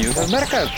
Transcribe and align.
Bienvenidos 0.00 0.28
a 0.28 0.32
Marcas. 0.32 0.70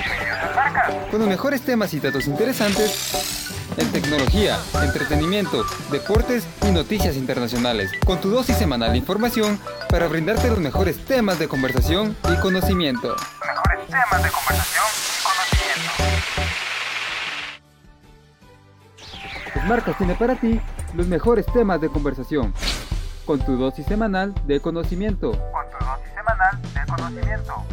Con 1.12 1.20
los 1.20 1.29
mejores 1.29 1.62
temas 1.62 1.95
y 1.95 2.00
datos 2.00 2.27
interesantes 2.27 3.71
en 3.77 3.93
tecnología, 3.93 4.59
entretenimiento, 4.82 5.64
deportes 5.93 6.44
y 6.67 6.72
noticias 6.72 7.14
internacionales. 7.14 7.93
Con 8.04 8.21
tu 8.21 8.30
dosis 8.30 8.57
semanal 8.57 8.90
de 8.90 8.99
información 8.99 9.61
para 9.89 10.08
brindarte 10.08 10.49
los 10.49 10.58
mejores 10.58 11.04
temas 11.04 11.39
de 11.39 11.46
conversación 11.46 12.16
y 12.32 12.40
conocimiento. 12.40 13.14
Mejores 13.46 13.86
temas 13.86 14.25
de 14.25 14.30
conversación 14.32 14.86
y 14.99 15.22
conocimiento. 15.22 16.08
Marcas 19.68 19.99
tiene 19.99 20.16
para 20.16 20.35
ti 20.35 20.61
los 20.94 21.07
mejores 21.07 21.46
temas 21.46 21.80
de 21.80 21.89
conversación. 21.91 22.52
Con 23.25 23.39
tu 23.39 23.57
dosis 23.57 23.86
semanal 23.86 24.35
de 24.49 24.58
conocimiento. 24.58 25.30
Con 25.30 25.71
tu 25.71 25.85
dosis 25.85 26.13
semanal 26.13 26.61
de 26.61 26.86
conocimiento. 26.86 27.64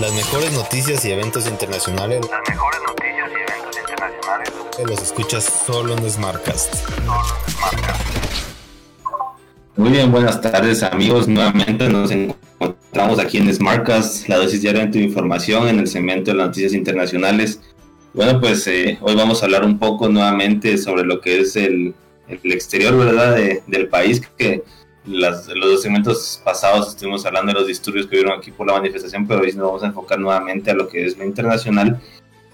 Las 0.00 0.12
mejores 0.12 0.52
noticias 0.52 1.04
y 1.04 1.12
eventos 1.12 1.46
internacionales. 1.46 2.20
Las 2.28 2.40
mejores 2.48 2.80
noticias 2.86 3.30
y 3.30 3.52
eventos 3.52 3.80
internacionales. 3.80 4.52
Los 4.86 5.02
escuchas 5.02 5.44
solo 5.66 5.96
en 5.96 6.10
Smartcast. 6.10 6.74
Solo 6.74 6.96
en 6.96 7.52
Smartcast. 7.52 8.02
Muy 9.76 9.90
bien, 9.90 10.10
buenas 10.10 10.40
tardes 10.40 10.82
amigos. 10.82 11.28
Nuevamente 11.28 11.88
nos 11.88 12.10
encontramos 12.10 13.20
aquí 13.20 13.38
en 13.38 13.54
Smartcast, 13.54 14.28
la 14.28 14.38
dosis 14.38 14.62
diaria 14.62 14.84
de 14.86 15.00
información 15.00 15.68
en 15.68 15.78
el 15.78 15.86
segmento 15.86 16.32
de 16.32 16.38
las 16.38 16.48
noticias 16.48 16.72
internacionales. 16.72 17.60
Bueno, 18.12 18.40
pues 18.40 18.66
eh, 18.66 18.98
hoy 19.00 19.14
vamos 19.14 19.42
a 19.42 19.46
hablar 19.46 19.64
un 19.64 19.78
poco 19.78 20.08
nuevamente 20.08 20.76
sobre 20.76 21.04
lo 21.04 21.20
que 21.20 21.40
es 21.40 21.54
el, 21.54 21.94
el 22.28 22.52
exterior, 22.52 22.96
¿verdad?, 22.96 23.36
del 23.66 23.88
país, 23.88 24.22
que 24.36 24.64
las, 25.06 25.48
los 25.48 25.82
segmentos 25.82 26.40
pasados 26.44 26.88
estuvimos 26.88 27.24
hablando 27.26 27.52
de 27.52 27.58
los 27.58 27.68
disturbios 27.68 28.06
que 28.06 28.16
hubieron 28.16 28.38
aquí 28.38 28.50
por 28.50 28.66
la 28.66 28.74
manifestación, 28.74 29.26
pero 29.26 29.40
hoy 29.40 29.52
nos 29.52 29.66
vamos 29.66 29.82
a 29.82 29.86
enfocar 29.86 30.18
nuevamente 30.18 30.70
a 30.70 30.74
lo 30.74 30.88
que 30.88 31.04
es 31.04 31.18
lo 31.18 31.24
internacional. 31.24 32.00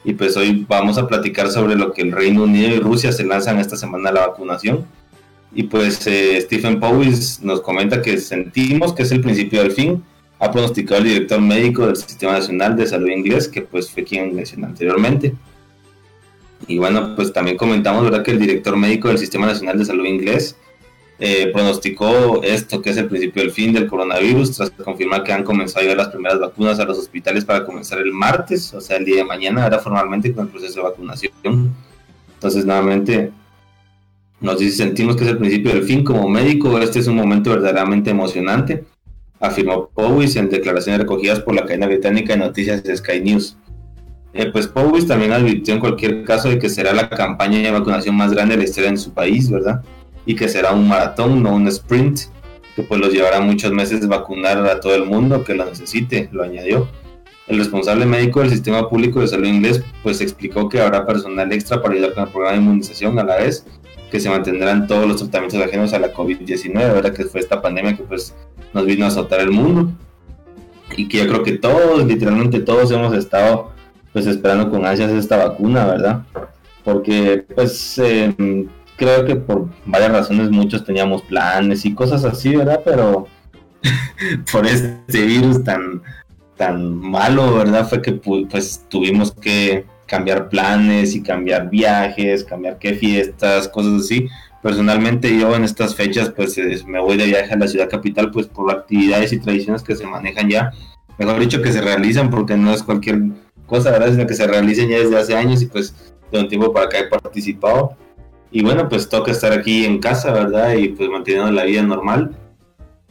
Y 0.02 0.14
pues 0.14 0.36
hoy 0.36 0.64
vamos 0.68 0.96
a 0.98 1.06
platicar 1.06 1.50
sobre 1.50 1.76
lo 1.76 1.92
que 1.92 2.02
el 2.02 2.12
Reino 2.12 2.44
Unido 2.44 2.74
y 2.74 2.78
Rusia 2.78 3.12
se 3.12 3.24
lanzan 3.24 3.58
esta 3.58 3.76
semana 3.76 4.08
a 4.08 4.12
la 4.12 4.26
vacunación. 4.28 4.86
Y 5.52 5.64
pues 5.64 6.06
eh, 6.06 6.40
Stephen 6.40 6.80
Powis 6.80 7.40
nos 7.42 7.60
comenta 7.60 8.00
que 8.00 8.16
sentimos 8.18 8.94
que 8.94 9.02
es 9.02 9.12
el 9.12 9.20
principio 9.20 9.62
del 9.62 9.72
fin. 9.72 10.02
Ha 10.38 10.50
pronosticado 10.50 11.02
el 11.02 11.08
director 11.08 11.40
médico 11.40 11.86
del 11.86 11.96
Sistema 11.96 12.32
Nacional 12.32 12.76
de 12.76 12.86
Salud 12.86 13.10
Inglés, 13.10 13.46
que 13.46 13.60
pues 13.62 13.90
fue 13.90 14.04
quien 14.04 14.34
mencioné 14.34 14.66
anteriormente. 14.66 15.34
Y 16.66 16.78
bueno, 16.78 17.14
pues 17.14 17.32
también 17.32 17.56
comentamos 17.56 18.04
¿verdad? 18.04 18.22
que 18.22 18.30
el 18.30 18.38
director 18.38 18.76
médico 18.76 19.08
del 19.08 19.18
Sistema 19.18 19.46
Nacional 19.46 19.78
de 19.78 19.84
Salud 19.84 20.06
Inglés 20.06 20.56
eh, 21.22 21.50
pronosticó 21.52 22.42
esto 22.42 22.80
que 22.80 22.88
es 22.88 22.96
el 22.96 23.06
principio 23.06 23.42
del 23.42 23.50
fin 23.50 23.74
del 23.74 23.86
coronavirus 23.86 24.56
tras 24.56 24.70
confirmar 24.70 25.22
que 25.22 25.34
han 25.34 25.44
comenzado 25.44 25.80
a 25.80 25.82
llegar 25.82 25.98
las 25.98 26.08
primeras 26.08 26.40
vacunas 26.40 26.80
a 26.80 26.86
los 26.86 26.98
hospitales 26.98 27.44
para 27.44 27.66
comenzar 27.66 27.98
el 27.98 28.10
martes, 28.10 28.72
o 28.72 28.80
sea, 28.80 28.96
el 28.96 29.04
día 29.04 29.16
de 29.16 29.24
mañana, 29.24 29.64
ahora 29.64 29.80
formalmente 29.80 30.32
con 30.32 30.46
el 30.46 30.50
proceso 30.50 30.76
de 30.80 30.88
vacunación. 30.88 31.74
Entonces, 32.34 32.64
nuevamente, 32.64 33.32
nos 34.40 34.58
sentimos 34.74 35.14
que 35.14 35.24
es 35.24 35.30
el 35.30 35.36
principio 35.36 35.74
del 35.74 35.82
fin. 35.82 36.02
Como 36.02 36.26
médico, 36.26 36.78
este 36.78 37.00
es 37.00 37.06
un 37.06 37.16
momento 37.16 37.50
verdaderamente 37.50 38.08
emocionante, 38.08 38.84
afirmó 39.38 39.90
Powys 39.90 40.36
en 40.36 40.48
declaraciones 40.48 41.02
recogidas 41.02 41.40
por 41.40 41.54
la 41.54 41.66
cadena 41.66 41.86
británica 41.86 42.32
de 42.32 42.38
noticias 42.38 42.82
Sky 42.96 43.20
News. 43.20 43.58
Eh, 44.32 44.50
pues 44.50 44.66
Powys 44.68 45.06
también 45.06 45.32
advirtió 45.32 45.74
en 45.74 45.80
cualquier 45.80 46.24
caso 46.24 46.48
de 46.48 46.58
que 46.58 46.70
será 46.70 46.94
la 46.94 47.10
campaña 47.10 47.58
de 47.58 47.70
vacunación 47.70 48.16
más 48.16 48.32
grande 48.32 48.54
de 48.54 48.62
la 48.62 48.64
historia 48.64 48.88
en 48.88 48.96
su 48.96 49.12
país, 49.12 49.50
¿verdad? 49.50 49.82
Y 50.30 50.36
que 50.36 50.48
será 50.48 50.70
un 50.70 50.86
maratón, 50.86 51.42
no 51.42 51.56
un 51.56 51.66
sprint, 51.66 52.20
que 52.76 52.84
pues 52.84 53.00
los 53.00 53.12
llevará 53.12 53.40
muchos 53.40 53.72
meses 53.72 54.06
vacunar 54.06 54.64
a 54.64 54.78
todo 54.78 54.94
el 54.94 55.04
mundo 55.04 55.42
que 55.42 55.54
lo 55.54 55.64
necesite, 55.64 56.28
lo 56.30 56.44
añadió. 56.44 56.86
El 57.48 57.58
responsable 57.58 58.06
médico 58.06 58.38
del 58.38 58.50
sistema 58.50 58.88
público 58.88 59.20
de 59.20 59.26
salud 59.26 59.48
inglés 59.48 59.82
pues 60.04 60.20
explicó 60.20 60.68
que 60.68 60.80
habrá 60.80 61.04
personal 61.04 61.52
extra 61.52 61.82
para 61.82 61.94
ayudar 61.94 62.14
con 62.14 62.22
el 62.22 62.30
programa 62.30 62.56
de 62.56 62.62
inmunización 62.62 63.18
a 63.18 63.24
la 63.24 63.38
vez 63.38 63.66
que 64.08 64.20
se 64.20 64.30
mantendrán 64.30 64.86
todos 64.86 65.08
los 65.08 65.16
tratamientos 65.16 65.60
ajenos 65.60 65.92
a 65.94 65.98
la 65.98 66.14
COVID-19, 66.14 66.74
¿verdad? 66.74 67.12
Que 67.12 67.24
fue 67.24 67.40
esta 67.40 67.60
pandemia 67.60 67.96
que 67.96 68.04
pues 68.04 68.36
nos 68.72 68.86
vino 68.86 69.06
a 69.06 69.08
azotar 69.08 69.40
el 69.40 69.50
mundo 69.50 69.90
y 70.96 71.08
que 71.08 71.18
yo 71.18 71.26
creo 71.26 71.42
que 71.42 71.58
todos, 71.58 72.06
literalmente 72.06 72.60
todos 72.60 72.92
hemos 72.92 73.16
estado 73.16 73.72
pues 74.12 74.26
esperando 74.26 74.70
con 74.70 74.86
ansias 74.86 75.10
esta 75.10 75.38
vacuna, 75.38 75.86
¿verdad? 75.86 76.22
Porque 76.84 77.44
pues 77.52 77.98
eh, 77.98 78.32
creo 79.00 79.24
que 79.24 79.34
por 79.34 79.70
varias 79.86 80.12
razones 80.12 80.50
muchos 80.50 80.84
teníamos 80.84 81.22
planes 81.22 81.86
y 81.86 81.94
cosas 81.94 82.22
así, 82.22 82.54
¿verdad? 82.54 82.82
Pero 82.84 83.26
por 84.52 84.66
este 84.66 85.24
virus 85.24 85.64
tan, 85.64 86.02
tan 86.58 86.96
malo, 86.96 87.54
¿verdad? 87.54 87.88
Fue 87.88 88.02
que 88.02 88.12
pues 88.12 88.84
tuvimos 88.90 89.32
que 89.32 89.86
cambiar 90.04 90.50
planes 90.50 91.14
y 91.14 91.22
cambiar 91.22 91.70
viajes, 91.70 92.44
cambiar 92.44 92.78
qué 92.78 92.92
fiestas, 92.92 93.68
cosas 93.68 94.02
así. 94.02 94.28
Personalmente 94.62 95.34
yo 95.34 95.56
en 95.56 95.64
estas 95.64 95.94
fechas 95.94 96.28
pues 96.28 96.58
me 96.86 97.00
voy 97.00 97.16
de 97.16 97.24
viaje 97.24 97.54
a 97.54 97.56
la 97.56 97.68
ciudad 97.68 97.88
capital 97.88 98.30
pues 98.30 98.48
por 98.48 98.70
actividades 98.70 99.32
y 99.32 99.40
tradiciones 99.40 99.82
que 99.82 99.96
se 99.96 100.06
manejan 100.06 100.50
ya, 100.50 100.72
mejor 101.16 101.40
dicho 101.40 101.62
que 101.62 101.72
se 101.72 101.80
realizan 101.80 102.28
porque 102.28 102.54
no 102.54 102.70
es 102.74 102.82
cualquier 102.82 103.22
cosa, 103.64 103.92
¿verdad? 103.92 104.10
Sino 104.10 104.26
que 104.26 104.34
se 104.34 104.46
realicen 104.46 104.90
ya 104.90 104.98
desde 104.98 105.16
hace 105.16 105.34
años 105.34 105.62
y 105.62 105.66
pues 105.66 106.12
de 106.30 106.38
un 106.38 106.48
tiempo 106.48 106.70
para 106.70 106.84
acá 106.84 106.98
he 106.98 107.06
participado 107.08 107.96
y 108.52 108.62
bueno, 108.62 108.88
pues 108.88 109.08
toca 109.08 109.30
estar 109.30 109.52
aquí 109.52 109.84
en 109.84 109.98
casa, 109.98 110.32
¿verdad? 110.32 110.74
Y 110.74 110.88
pues 110.88 111.08
manteniendo 111.08 111.52
la 111.52 111.64
vida 111.64 111.82
normal. 111.82 112.36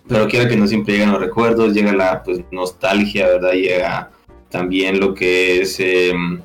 Pero 0.08 0.28
quiera 0.28 0.50
que 0.50 0.58
no 0.58 0.68
siempre 0.68 0.96
llegan 0.96 1.12
los 1.12 1.22
recuerdos, 1.22 1.74
llega 1.74 1.94
la 1.94 2.24
pues 2.24 2.42
nostalgia, 2.52 3.28
¿verdad? 3.28 3.54
Llega 3.54 4.12
también 4.50 5.00
lo 5.00 5.14
que 5.14 5.62
es, 5.62 5.80
em, 5.80 6.42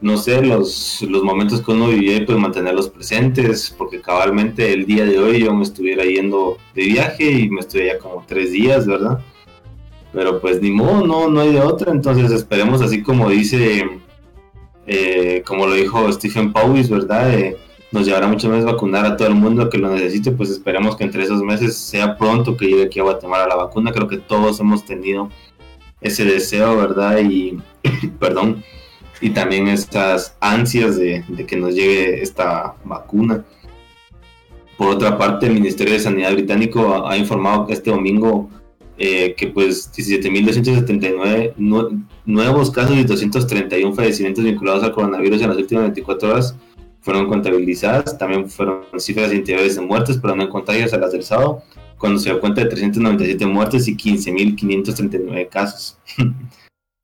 no 0.00 0.16
sé, 0.16 0.42
los, 0.42 1.02
los 1.02 1.22
momentos 1.22 1.60
que 1.62 1.70
uno 1.70 1.88
vive, 1.88 2.24
pues 2.26 2.38
mantenerlos 2.38 2.88
presentes, 2.88 3.74
porque 3.76 4.00
cabalmente 4.00 4.72
el 4.72 4.86
día 4.86 5.04
de 5.04 5.18
hoy 5.18 5.44
yo 5.44 5.54
me 5.54 5.62
estuviera 5.62 6.04
yendo 6.04 6.56
de 6.74 6.84
viaje 6.84 7.30
y 7.30 7.50
me 7.50 7.60
ya 7.62 7.98
como 7.98 8.24
tres 8.26 8.52
días, 8.52 8.86
¿verdad? 8.86 9.20
Pero 10.12 10.40
pues 10.40 10.60
ni 10.62 10.70
modo, 10.70 11.06
no, 11.06 11.28
no 11.28 11.40
hay 11.40 11.52
de 11.52 11.60
otra, 11.60 11.92
entonces 11.92 12.30
esperemos 12.32 12.80
así 12.80 13.02
como 13.02 13.28
dice, 13.28 13.84
eh, 14.86 15.42
como 15.46 15.66
lo 15.66 15.74
dijo 15.74 16.10
Stephen 16.12 16.52
Powis, 16.52 16.88
¿verdad? 16.88 17.54
Nos 17.94 18.06
llevará 18.06 18.26
muchas 18.26 18.50
veces 18.50 18.64
vacunar 18.64 19.06
a 19.06 19.16
todo 19.16 19.28
el 19.28 19.36
mundo 19.36 19.70
que 19.70 19.78
lo 19.78 19.88
necesite, 19.88 20.32
pues 20.32 20.50
esperemos 20.50 20.96
que 20.96 21.04
entre 21.04 21.22
esos 21.22 21.40
meses 21.44 21.76
sea 21.76 22.18
pronto 22.18 22.56
que 22.56 22.66
llegue 22.66 22.82
aquí 22.82 22.98
a 22.98 23.04
Guatemala 23.04 23.46
la 23.46 23.54
vacuna. 23.54 23.92
Creo 23.92 24.08
que 24.08 24.16
todos 24.16 24.58
hemos 24.58 24.84
tenido 24.84 25.30
ese 26.00 26.24
deseo, 26.24 26.76
¿verdad? 26.76 27.20
Y, 27.20 27.56
perdón, 28.18 28.64
y 29.20 29.30
también 29.30 29.68
estas 29.68 30.36
ansias 30.40 30.96
de, 30.96 31.24
que 31.46 31.56
nos 31.56 31.72
llegue 31.72 32.20
esta 32.20 32.74
vacuna. 32.84 33.44
Por 34.76 34.88
otra 34.88 35.16
parte, 35.16 35.46
el 35.46 35.52
Ministerio 35.52 35.92
de 35.92 36.00
Sanidad 36.00 36.32
británico 36.32 37.06
ha 37.06 37.16
informado 37.16 37.68
este 37.68 37.92
domingo 37.92 38.50
eh, 38.98 39.36
que 39.36 39.46
pues 39.46 39.92
17.279 39.92 41.54
nuevos 42.26 42.70
casos 42.72 42.96
y 42.96 43.04
231 43.04 43.94
fallecimientos 43.94 44.42
vinculados 44.42 44.82
al 44.82 44.90
coronavirus 44.90 45.42
en 45.42 45.48
las 45.50 45.58
últimas 45.58 45.84
24 45.84 46.28
horas 46.28 46.56
fueron 47.04 47.28
contabilizadas, 47.28 48.16
también 48.16 48.48
fueron 48.48 48.84
cifras 48.96 49.30
interiores 49.30 49.76
de 49.76 49.82
muertes, 49.82 50.16
pero 50.16 50.34
no 50.34 50.44
en 50.44 50.48
contagios 50.48 50.94
a 50.94 50.98
las 50.98 51.12
del 51.12 51.22
sábado, 51.22 51.62
cuando 51.98 52.18
se 52.18 52.30
dio 52.30 52.40
cuenta 52.40 52.62
de 52.62 52.70
397 52.70 53.44
muertes 53.44 53.86
y 53.88 53.94
15.539 53.94 55.50
casos. 55.50 55.98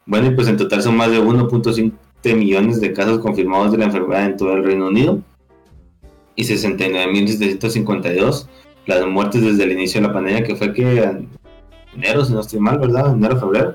bueno, 0.06 0.28
y 0.28 0.34
pues 0.34 0.48
en 0.48 0.56
total 0.56 0.82
son 0.82 0.96
más 0.96 1.10
de 1.10 1.20
1.5 1.20 1.92
millones 2.34 2.80
de 2.80 2.94
casos 2.94 3.18
confirmados 3.18 3.72
de 3.72 3.78
la 3.78 3.84
enfermedad 3.84 4.24
en 4.24 4.38
todo 4.38 4.54
el 4.54 4.64
Reino 4.64 4.86
Unido 4.86 5.20
y 6.34 6.44
69.752 6.44 8.46
las 8.86 9.06
muertes 9.06 9.42
desde 9.42 9.64
el 9.64 9.72
inicio 9.72 10.00
de 10.00 10.06
la 10.06 10.14
pandemia, 10.14 10.44
que 10.44 10.56
fue 10.56 10.72
que 10.72 11.02
en 11.02 11.28
enero, 11.94 12.24
si 12.24 12.32
no 12.32 12.40
estoy 12.40 12.58
mal, 12.58 12.78
¿verdad? 12.78 13.12
Enero, 13.12 13.38
febrero. 13.38 13.74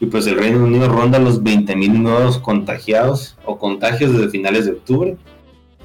Y 0.00 0.06
pues 0.06 0.26
el 0.26 0.38
Reino 0.38 0.64
Unido 0.64 0.88
ronda 0.88 1.18
los 1.18 1.42
20.000 1.42 1.92
nuevos 1.92 2.38
contagiados 2.38 3.36
o 3.44 3.58
contagios 3.58 4.14
desde 4.14 4.30
finales 4.30 4.64
de 4.64 4.72
octubre 4.72 5.18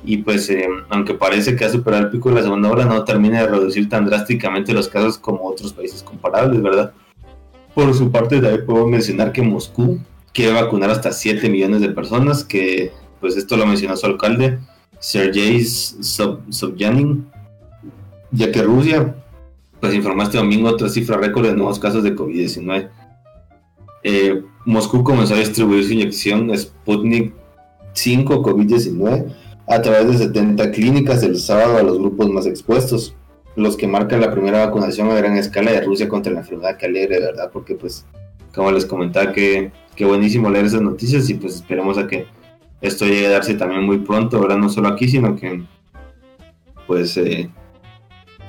y 0.08 0.18
pues 0.20 0.50
eh, 0.50 0.66
aunque 0.88 1.14
parece 1.14 1.58
que 1.58 1.66
ha 1.66 1.70
superado 1.70 2.06
el 2.06 2.10
pico 2.10 2.30
de 2.30 2.36
la 2.36 2.42
segunda 2.44 2.72
ola, 2.72 2.86
no 2.86 3.04
termina 3.04 3.42
de 3.42 3.48
reducir 3.48 3.90
tan 3.90 4.06
drásticamente 4.06 4.74
los 4.74 4.88
casos 4.88 5.18
como 5.18 5.44
otros 5.44 5.74
países 5.74 6.02
comparables, 6.02 6.62
¿verdad? 6.62 6.94
Por 7.76 7.94
su 7.94 8.10
parte, 8.10 8.40
también 8.40 8.66
puedo 8.66 8.88
mencionar 8.88 9.34
que 9.34 9.42
Moscú 9.42 10.00
quiere 10.34 10.54
vacunar 10.54 10.92
hasta 10.92 11.12
7 11.12 11.50
millones 11.50 11.82
de 11.82 11.90
personas, 11.90 12.46
que 12.46 12.94
pues 13.20 13.36
esto 13.36 13.58
lo 13.58 13.66
mencionó 13.66 13.98
su 13.98 14.06
alcalde, 14.06 14.60
Sergei 15.00 15.62
Sobyanin, 15.66 17.28
ya 18.32 18.50
que 18.50 18.62
Rusia 18.62 19.14
pues 19.82 19.94
informó 19.94 20.24
este 20.24 20.38
domingo 20.38 20.70
otra 20.70 20.88
cifra 20.88 21.18
récord 21.18 21.48
de 21.48 21.54
nuevos 21.54 21.80
casos 21.80 22.02
de 22.02 22.16
COVID-19. 22.16 22.90
Eh, 24.04 24.42
Moscú 24.64 25.04
comenzó 25.04 25.34
a 25.34 25.40
distribuir 25.40 25.84
su 25.84 25.92
inyección 25.92 26.58
Sputnik 26.58 27.34
5 27.92 28.42
COVID-19 28.42 29.36
a 29.68 29.82
través 29.82 30.08
de 30.08 30.18
70 30.18 30.72
clínicas 30.72 31.24
el 31.24 31.38
sábado 31.38 31.78
a 31.78 31.84
los 31.84 32.00
grupos 32.00 32.30
más 32.30 32.46
expuestos, 32.46 33.16
los 33.56 33.76
que 33.76 33.88
marcan 33.88 34.22
la 34.22 34.32
primera 34.32 34.66
vacunación 34.66 35.10
a 35.10 35.16
gran 35.16 35.36
escala 35.36 35.72
de 35.72 35.82
Rusia 35.82 36.08
contra 36.08 36.32
la 36.32 36.40
enfermedad 36.40 36.78
que 36.78 36.86
alegre, 36.86 37.20
¿verdad? 37.20 37.50
Porque 37.52 37.76
pues 37.76 38.06
como 38.54 38.72
les 38.72 38.86
comentaba, 38.86 39.34
que, 39.34 39.72
que 39.96 40.06
buenísimo 40.06 40.50
leer 40.50 40.66
esas 40.66 40.82
noticias 40.82 41.30
y 41.30 41.36
pues 41.36 41.56
esperemos 41.56 41.98
a 41.98 42.08
que 42.08 42.26
esto 42.82 43.06
llegue 43.06 43.28
a 43.28 43.32
darse 43.32 43.54
también 43.56 43.84
muy 43.84 44.00
pronto, 44.00 44.40
¿verdad? 44.40 44.58
No 44.58 44.70
solo 44.70 44.88
aquí, 44.88 45.08
sino 45.08 45.36
que 45.36 45.64
pues 46.88 47.18
eh, 47.18 47.50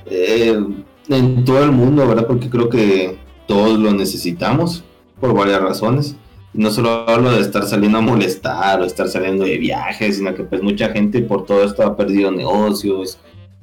eh, 0.06 0.65
en 1.09 1.44
todo 1.44 1.65
el 1.65 1.73
mundo, 1.73 2.06
¿verdad? 2.06 2.26
Porque 2.26 2.49
creo 2.49 2.69
que 2.69 3.19
todos 3.47 3.79
lo 3.79 3.93
necesitamos 3.93 4.85
por 5.20 5.35
varias 5.35 5.61
razones. 5.61 6.17
No 6.55 6.71
solo 6.71 7.09
hablo 7.09 7.31
de 7.33 7.41
estar 7.41 7.65
saliendo 7.67 7.99
a 7.99 8.00
molestar 8.00 8.81
o 8.81 8.85
estar 8.85 9.09
saliendo 9.09 9.45
de 9.45 9.59
viajes, 9.59 10.17
sino 10.17 10.35
que 10.35 10.45
pues 10.45 10.62
mucha 10.62 10.91
gente 10.91 11.21
por 11.21 11.45
todo 11.45 11.62
esto 11.62 11.83
ha 11.83 11.97
perdido 11.97 12.31
negocios, 12.31 13.19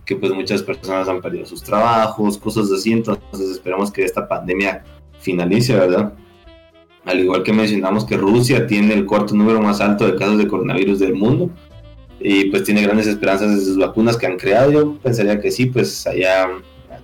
que 0.06 0.16
pues 0.16 0.32
muchas 0.34 0.62
personas 0.62 1.08
han 1.10 1.22
perdido 1.22 1.46
sus 1.46 1.64
trabajos, 1.64 2.38
cosas 2.38 2.72
así. 2.72 2.94
Entonces 2.94 3.50
esperamos 3.50 3.92
que 3.92 4.04
esta 4.04 4.28
pandemia 4.28 4.84
finalice, 5.20 5.76
¿verdad? 5.76 6.14
Al 7.06 7.20
igual 7.20 7.44
que 7.44 7.54
mencionamos 7.54 8.06
que 8.06 8.18
Rusia 8.18 8.68
tiene 8.68 8.94
el 8.94 9.06
cuarto 9.06 9.36
número 9.36 9.62
más 9.62 9.82
alto 9.82 10.06
de 10.06 10.16
casos 10.16 10.38
de 10.38 10.48
coronavirus 10.48 11.00
del 11.00 11.16
mundo 11.16 11.50
y 12.20 12.46
pues 12.46 12.64
tiene 12.64 12.82
grandes 12.82 13.08
esperanzas 13.08 13.56
de 13.56 13.66
sus 13.66 13.78
vacunas 13.78 14.18
que 14.18 14.26
han 14.28 14.38
creado. 14.38 14.72
Yo 14.72 14.96
pensaría 14.96 15.40
que 15.40 15.52
sí, 15.52 15.68
pues 15.68 16.08
allá 16.08 16.50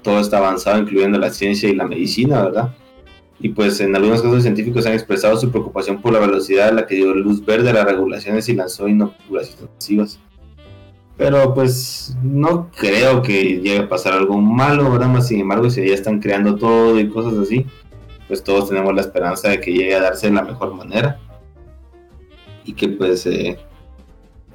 todo 0.02 0.20
está 0.20 0.38
avanzado, 0.38 0.80
incluyendo 0.80 1.20
la 1.20 1.32
ciencia 1.32 1.70
y 1.70 1.76
la 1.76 1.88
medicina, 1.88 2.44
¿verdad? 2.44 2.74
Y 3.44 3.50
pues 3.50 3.80
en 3.82 3.96
algunos 3.96 4.22
casos 4.22 4.44
científicos 4.44 4.86
han 4.86 4.94
expresado 4.94 5.36
su 5.36 5.50
preocupación 5.50 6.00
por 6.00 6.14
la 6.14 6.20
velocidad 6.20 6.70
a 6.70 6.74
la 6.74 6.88
que 6.88 6.96
dio 6.96 7.14
luz 7.14 7.44
verde 7.44 7.72
a 7.72 7.74
las 7.74 7.86
regulaciones 7.86 8.48
y 8.50 8.54
lanzó 8.54 8.88
inoculaciones 8.88 9.68
masivas. 9.74 10.20
Pero 11.18 11.54
pues 11.54 12.16
no 12.22 12.70
creo 12.72 13.22
que 13.22 13.60
llegue 13.62 13.80
a 13.80 13.90
pasar 13.90 14.14
algo 14.14 14.38
malo, 14.38 14.92
¿verdad? 14.92 15.08
Más 15.08 15.28
sin 15.28 15.40
embargo, 15.40 15.70
si 15.70 15.88
ya 15.88 15.94
están 15.94 16.20
creando 16.20 16.56
todo 16.56 17.00
y 17.00 17.10
cosas 17.10 17.38
así, 17.40 17.66
pues 18.28 18.44
todos 18.44 18.70
tenemos 18.70 18.94
la 18.94 19.02
esperanza 19.02 19.50
de 19.50 19.60
que 19.60 19.74
llegue 19.74 19.96
a 19.96 20.02
darse 20.02 20.28
de 20.28 20.34
la 20.34 20.44
mejor 20.44 20.74
manera. 20.74 21.20
Y 22.64 22.74
que 22.74 22.90
pues 22.90 23.26
eh, 23.26 23.58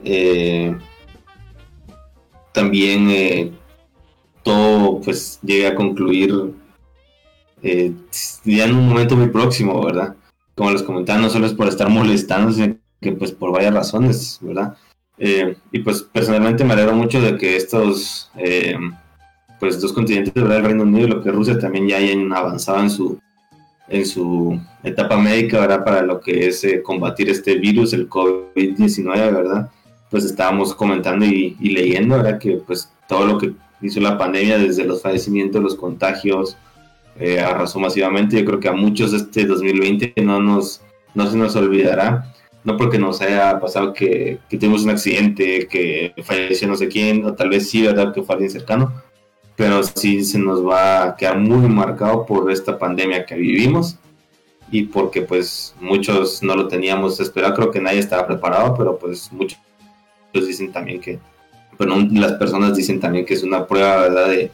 eh, 0.05 0.77
también 2.53 3.11
eh, 3.11 3.53
todo 4.45 5.01
pues 5.01 5.41
llegue 5.43 5.67
a 5.67 5.75
concluir 5.75 6.55
eh, 7.67 7.93
ya 8.45 8.65
en 8.65 8.75
un 8.75 8.89
momento 8.89 9.17
muy 9.17 9.29
próximo, 9.29 9.85
¿verdad? 9.85 10.15
Como 10.55 10.71
les 10.71 10.83
comentaba, 10.83 11.21
no 11.21 11.31
solo 11.31 11.47
es 11.47 11.55
por 11.55 11.69
estar 11.69 11.89
molestando, 11.89 12.53
sino 12.53 12.77
que 13.01 13.13
pues 13.13 13.33
por 13.33 13.53
varias 13.53 13.75
razones, 13.75 14.39
¿verdad? 14.41 14.77
y 15.19 15.79
pues 15.79 16.03
personalmente 16.03 16.63
me 16.63 16.75
alegro 16.75 16.93
mucho 16.93 17.23
de 17.23 17.39
que 17.39 17.57
estos 17.57 18.31
pues 19.59 19.81
dos 19.81 19.95
continentes, 19.95 20.35
¿verdad? 20.35 20.59
El 20.59 20.65
Reino 20.65 20.83
Unido 20.83 21.07
y 21.07 21.11
lo 21.11 21.23
que 21.23 21.31
Rusia 21.31 21.59
también 21.59 21.89
ya 21.89 21.97
hayan 21.97 22.31
avanzado 22.35 22.81
en 22.81 22.91
su 22.91 23.19
en 23.89 24.05
su 24.05 24.61
etapa 24.83 25.17
médica, 25.17 25.61
¿verdad? 25.61 25.85
Para 25.85 26.03
lo 26.03 26.21
que 26.21 26.49
es 26.49 26.67
combatir 26.85 27.31
este 27.31 27.55
virus, 27.57 27.95
el 27.95 28.11
COVID-19, 28.11 29.15
¿verdad? 29.33 29.71
pues 30.11 30.25
estábamos 30.25 30.75
comentando 30.75 31.25
y, 31.25 31.57
leyendo, 31.61 32.17
¿verdad? 32.17 32.39
Que 32.39 32.57
pues 32.57 32.91
todo 33.09 33.27
lo 33.27 33.39
que 33.39 33.53
hizo 33.83 34.01
la 34.01 34.19
pandemia, 34.19 34.59
desde 34.59 34.85
los 34.85 35.03
fallecimientos, 35.03 35.63
los 35.63 35.75
contagios, 35.75 36.57
eh, 37.19 37.41
arrasó 37.41 37.79
masivamente. 37.79 38.39
Yo 38.39 38.45
creo 38.45 38.61
que 38.61 38.69
a 38.69 38.73
muchos 38.73 39.13
este 39.13 39.47
2020 39.47 40.15
no, 40.23 40.41
nos, 40.41 40.83
no 41.15 41.31
se 41.31 41.37
nos 41.37 41.57
olvidará, 41.57 42.35
no 42.65 42.77
porque 42.77 42.99
nos 42.99 43.21
haya 43.21 43.59
pasado 43.61 43.93
que, 43.93 44.39
que 44.49 44.59
tuvimos 44.59 44.85
un 44.85 44.91
accidente, 44.91 45.69
que 45.69 46.13
falleció 46.23 46.69
no 46.69 46.77
sé 46.77 46.89
quién, 46.89 47.25
o 47.25 47.35
tal 47.35 47.49
vez 47.49 47.71
sí, 47.71 47.83
¿verdad? 47.83 48.13
Que 48.13 48.23
fue 48.23 48.35
alguien 48.35 48.51
cercano, 48.51 48.93
pero 49.57 49.83
sí 49.83 50.25
se 50.25 50.39
nos 50.39 50.67
va 50.67 51.05
a 51.05 51.17
quedar 51.17 51.39
muy 51.39 51.69
marcado 51.69 52.27
por 52.27 52.51
esta 52.51 52.79
pandemia 52.79 53.25
que 53.25 53.37
vivimos 53.37 53.99
y 54.71 54.83
porque 54.85 55.23
pues 55.23 55.75
muchos 55.81 56.43
no 56.43 56.55
lo 56.55 56.69
teníamos 56.69 57.21
esperado, 57.21 57.55
creo 57.55 57.71
que 57.71 57.81
nadie 57.81 58.01
estaba 58.01 58.27
preparado, 58.27 58.75
pero 58.77 58.99
pues 58.99 59.31
muchos 59.33 59.59
dicen 60.33 60.73
también 60.73 61.01
que, 61.01 61.19
bueno, 61.79 62.07
las 62.13 62.33
personas 62.33 62.77
dicen 62.77 63.01
también 63.01 63.25
que 63.25 63.35
es 63.35 63.43
una 63.43 63.67
prueba, 63.67 64.03
¿verdad? 64.03 64.29
De, 64.29 64.51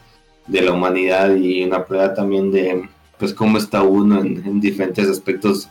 de 0.47 0.61
la 0.61 0.71
humanidad 0.71 1.35
y 1.35 1.63
una 1.63 1.85
prueba 1.85 2.13
también 2.13 2.51
de, 2.51 2.89
pues, 3.17 3.33
cómo 3.33 3.57
está 3.57 3.81
uno 3.81 4.21
en, 4.21 4.59
diferentes 4.59 5.07
aspectos 5.07 5.69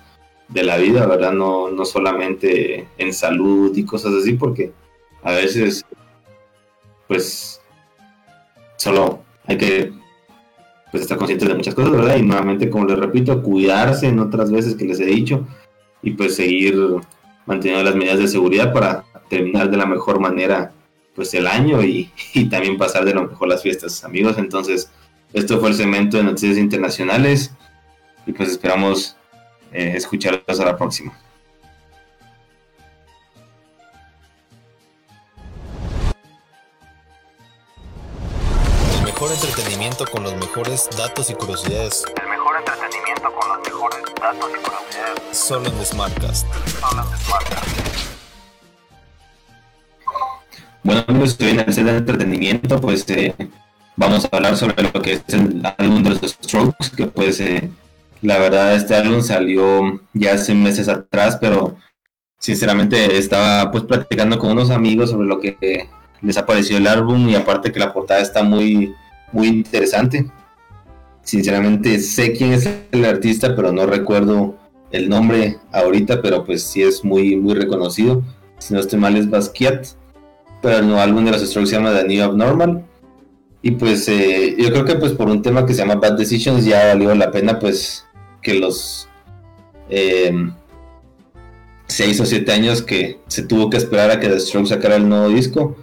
de 0.49 0.63
la 0.63 0.77
vida, 0.77 1.07
¿verdad? 1.07 1.33
No, 1.33 1.71
no 1.71 1.85
solamente 1.85 2.89
en 2.99 3.13
salud 3.13 3.77
y 3.77 3.85
cosas 3.85 4.15
así, 4.15 4.35
porque 4.35 4.73
a 5.23 5.33
veces, 5.33 5.85
pues, 7.09 7.61
solo 8.77 9.21
hay 9.47 9.59
que 9.59 9.93
pues, 10.91 11.03
estar 11.03 11.17
conscientes 11.17 11.49
de 11.49 11.55
muchas 11.55 11.75
cosas, 11.75 11.93
¿verdad? 11.93 12.17
Y 12.17 12.23
nuevamente, 12.23 12.69
como 12.69 12.87
les 12.87 12.99
repito, 12.99 13.43
cuidarse 13.43 14.09
en 14.09 14.19
otras 14.19 14.51
veces 14.51 14.75
que 14.75 14.85
les 14.85 15.01
he 15.01 15.07
dicho 15.07 15.47
y 16.03 16.11
pues 16.13 16.37
seguir 16.37 16.77
manteniendo 17.47 17.85
las 17.85 17.95
medidas 17.95 18.19
de 18.19 18.29
seguridad 18.29 18.73
para 18.73 19.05
terminar 19.29 19.71
de 19.71 19.77
la 19.77 19.87
mejor 19.87 20.21
manera 20.21 20.73
pues 21.15 21.33
el 21.35 21.47
año 21.47 21.83
y, 21.85 22.11
también 22.51 22.79
pasar 22.79 23.05
de 23.05 23.15
lo 23.15 23.27
mejor 23.29 23.49
las 23.49 23.63
fiestas 23.63 24.05
amigos. 24.05 24.39
Entonces 24.39 24.91
esto 25.33 25.61
fue 25.61 25.71
el 25.71 25.75
segmento 25.75 26.17
de 26.17 26.25
noticias 26.25 26.59
internacionales 26.59 27.53
y 28.27 28.33
pues 28.33 28.51
esperamos 28.51 29.17
eh, 29.73 29.95
escucharlos 29.97 30.61
a 30.61 30.65
la 30.65 30.77
próxima. 30.77 31.19
El 38.99 39.05
mejor 39.05 39.33
entretenimiento 39.33 40.05
con 40.07 40.23
los 40.25 40.35
mejores 40.37 40.89
datos 40.97 41.31
y 41.31 41.35
curiosidades. 41.35 42.05
El 42.21 42.29
mejor 42.29 42.57
entretenimiento 42.59 43.33
con 43.33 43.49
los 43.49 43.59
mejores 43.67 44.03
datos 44.21 44.51
y 44.51 44.63
curiosidades. 44.63 45.39
Solo 45.39 45.69
en 45.69 45.87
Smartcast. 45.87 46.47
Solo 46.81 47.03
en 47.03 47.19
Smartcast 47.19 47.92
Bueno, 50.85 51.05
amigos, 51.07 51.31
estoy 51.31 51.51
en 51.51 51.61
el 51.61 51.89
entretenimiento, 51.89 52.81
pues 52.81 53.09
eh, 53.09 53.35
vamos 53.95 54.25
a 54.25 54.37
hablar 54.37 54.57
sobre 54.57 54.83
lo 54.83 55.01
que 55.01 55.13
es 55.13 55.23
el 55.29 55.63
álbum 55.79 56.03
de 56.03 56.11
los 56.11 56.23
Strokes, 56.23 56.91
que 56.97 57.07
pues 57.07 57.39
eh, 57.39 57.71
la 58.21 58.39
verdad 58.39 58.75
este 58.75 58.97
álbum 58.97 59.23
salió 59.23 60.01
ya 60.13 60.35
hace 60.35 60.55
meses 60.55 60.89
atrás, 60.89 61.39
pero 61.41 61.77
sinceramente 62.41 63.17
estaba 63.17 63.71
pues 63.71 63.85
platicando 63.85 64.41
con 64.41 64.51
unos 64.51 64.71
amigos 64.71 65.11
sobre 65.11 65.29
lo 65.29 65.39
que 65.39 65.89
les 66.21 66.37
ha 66.37 66.47
parecido 66.47 66.79
el 66.79 66.89
álbum 66.89 67.29
y 67.29 67.37
aparte 67.37 67.71
que 67.71 67.79
la 67.79 67.93
portada 67.93 68.21
está 68.21 68.43
muy, 68.43 68.93
muy 69.31 69.47
interesante. 69.47 70.27
Sinceramente 71.23 72.01
sé 72.01 72.33
quién 72.33 72.55
es 72.55 72.69
el 72.91 73.05
artista, 73.05 73.55
pero 73.55 73.71
no 73.71 73.87
recuerdo 73.87 74.57
el 74.91 75.09
nombre 75.09 75.59
ahorita, 75.71 76.21
pero 76.21 76.45
pues 76.45 76.65
sí 76.65 76.83
es 76.83 77.05
muy, 77.05 77.37
muy 77.37 77.55
reconocido. 77.55 78.25
Si 78.59 78.75
no 78.75 78.81
estoy 78.81 78.99
mal 78.99 79.17
es 79.17 79.31
Basquiat 79.31 80.02
pero 80.63 80.79
el 80.79 80.87
nuevo 80.87 81.01
álbum 81.01 81.25
de 81.25 81.33
los 81.33 81.43
Strokes 81.43 81.71
se 81.71 81.77
llama 81.77 81.93
The 81.93 82.07
New 82.07 82.23
Abnormal. 82.23 82.85
Y 83.61 83.73
pues 83.73 84.09
eh, 84.09 84.57
yo 84.59 84.71
creo 84.71 84.85
que 84.85 84.97
pues 84.97 85.13
por 85.13 85.29
un 85.29 85.43
tema 85.43 85.67
que 85.67 85.75
se 85.75 85.81
llama 85.81 85.97
Bad 85.97 86.17
Decisions 86.17 86.65
ya 86.65 86.89
valió 86.89 87.15
la 87.15 87.31
pena 87.31 87.59
pues 87.59 88.07
que 88.41 88.55
los 88.55 89.09
eh, 89.89 90.33
seis 91.87 92.21
o 92.21 92.27
siete 92.27 92.53
años 92.53 92.83
que 92.83 93.21
se 93.29 93.43
tuvo 93.43 93.71
que 93.71 93.77
esperar 93.77 94.11
a 94.11 94.19
que 94.19 94.29
The 94.29 94.41
Strokes 94.41 94.71
sacara 94.71 94.97
el 94.97 95.09
nuevo 95.09 95.29
disco, 95.29 95.77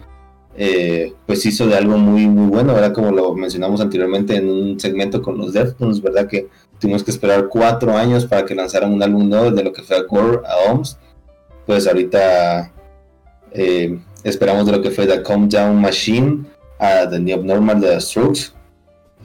eh, 0.58 1.14
pues 1.26 1.46
hizo 1.46 1.68
de 1.68 1.78
algo 1.78 1.98
muy 1.98 2.28
muy 2.28 2.48
bueno, 2.48 2.74
¿verdad? 2.74 2.92
Como 2.92 3.12
lo 3.12 3.34
mencionamos 3.34 3.80
anteriormente 3.80 4.36
en 4.36 4.50
un 4.50 4.80
segmento 4.80 5.22
con 5.22 5.38
los 5.38 5.54
Deftones, 5.54 6.02
¿verdad? 6.02 6.28
Que 6.28 6.50
tuvimos 6.80 7.04
que 7.04 7.12
esperar 7.12 7.48
cuatro 7.48 7.96
años 7.96 8.26
para 8.26 8.46
que 8.46 8.56
lanzaran 8.56 8.94
un 8.94 9.04
álbum 9.04 9.30
nuevo 9.30 9.52
de 9.52 9.64
lo 9.64 9.72
que 9.72 9.84
fue 9.84 9.98
a 9.98 10.08
Core 10.08 10.40
a 10.46 10.72
OMS. 10.72 10.98
Pues 11.66 11.88
ahorita 11.88 12.74
eh, 13.52 14.00
esperamos 14.24 14.66
de 14.66 14.74
lo 14.74 14.82
que 14.82 14.92
fue 14.92 15.08
The 15.08 15.22
Calm 15.24 15.50
Down 15.50 15.80
Machine 15.80 16.46
a 16.80 17.10
The 17.10 17.20
New 17.20 17.38
Abnormal 17.38 17.82
de 17.82 17.90
The 17.90 18.02
Strokes. 18.02 18.54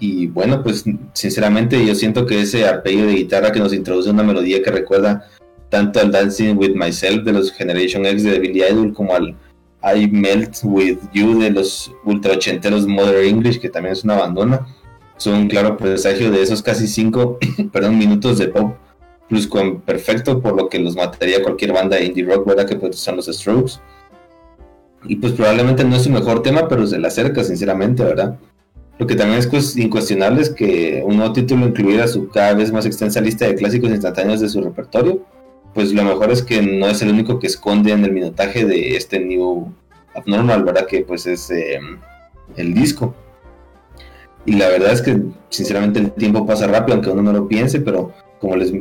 Y 0.01 0.27
bueno, 0.27 0.63
pues 0.63 0.85
sinceramente 1.13 1.85
yo 1.85 1.95
siento 1.95 2.27
que 2.27 2.41
ese 2.41 2.67
arpegio 2.67 3.07
de 3.07 3.15
guitarra 3.15 3.53
que 3.53 3.61
nos 3.61 3.73
introduce 3.73 4.11
una 4.11 4.23
melodía 4.23 4.63
que 4.63 4.71
recuerda 4.71 5.29
tanto 5.69 6.01
al 6.01 6.11
Dancing 6.11 6.57
With 6.57 6.75
Myself 6.75 7.25
de 7.25 7.33
los 7.33 7.53
Generation 7.53 8.05
X 8.07 8.25
de 8.25 8.39
Billy 8.39 8.63
Idol 8.63 8.93
como 8.93 9.15
al 9.15 9.37
I 9.85 10.09
Melt 10.09 10.59
With 10.63 10.99
You 11.13 11.41
de 11.41 11.51
los 11.51 11.93
ultra 12.05 12.33
ochenteros 12.33 12.87
Mother 12.87 13.25
English, 13.25 13.61
que 13.61 13.69
también 13.69 13.93
es 13.93 14.05
una 14.05 14.17
bandona. 14.17 14.67
Son 15.17 15.35
un 15.35 15.49
claro 15.49 15.77
presagio 15.77 16.31
de 16.31 16.43
esos 16.43 16.63
casi 16.63 16.89
cinco 16.89 17.39
perdón, 17.73 17.99
minutos 17.99 18.39
de 18.39 18.49
pop 18.49 18.77
plus 19.29 19.47
con 19.47 19.81
perfecto, 19.81 20.41
por 20.41 20.57
lo 20.57 20.69
que 20.69 20.79
los 20.79 20.97
mataría 20.97 21.43
cualquier 21.43 21.73
banda 21.73 21.97
de 21.97 22.07
indie 22.07 22.25
rock, 22.25 22.47
¿verdad? 22.47 22.67
Que 22.67 22.77
pues 22.77 22.97
son 22.97 23.17
los 23.17 23.27
Strokes. 23.27 23.75
Y 25.07 25.17
pues 25.17 25.33
probablemente 25.33 25.85
no 25.85 25.97
es 25.97 26.03
su 26.03 26.11
mejor 26.11 26.43
tema, 26.43 26.69
pero 26.69 26.87
se 26.87 26.99
le 26.99 27.07
acerca, 27.07 27.45
sinceramente, 27.45 28.03
¿verdad? 28.03 28.39
Lo 28.99 29.07
que 29.07 29.17
también 29.17 29.41
es 29.41 29.77
incuestionable 29.77 30.43
es 30.43 30.51
que 30.51 31.03
un 31.05 31.17
nuevo 31.17 31.33
título 31.33 31.67
incluyera 31.67 32.07
su 32.07 32.29
cada 32.29 32.55
vez 32.55 32.73
más 32.73 32.87
extensa 32.87 33.21
lista 33.21 33.47
de 33.47 33.57
clásicos 33.57 33.91
instantáneos 33.91 34.41
de 34.41 34.49
su 34.49 34.61
repertorio. 34.61 35.23
Pues 35.75 35.93
lo 35.93 36.05
mejor 36.05 36.31
es 36.31 36.43
que 36.43 36.63
no 36.63 36.87
es 36.87 37.03
el 37.03 37.11
único 37.11 37.41
que 37.41 37.49
esconde 37.49 37.91
en 37.91 38.05
el 38.05 38.13
minutaje 38.13 38.65
de 38.65 38.97
este 38.97 39.19
New 39.19 39.73
Abnormal, 40.15 40.63
¿verdad? 40.63 40.87
Que 40.87 41.01
pues 41.01 41.27
es 41.27 41.51
em, 41.51 41.99
el 42.57 42.73
disco. 42.73 43.15
Y 44.47 44.53
la 44.53 44.69
verdad 44.69 44.93
es 44.93 45.03
que 45.03 45.21
sinceramente 45.49 45.99
el 45.99 46.13
tiempo 46.13 46.47
pasa 46.47 46.69
rápido, 46.69 46.95
aunque 46.95 47.11
uno 47.11 47.23
no 47.23 47.33
lo 47.33 47.49
piense, 47.49 47.81
pero 47.81 48.13
como 48.41 48.57
les 48.57 48.73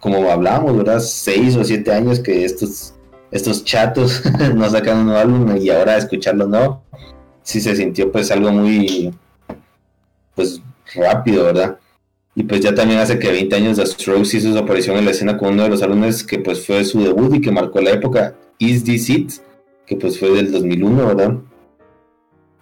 como 0.00 0.30
hablábamos, 0.30 0.76
¿verdad? 0.76 1.00
Seis 1.00 1.56
o 1.56 1.64
siete 1.64 1.92
años 1.92 2.20
que 2.20 2.44
estos, 2.44 2.94
estos 3.30 3.64
chatos 3.64 4.22
no 4.54 4.68
sacan 4.70 4.98
un 4.98 5.06
nuevo 5.06 5.20
álbum 5.20 5.56
y 5.56 5.70
ahora 5.70 5.96
escucharlo 5.96 6.46
no, 6.46 6.82
sí 7.42 7.60
se 7.60 7.76
sintió 7.76 8.10
pues 8.10 8.30
algo 8.30 8.50
muy 8.52 9.12
pues 10.34 10.62
rápido, 10.94 11.44
¿verdad? 11.44 11.78
Y 12.34 12.44
pues 12.44 12.60
ya 12.60 12.74
también 12.74 13.00
hace 13.00 13.18
que 13.18 13.32
20 13.32 13.56
años 13.56 13.76
The 13.78 13.86
Strokes 13.86 14.36
hizo 14.36 14.52
su 14.52 14.58
aparición 14.58 14.96
en 14.96 15.06
la 15.06 15.10
escena 15.10 15.36
con 15.36 15.54
uno 15.54 15.64
de 15.64 15.70
los 15.70 15.82
álbumes 15.82 16.22
que 16.22 16.38
pues 16.38 16.64
fue 16.64 16.84
su 16.84 17.02
debut 17.02 17.34
y 17.34 17.40
que 17.40 17.50
marcó 17.50 17.80
la 17.80 17.90
época, 17.90 18.36
Is 18.58 18.84
This 18.84 19.10
It, 19.10 19.32
que 19.86 19.96
pues 19.96 20.18
fue 20.18 20.30
del 20.30 20.52
2001, 20.52 21.06
¿verdad? 21.06 21.34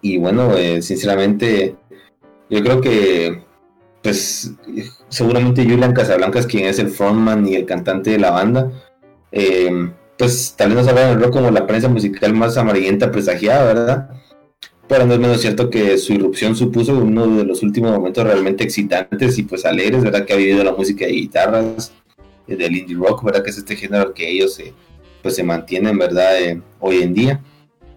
Y 0.01 0.17
bueno, 0.17 0.57
eh, 0.57 0.81
sinceramente, 0.81 1.77
yo 2.49 2.63
creo 2.63 2.81
que 2.81 3.43
pues 4.03 4.53
seguramente 5.09 5.65
Julian 5.65 5.93
Casablancas, 5.93 6.47
quien 6.47 6.67
es 6.67 6.79
el 6.79 6.89
frontman 6.89 7.47
y 7.47 7.57
el 7.57 7.67
cantante 7.67 8.13
de 8.13 8.19
la 8.19 8.31
banda, 8.31 8.71
eh, 9.33 9.91
pues 10.19 10.55
tal 10.57 10.71
vez 10.71 10.79
no 10.79 10.85
saben 10.85 11.09
el 11.09 11.21
rock 11.21 11.33
como 11.33 11.51
la 11.51 11.67
prensa 11.67 11.89
musical 11.89 12.33
más 12.33 12.57
amarillenta 12.57 13.11
presagiada, 13.11 13.65
¿verdad? 13.65 14.11
Pero 14.89 15.05
no 15.05 15.15
es 15.15 15.21
menos 15.21 15.41
cierto 15.41 15.69
que 15.69 15.99
su 15.99 16.13
irrupción 16.13 16.55
supuso 16.55 16.97
uno 16.97 17.27
de 17.27 17.45
los 17.45 17.63
últimos 17.63 17.91
momentos 17.91 18.25
realmente 18.25 18.65
excitantes 18.65 19.37
y 19.39 19.43
pues 19.43 19.65
alegres, 19.65 20.03
¿verdad? 20.03 20.25
Que 20.25 20.33
ha 20.33 20.37
vivido 20.37 20.63
la 20.63 20.73
música 20.73 21.07
de 21.07 21.13
guitarras, 21.13 21.93
eh, 22.47 22.57
del 22.57 22.77
indie 22.77 22.97
rock, 22.97 23.25
¿verdad? 23.25 23.43
Que 23.43 23.51
es 23.51 23.59
este 23.59 23.77
género 23.77 24.15
que 24.15 24.31
ellos 24.31 24.55
se, 24.55 24.73
pues 25.23 25.35
se 25.35 25.43
mantienen, 25.43 25.99
¿verdad? 25.99 26.41
Eh, 26.41 26.63
hoy 26.81 27.03
en 27.03 27.15
día. 27.15 27.43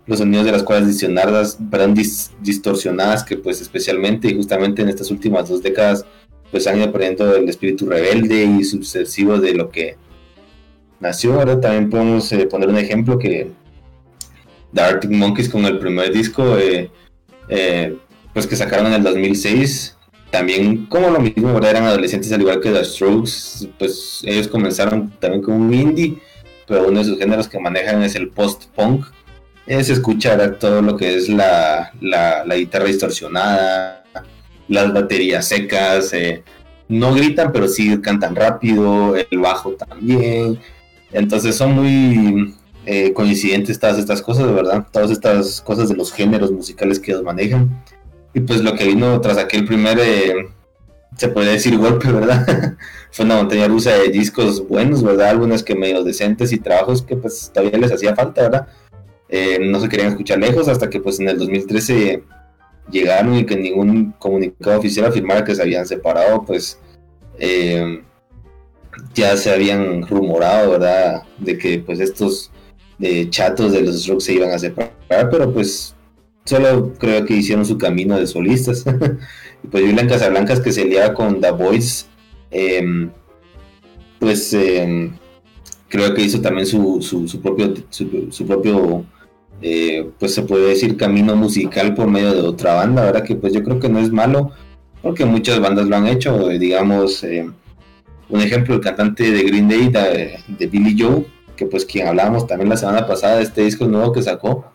Los 0.08 0.18
sonidos 0.18 0.46
de 0.46 0.52
las 0.52 0.64
cuales 0.64 0.88
distorsionadas, 0.88 1.58
¿verdad? 1.60 1.96
distorsionadas 2.42 3.24
que 3.24 3.38
pues 3.38 3.62
especialmente 3.62 4.28
y 4.28 4.36
justamente 4.36 4.82
en 4.82 4.90
estas 4.90 5.12
últimas 5.12 5.48
dos 5.48 5.62
décadas 5.62 6.04
pues 6.50 6.66
han 6.66 6.80
ido 6.80 6.92
perdiendo 6.92 7.36
el 7.36 7.48
espíritu 7.48 7.86
rebelde 7.86 8.44
y 8.44 8.64
subversivo 8.64 9.38
de 9.38 9.54
lo 9.54 9.70
que 9.70 9.98
nació. 11.00 11.36
Ahora 11.40 11.60
también 11.60 11.90
podemos 11.90 12.32
eh, 12.32 12.46
poner 12.46 12.70
un 12.70 12.78
ejemplo 12.78 13.18
que 13.18 13.52
The 14.74 14.82
Arctic 14.82 15.12
Monkeys 15.12 15.50
con 15.50 15.66
el 15.66 15.80
primer 15.80 16.12
disco, 16.12 16.58
eh, 16.58 16.92
eh, 17.48 17.98
pues 18.34 18.48
que 18.48 18.56
sacaron 18.56 18.88
en 18.88 18.94
el 18.94 19.04
2006. 19.04 19.96
También 20.32 20.86
como 20.86 21.10
lo 21.10 21.20
mismo, 21.20 21.58
eran 21.58 21.86
adolescentes 21.86 22.32
al 22.32 22.42
igual 22.42 22.62
que 22.62 22.70
The 22.70 22.86
Strokes, 22.86 23.68
pues 23.80 24.22
ellos 24.24 24.48
comenzaron 24.48 25.10
también 25.20 25.42
con 25.42 25.56
un 25.56 25.74
indie, 25.74 26.20
pero 26.68 26.88
uno 26.88 27.00
de 27.00 27.06
sus 27.06 27.18
géneros 27.18 27.48
que 27.48 27.60
manejan 27.60 28.04
es 28.04 28.16
el 28.16 28.30
post-punk. 28.30 29.06
Es 29.66 29.90
escuchar 29.90 30.58
todo 30.60 30.82
lo 30.82 30.98
que 30.98 31.16
es 31.16 31.30
la, 31.30 31.92
la, 32.02 32.56
guitarra 32.56 32.86
distorsionada, 32.86 34.04
las 34.68 34.94
baterías 34.94 35.48
secas, 35.48 36.12
no 36.88 37.14
gritan, 37.14 37.52
pero 37.52 37.68
sí 37.68 38.00
cantan 38.02 38.36
rápido, 38.36 39.16
el 39.16 39.38
bajo 39.40 39.74
también. 39.74 40.60
Entonces 41.12 41.56
son 41.56 41.74
muy 41.74 42.56
eh, 42.86 43.14
coincidentes 43.14 43.80
todas 43.80 43.98
estas 43.98 44.22
cosas, 44.22 44.54
verdad, 44.54 44.88
todas 44.92 45.12
estas 45.12 45.62
cosas 45.62 45.90
de 45.90 45.96
los 45.96 46.12
géneros 46.12 46.52
musicales 46.52 47.00
que 47.00 47.12
ellos 47.12 47.24
manejan. 47.24 47.84
Y 48.34 48.42
pues 48.42 48.62
lo 48.62 48.76
que 48.76 48.86
vino 48.86 49.20
tras 49.22 49.38
aquel 49.38 49.66
primer, 49.66 50.00
eh, 50.00 50.50
se 51.18 51.28
podría 51.30 51.54
decir 51.54 51.78
golpe, 51.78 52.12
¿verdad? 52.12 52.78
Fue 53.12 53.26
una 53.26 53.38
montaña 53.38 53.68
rusa 53.68 53.92
de 53.92 54.10
discos 54.10 54.68
buenos, 54.68 55.04
¿verdad? 55.04 55.30
Algunos 55.30 55.64
que 55.64 55.76
medio 55.76 56.04
decentes 56.04 56.52
y 56.52 56.60
trabajos 56.60 57.02
que 57.02 57.16
pues 57.16 57.52
todavía 57.54 57.80
les 57.80 57.92
hacía 57.92 58.16
falta, 58.16 58.44
¿verdad? 58.44 58.68
Eh, 59.30 59.60
no 59.62 59.80
se 59.80 59.90
querían 59.90 60.10
escuchar 60.10 60.40
lejos 60.40 60.68
hasta 60.68 60.90
que 60.90 61.00
pues 61.00 61.20
en 61.20 61.30
el 61.30 61.38
2013 61.38 62.24
llegaron 62.92 63.36
y 63.36 63.46
que 63.46 63.56
ningún 63.56 64.14
comunicado 64.18 64.80
oficial 64.80 65.08
afirmara 65.08 65.44
que 65.44 65.54
se 65.54 65.62
habían 65.62 65.86
separado, 65.86 66.44
pues 66.46 66.80
ya 69.14 69.36
se 69.38 69.52
habían 69.52 70.08
rumorado, 70.08 70.72
¿verdad? 70.72 71.24
De 71.38 71.58
que 71.58 71.80
pues 71.80 72.00
estos 72.00 72.52
de 72.98 73.30
chatos 73.30 73.72
de 73.72 73.82
los 73.82 74.02
Strokes 74.02 74.26
se 74.26 74.34
iban 74.34 74.52
a 74.52 74.60
separar, 74.60 75.30
pero 75.32 75.52
pues 75.54 75.96
solo 76.46 76.94
creo 76.98 77.26
que 77.26 77.36
hicieron 77.36 77.66
su 77.66 77.78
camino 77.78 78.18
de 78.18 78.28
solistas. 78.28 78.86
y 79.64 79.68
pues 79.68 79.84
Julian 79.86 80.08
Casablancas 80.08 80.60
que 80.60 80.72
se 80.72 80.86
liaba 80.86 81.14
con 81.14 81.42
The 81.42 81.52
Voice, 81.52 82.06
em, 82.52 83.10
pues 84.20 84.54
em, 84.54 85.18
creo 85.88 86.14
que 86.14 86.24
hizo 86.24 86.42
también 86.42 86.66
su, 86.66 87.02
su, 87.02 87.42
propio, 87.42 87.74
su, 87.90 88.46
propio 88.46 89.06
eh, 89.62 90.10
pues 90.20 90.34
se 90.34 90.44
puede 90.44 90.70
decir 90.70 90.98
camino 90.98 91.36
musical 91.36 91.96
por 91.96 92.08
medio 92.08 92.34
de 92.34 92.42
otra 92.42 92.76
banda, 92.76 93.04
¿verdad? 93.04 93.24
Que 93.24 93.36
pues 93.36 93.54
yo 93.54 93.64
creo 93.64 93.80
que 93.80 93.90
no 93.90 94.00
es 94.00 94.12
malo, 94.12 94.52
porque 95.02 95.26
muchas 95.26 95.60
bandas 95.60 95.88
lo 95.88 95.96
han 95.96 96.08
hecho, 96.08 96.50
digamos, 96.50 97.24
em, 97.24 97.54
un 98.30 98.42
ejemplo, 98.42 98.76
el 98.76 98.82
cantante 98.82 99.32
de 99.32 99.44
Green 99.44 99.68
Day, 99.68 99.90
de, 99.90 100.68
Billy 100.68 100.96
Joe, 100.98 101.26
que 101.56 101.66
pues 101.66 101.86
quien 101.86 102.08
hablábamos 102.08 102.48
también 102.48 102.70
la 102.70 102.78
semana 102.78 103.06
pasada 103.06 103.38
de 103.38 103.44
este 103.44 103.64
disco 103.64 103.86
nuevo 103.86 104.14
que 104.14 104.22
sacó, 104.22 104.66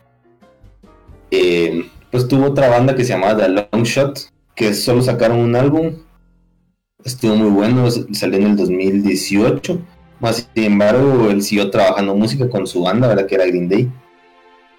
eh, 1.31 1.89
pues 2.11 2.29
tuvo 2.29 2.47
otra 2.47 2.69
banda 2.69 2.95
que 2.95 3.05
se 3.05 3.13
llamaba 3.13 3.37
The 3.37 3.49
Long 3.49 3.85
Shot, 3.85 4.29
que 4.55 4.75
solo 4.75 5.03
sacaron 5.03 5.39
un 5.39 5.57
álbum, 5.57 5.95
estuvo 7.05 7.37
muy 7.37 7.51
bueno, 7.51 7.89
salió 7.91 8.39
en 8.39 8.47
el 8.47 8.57
2018, 8.57 9.81
más 10.21 10.49
sin 10.55 10.65
embargo 10.65 11.31
él 11.31 11.43
siguió 11.43 11.71
trabajando 11.71 12.15
música 12.15 12.49
con 12.49 12.67
su 12.67 12.83
banda, 12.83 13.09
¿verdad? 13.09 13.27
Que 13.27 13.35
era 13.37 13.47
Green 13.47 13.69
Day. 13.69 13.91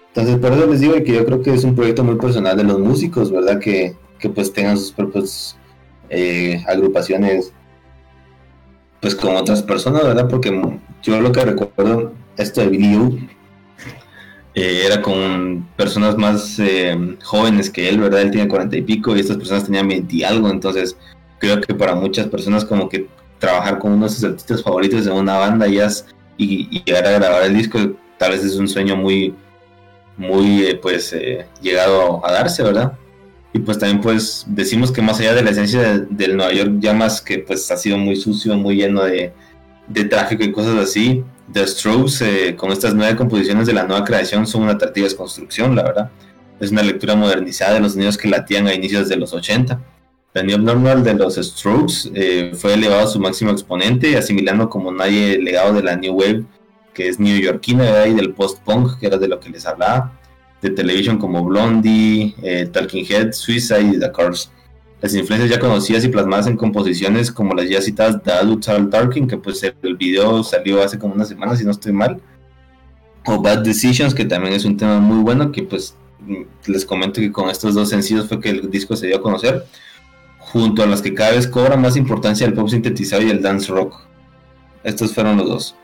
Entonces 0.08 0.36
por 0.38 0.52
eso 0.52 0.66
les 0.66 0.80
digo 0.80 0.94
que 0.94 1.12
yo 1.12 1.24
creo 1.26 1.42
que 1.42 1.54
es 1.54 1.64
un 1.64 1.74
proyecto 1.74 2.04
muy 2.04 2.16
personal 2.16 2.56
de 2.56 2.64
los 2.64 2.78
músicos, 2.78 3.30
¿verdad? 3.30 3.58
Que, 3.58 3.94
que 4.18 4.28
pues 4.28 4.52
tengan 4.52 4.78
sus 4.78 4.92
propias 4.92 5.56
eh, 6.08 6.62
agrupaciones 6.66 7.52
pues 9.06 9.14
con 9.14 9.36
otras 9.36 9.62
personas, 9.62 10.02
¿verdad? 10.02 10.26
Porque 10.28 10.50
yo 11.00 11.20
lo 11.20 11.30
que 11.30 11.44
recuerdo, 11.44 12.12
de 12.36 12.66
Billy 12.66 13.28
eh, 14.52 14.82
era 14.84 15.00
con 15.00 15.64
personas 15.76 16.16
más 16.16 16.58
eh, 16.58 17.16
jóvenes 17.22 17.70
que 17.70 17.88
él, 17.88 18.00
¿verdad? 18.00 18.22
Él 18.22 18.32
tiene 18.32 18.48
cuarenta 18.48 18.76
y 18.76 18.82
pico 18.82 19.14
y 19.14 19.20
estas 19.20 19.36
personas 19.36 19.66
tenían 19.66 19.86
20 19.86 20.12
y 20.12 20.24
algo, 20.24 20.50
entonces 20.50 20.96
creo 21.38 21.60
que 21.60 21.72
para 21.72 21.94
muchas 21.94 22.26
personas 22.26 22.64
como 22.64 22.88
que 22.88 23.06
trabajar 23.38 23.78
con 23.78 23.92
uno 23.92 24.06
de 24.06 24.10
sus 24.10 24.24
artistas 24.24 24.60
favoritos 24.60 25.04
de 25.04 25.12
una 25.12 25.36
banda 25.38 25.68
y, 25.68 25.78
y, 26.36 26.82
llegar 26.82 27.06
a 27.06 27.12
grabar 27.12 27.44
el 27.44 27.56
disco 27.56 27.78
tal 28.18 28.32
vez 28.32 28.42
es 28.42 28.56
un 28.56 28.66
sueño 28.66 28.96
muy, 28.96 29.36
muy 30.16 30.64
eh, 30.64 30.80
pues 30.82 31.14
llegado 31.62 32.26
a 32.26 32.32
darse, 32.32 32.64
¿verdad? 32.64 32.98
Y 33.56 33.60
pues 33.60 33.78
también 33.78 34.02
pues 34.02 34.44
decimos 34.46 34.92
que 34.92 35.00
más 35.00 35.18
allá 35.18 35.32
de 35.32 35.42
la 35.42 35.48
esencia 35.48 35.98
del 36.10 36.36
Nueva 36.36 36.52
York 36.52 36.72
ya 36.78 36.92
más 36.92 37.22
que 37.22 37.38
pues 37.38 37.70
ha 37.70 37.78
sido 37.78 37.96
muy 37.96 38.14
sucio, 38.14 38.54
muy 38.54 38.76
lleno 38.76 39.02
de, 39.04 39.32
de 39.88 40.04
tráfico 40.04 40.44
y 40.44 40.52
cosas 40.52 40.76
así, 40.76 41.24
The 41.50 41.66
Strokes 41.66 42.20
eh, 42.20 42.54
con 42.54 42.70
estas 42.70 42.94
nueve 42.94 43.16
composiciones 43.16 43.66
de 43.66 43.72
la 43.72 43.84
nueva 43.84 44.04
creación 44.04 44.46
son 44.46 44.64
una 44.64 44.72
atractiva 44.72 45.08
construcción, 45.16 45.74
la 45.74 45.84
verdad. 45.84 46.10
Es 46.60 46.70
una 46.70 46.82
lectura 46.82 47.16
modernizada 47.16 47.74
de 47.74 47.80
los 47.80 47.92
sonidos 47.92 48.18
que 48.18 48.28
latían 48.28 48.66
a 48.66 48.74
inicios 48.74 49.08
de 49.08 49.16
los 49.16 49.32
80. 49.32 49.80
La 50.34 50.42
New 50.42 50.58
Normal 50.58 51.02
de 51.02 51.14
los 51.14 51.36
Strokes 51.36 52.10
eh, 52.12 52.52
fue 52.54 52.74
elevado 52.74 53.04
a 53.04 53.06
su 53.06 53.18
máximo 53.18 53.52
exponente, 53.52 54.18
asimilando 54.18 54.68
como 54.68 54.92
nadie 54.92 55.36
el 55.36 55.44
legado 55.44 55.72
de 55.72 55.82
la 55.82 55.96
New 55.96 56.12
Wave, 56.12 56.44
que 56.92 57.08
es 57.08 57.18
neoyorquina, 57.18 58.06
y 58.06 58.12
del 58.12 58.34
post-punk, 58.34 58.98
que 58.98 59.06
era 59.06 59.16
de 59.16 59.28
lo 59.28 59.40
que 59.40 59.48
les 59.48 59.64
hablaba 59.64 60.12
de 60.68 60.74
televisión 60.74 61.18
como 61.18 61.44
Blondie, 61.44 62.34
eh, 62.42 62.68
Talking 62.72 63.06
Head, 63.08 63.32
Suicide 63.32 63.94
y 63.94 63.98
The 63.98 64.12
Cars. 64.12 64.50
Las 65.00 65.14
influencias 65.14 65.50
ya 65.50 65.60
conocidas 65.60 66.04
y 66.04 66.08
plasmadas 66.08 66.46
en 66.46 66.56
composiciones 66.56 67.30
como 67.30 67.54
las 67.54 67.68
ya 67.68 67.80
citadas 67.80 68.22
The 68.22 68.32
Adult 68.32 68.90
Talking, 68.90 69.26
que 69.26 69.36
pues 69.36 69.62
el 69.62 69.96
video 69.96 70.42
salió 70.42 70.82
hace 70.82 70.98
como 70.98 71.14
una 71.14 71.24
semana 71.24 71.56
si 71.56 71.64
no 71.64 71.70
estoy 71.70 71.92
mal, 71.92 72.20
o 73.26 73.40
Bad 73.40 73.58
Decisions, 73.58 74.14
que 74.14 74.24
también 74.24 74.54
es 74.54 74.64
un 74.64 74.76
tema 74.76 74.98
muy 75.00 75.22
bueno, 75.22 75.52
que 75.52 75.62
pues 75.62 75.96
mm, 76.20 76.70
les 76.70 76.84
comento 76.84 77.20
que 77.20 77.32
con 77.32 77.50
estos 77.50 77.74
dos 77.74 77.90
sencillos 77.90 78.28
fue 78.28 78.40
que 78.40 78.50
el 78.50 78.70
disco 78.70 78.96
se 78.96 79.06
dio 79.06 79.16
a 79.16 79.22
conocer, 79.22 79.66
junto 80.38 80.82
a 80.82 80.86
las 80.86 81.02
que 81.02 81.12
cada 81.12 81.32
vez 81.32 81.46
cobra 81.46 81.76
más 81.76 81.96
importancia 81.96 82.46
el 82.46 82.54
pop 82.54 82.68
sintetizado 82.68 83.22
y 83.22 83.30
el 83.30 83.42
dance 83.42 83.70
rock. 83.70 83.96
Estos 84.82 85.12
fueron 85.12 85.36
los 85.36 85.48
dos 85.48 85.76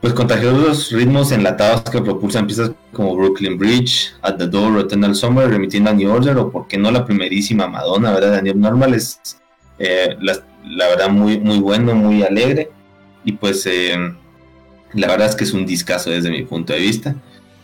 pues 0.00 0.14
contagiosos 0.14 0.90
ritmos 0.92 1.30
enlatados 1.30 1.82
que 1.82 2.00
propulsan 2.00 2.46
piezas 2.46 2.72
como 2.92 3.14
Brooklyn 3.14 3.58
Bridge, 3.58 4.14
At 4.22 4.36
the 4.38 4.46
Door 4.46 4.80
Eternal 4.80 5.14
Summer, 5.14 5.48
remitiendo 5.48 5.90
a 5.90 5.92
New 5.92 6.10
Order, 6.10 6.38
o 6.38 6.50
por 6.50 6.66
qué 6.66 6.78
no 6.78 6.90
la 6.90 7.04
primerísima 7.04 7.66
Madonna, 7.66 8.12
¿verdad? 8.12 8.32
Daniel 8.32 8.58
Normal 8.58 8.94
es, 8.94 9.20
eh, 9.78 10.16
la, 10.20 10.88
verdad, 10.88 11.10
muy, 11.10 11.38
muy 11.38 11.58
bueno, 11.58 11.94
muy 11.94 12.22
alegre, 12.22 12.70
y 13.24 13.32
pues 13.32 13.66
eh, 13.66 13.94
la 14.94 15.06
verdad 15.06 15.28
es 15.28 15.36
que 15.36 15.44
es 15.44 15.52
un 15.52 15.66
discazo 15.66 16.10
desde 16.10 16.30
mi 16.30 16.44
punto 16.44 16.72
de 16.72 16.78
vista. 16.78 17.14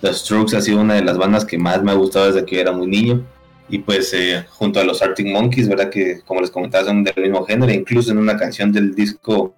The 0.03 0.13
Strokes 0.13 0.55
ha 0.55 0.61
sido 0.61 0.81
una 0.81 0.95
de 0.95 1.03
las 1.03 1.17
bandas 1.17 1.47
que 1.47 1.57
más 1.57 1.83
me 1.83 1.91
ha 1.91 1.95
gustado 1.95 2.27
desde 2.27 2.45
que 2.45 2.61
era 2.61 2.71
muy 2.71 2.87
niño, 2.87 3.25
y 3.71 3.79
pues 3.79 4.13
eh, 4.13 4.45
junto 4.51 4.79
a 4.79 4.85
los 4.85 5.01
Arctic 5.01 5.27
Monkeys, 5.27 5.71
¿verdad? 5.71 5.89
Que 5.89 6.21
como 6.27 6.43
les 6.43 6.51
comentaba 6.51 6.85
son 6.85 7.03
del 7.03 7.15
mismo 7.17 7.47
género, 7.47 7.73
incluso 7.73 8.11
en 8.11 8.19
una 8.19 8.37
canción 8.37 8.71
del 8.73 8.95
disco 8.95 9.55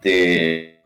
de 0.00 0.78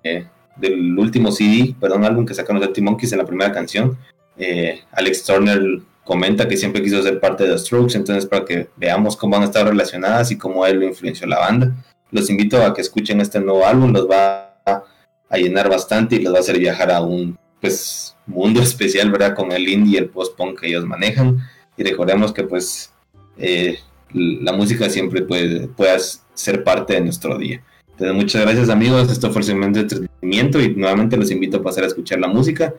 del 0.58 0.98
último 0.98 1.32
CD, 1.32 1.74
perdón, 1.80 2.04
álbum 2.04 2.26
que 2.26 2.34
sacaron 2.34 2.60
los 2.60 2.68
Arctic 2.68 2.84
Monkeys 2.84 3.12
en 3.12 3.18
la 3.18 3.26
primera 3.26 3.52
canción, 3.52 3.96
eh, 4.36 4.80
Alex 4.92 5.24
Turner 5.24 5.60
comenta 6.04 6.48
que 6.48 6.56
siempre 6.56 6.82
quiso 6.82 7.02
ser 7.02 7.20
parte 7.20 7.44
de 7.44 7.50
The 7.50 7.58
Strokes, 7.58 7.96
entonces 7.96 8.26
para 8.26 8.44
que 8.44 8.68
veamos 8.76 9.16
cómo 9.16 9.32
van 9.32 9.42
a 9.42 9.46
estar 9.46 9.66
relacionadas 9.66 10.30
y 10.30 10.38
cómo 10.38 10.64
él 10.64 10.80
lo 10.80 10.86
influenció 10.86 11.26
la 11.26 11.38
banda. 11.38 11.74
los 12.10 12.30
invito 12.30 12.64
a 12.64 12.72
que 12.72 12.80
escuchen 12.80 13.20
este 13.20 13.38
nuevo 13.38 13.66
álbum, 13.66 13.92
los 13.92 14.08
va 14.08 14.56
a 14.64 15.36
llenar 15.36 15.68
bastante 15.68 16.16
y 16.16 16.20
los 16.20 16.32
va 16.32 16.38
a 16.38 16.40
hacer 16.40 16.58
viajar 16.58 16.90
a 16.90 17.02
un 17.02 17.38
pues 17.60 18.16
mundo 18.26 18.60
especial, 18.62 19.10
¿verdad? 19.10 19.34
Con 19.34 19.52
el 19.52 19.68
indie 19.68 19.94
y 19.94 19.96
el 19.98 20.08
post-punk 20.08 20.60
que 20.60 20.68
ellos 20.68 20.86
manejan. 20.86 21.38
Y 21.76 21.84
recordemos 21.84 22.32
que 22.32 22.44
pues 22.44 22.92
eh, 23.36 23.78
la 24.12 24.52
música 24.52 24.88
siempre 24.88 25.22
puede, 25.22 25.68
puede 25.68 25.98
ser 26.34 26.64
parte 26.64 26.94
de 26.94 27.02
nuestro 27.02 27.36
día. 27.36 27.62
Entonces, 27.98 28.16
muchas 28.16 28.42
gracias 28.42 28.68
amigos, 28.68 29.10
esto 29.10 29.28
fue 29.32 29.40
el 29.40 29.44
segmento 29.44 29.80
de 29.80 29.82
entretenimiento 29.82 30.60
y 30.60 30.72
nuevamente 30.76 31.16
los 31.16 31.32
invito 31.32 31.56
a 31.56 31.62
pasar 31.64 31.82
a 31.82 31.88
escuchar 31.88 32.20
la 32.20 32.28
música 32.28 32.72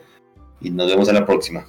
y 0.62 0.70
nos 0.70 0.90
vemos 0.90 1.10
a 1.10 1.12
la 1.12 1.26
próxima. 1.26 1.66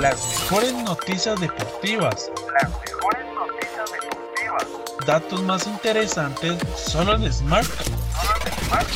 Las 0.00 0.50
mejores 0.50 0.74
noticias 0.82 1.40
deportivas. 1.40 2.32
Las 2.60 2.70
mejores 2.80 3.24
noticias 3.36 3.92
deportivas. 3.92 4.66
Datos 5.06 5.40
más 5.44 5.68
interesantes 5.68 6.58
solo 6.74 7.14
en 7.14 7.32
Smart. 7.32 7.66
Solo 7.66 8.34
en 8.46 8.64
Smart. 8.64 8.88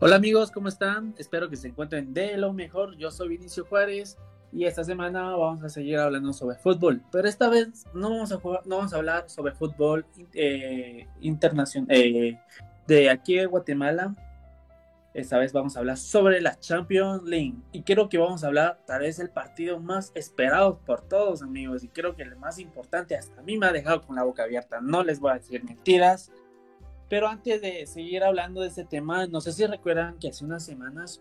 Hola 0.00 0.16
amigos, 0.16 0.50
¿cómo 0.50 0.68
están? 0.68 1.14
Espero 1.16 1.48
que 1.48 1.56
se 1.56 1.68
encuentren 1.68 2.12
de 2.12 2.36
lo 2.36 2.52
mejor. 2.52 2.98
Yo 2.98 3.10
soy 3.10 3.28
Vinicio 3.28 3.64
Juárez 3.64 4.18
y 4.52 4.64
esta 4.64 4.82
semana 4.82 5.36
vamos 5.36 5.62
a 5.62 5.68
seguir 5.68 5.98
hablando 5.98 6.32
sobre 6.32 6.56
fútbol. 6.56 7.02
Pero 7.12 7.28
esta 7.28 7.48
vez 7.48 7.86
no 7.94 8.10
vamos 8.10 8.32
a, 8.32 8.36
jugar, 8.38 8.66
no 8.66 8.78
vamos 8.78 8.92
a 8.92 8.96
hablar 8.96 9.30
sobre 9.30 9.52
fútbol 9.52 10.04
eh, 10.34 11.06
internacional 11.20 11.88
eh, 11.90 12.40
de 12.86 13.10
aquí 13.10 13.36
de 13.36 13.46
Guatemala. 13.46 14.14
Esta 15.14 15.38
vez 15.38 15.52
vamos 15.52 15.76
a 15.76 15.80
hablar 15.80 15.96
sobre 15.96 16.40
la 16.40 16.58
Champions 16.58 17.22
League. 17.24 17.54
Y 17.72 17.82
creo 17.82 18.08
que 18.08 18.18
vamos 18.18 18.42
a 18.42 18.48
hablar 18.48 18.80
tal 18.86 19.00
vez 19.00 19.18
el 19.20 19.30
partido 19.30 19.78
más 19.78 20.10
esperado 20.14 20.78
por 20.78 21.02
todos 21.02 21.42
amigos. 21.42 21.84
Y 21.84 21.88
creo 21.88 22.16
que 22.16 22.22
el 22.22 22.36
más 22.36 22.58
importante 22.58 23.16
hasta 23.16 23.40
a 23.40 23.44
mí 23.44 23.56
me 23.56 23.66
ha 23.66 23.72
dejado 23.72 24.02
con 24.02 24.16
la 24.16 24.24
boca 24.24 24.42
abierta. 24.42 24.80
No 24.80 25.04
les 25.04 25.20
voy 25.20 25.30
a 25.30 25.34
decir 25.34 25.62
mentiras. 25.62 26.32
Pero 27.08 27.28
antes 27.28 27.60
de 27.60 27.86
seguir 27.86 28.22
hablando 28.22 28.60
de 28.60 28.68
este 28.68 28.84
tema, 28.84 29.26
no 29.26 29.40
sé 29.40 29.52
si 29.52 29.66
recuerdan 29.66 30.18
que 30.18 30.28
hace 30.28 30.44
unas 30.44 30.64
semanas 30.64 31.20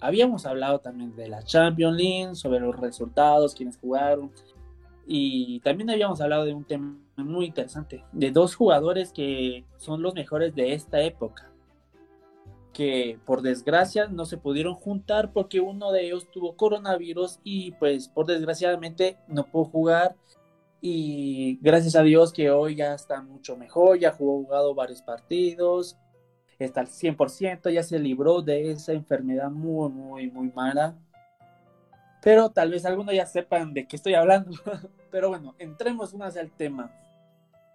habíamos 0.00 0.46
hablado 0.46 0.80
también 0.80 1.14
de 1.16 1.28
la 1.28 1.42
Champions 1.42 1.96
League, 1.96 2.34
sobre 2.34 2.60
los 2.60 2.76
resultados, 2.76 3.54
quienes 3.54 3.78
jugaron. 3.78 4.32
Y 5.06 5.60
también 5.60 5.90
habíamos 5.90 6.20
hablado 6.20 6.44
de 6.44 6.54
un 6.54 6.64
tema 6.64 6.98
muy 7.16 7.46
interesante, 7.46 8.04
de 8.12 8.30
dos 8.30 8.54
jugadores 8.54 9.12
que 9.12 9.64
son 9.78 10.02
los 10.02 10.14
mejores 10.14 10.54
de 10.54 10.74
esta 10.74 11.00
época, 11.00 11.50
que 12.72 13.18
por 13.24 13.40
desgracia 13.42 14.06
no 14.08 14.26
se 14.26 14.36
pudieron 14.36 14.74
juntar 14.74 15.32
porque 15.32 15.60
uno 15.60 15.92
de 15.92 16.06
ellos 16.06 16.30
tuvo 16.30 16.56
coronavirus 16.56 17.40
y 17.42 17.72
pues 17.72 18.08
por 18.08 18.26
desgraciadamente 18.26 19.16
no 19.28 19.44
pudo 19.44 19.64
jugar 19.64 20.16
y 20.80 21.58
gracias 21.60 21.96
a 21.96 22.02
Dios 22.02 22.32
que 22.32 22.50
hoy 22.50 22.76
ya 22.76 22.94
está 22.94 23.20
mucho 23.20 23.56
mejor, 23.56 23.98
ya 23.98 24.12
jugó 24.12 24.44
jugado 24.44 24.74
varios 24.74 25.02
partidos, 25.02 25.96
está 26.58 26.80
al 26.80 26.88
100%, 26.88 27.70
ya 27.70 27.82
se 27.82 27.98
libró 27.98 28.42
de 28.42 28.70
esa 28.72 28.92
enfermedad 28.92 29.50
muy, 29.50 29.90
muy, 29.90 30.30
muy 30.30 30.50
mala. 30.50 30.96
Pero 32.22 32.50
tal 32.50 32.70
vez 32.70 32.84
algunos 32.84 33.14
ya 33.14 33.26
sepan 33.26 33.72
de 33.72 33.86
qué 33.86 33.96
estoy 33.96 34.14
hablando. 34.14 34.50
Pero 35.10 35.28
bueno, 35.28 35.54
entremos 35.58 36.14
más 36.14 36.36
al 36.36 36.50
tema. 36.50 36.92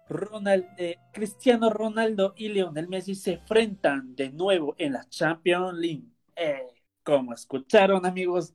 Ronald, 0.08 0.66
eh, 0.76 0.98
Cristiano 1.12 1.70
Ronaldo 1.70 2.34
y 2.36 2.50
Lionel 2.50 2.88
Messi 2.88 3.14
se 3.14 3.34
enfrentan 3.34 4.14
de 4.14 4.30
nuevo 4.30 4.74
en 4.78 4.92
la 4.92 5.08
Champions 5.08 5.78
League. 5.78 6.04
Eh, 6.36 6.66
como 7.02 7.32
escucharon 7.32 8.04
amigos, 8.04 8.52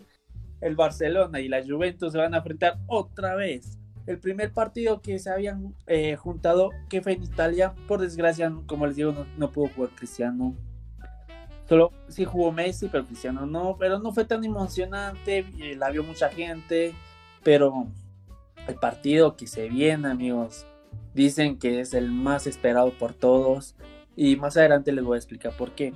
el 0.62 0.76
Barcelona 0.76 1.40
y 1.40 1.48
la 1.48 1.66
Juventus 1.66 2.12
se 2.12 2.20
van 2.20 2.36
a 2.36 2.38
enfrentar 2.38 2.78
otra 2.88 3.36
vez 3.36 3.79
el 4.10 4.18
primer 4.18 4.52
partido 4.52 5.04
que 5.04 5.20
se 5.20 5.30
habían 5.30 5.76
eh, 5.86 6.16
juntado, 6.16 6.72
que 6.90 7.00
fue 7.00 7.14
en 7.14 7.22
Italia, 7.22 7.76
por 7.88 8.02
desgracia, 8.02 8.52
como 8.66 8.88
les 8.88 8.96
digo, 8.96 9.14
no, 9.38 9.52
pudo 9.52 9.68
jugar 9.68 9.92
Cristiano. 9.94 10.56
Solo 11.68 11.92
sí 12.08 12.26
jugó 12.26 12.52
Messi, 12.52 12.88
pero 12.88 13.06
Cristiano 13.06 13.46
no. 13.46 13.78
Pero 13.78 14.00
no 14.00 14.12
fue 14.12 14.26
tan 14.26 14.44
emocionante, 14.44 15.46
eh, 15.60 15.76
la 15.78 15.92
vio 15.92 16.04
mucha 16.04 16.30
gente. 16.30 16.96
Pero 17.44 17.86
el 18.68 18.76
partido 18.76 19.38
que 19.38 19.46
se 19.46 19.70
viene, 19.70 20.10
amigos, 20.10 20.66
dicen 21.14 21.60
que 21.60 21.80
es 21.80 21.94
el 21.94 22.10
más 22.10 22.48
esperado 22.48 22.92
por 22.98 23.14
todos. 23.14 23.76
Y 24.16 24.38
más 24.38 24.58
adelante 24.58 24.92
les 24.92 25.06
voy 25.06 25.18
a 25.18 25.20
explicar 25.20 25.56
por 25.56 25.74
qué. 25.74 25.94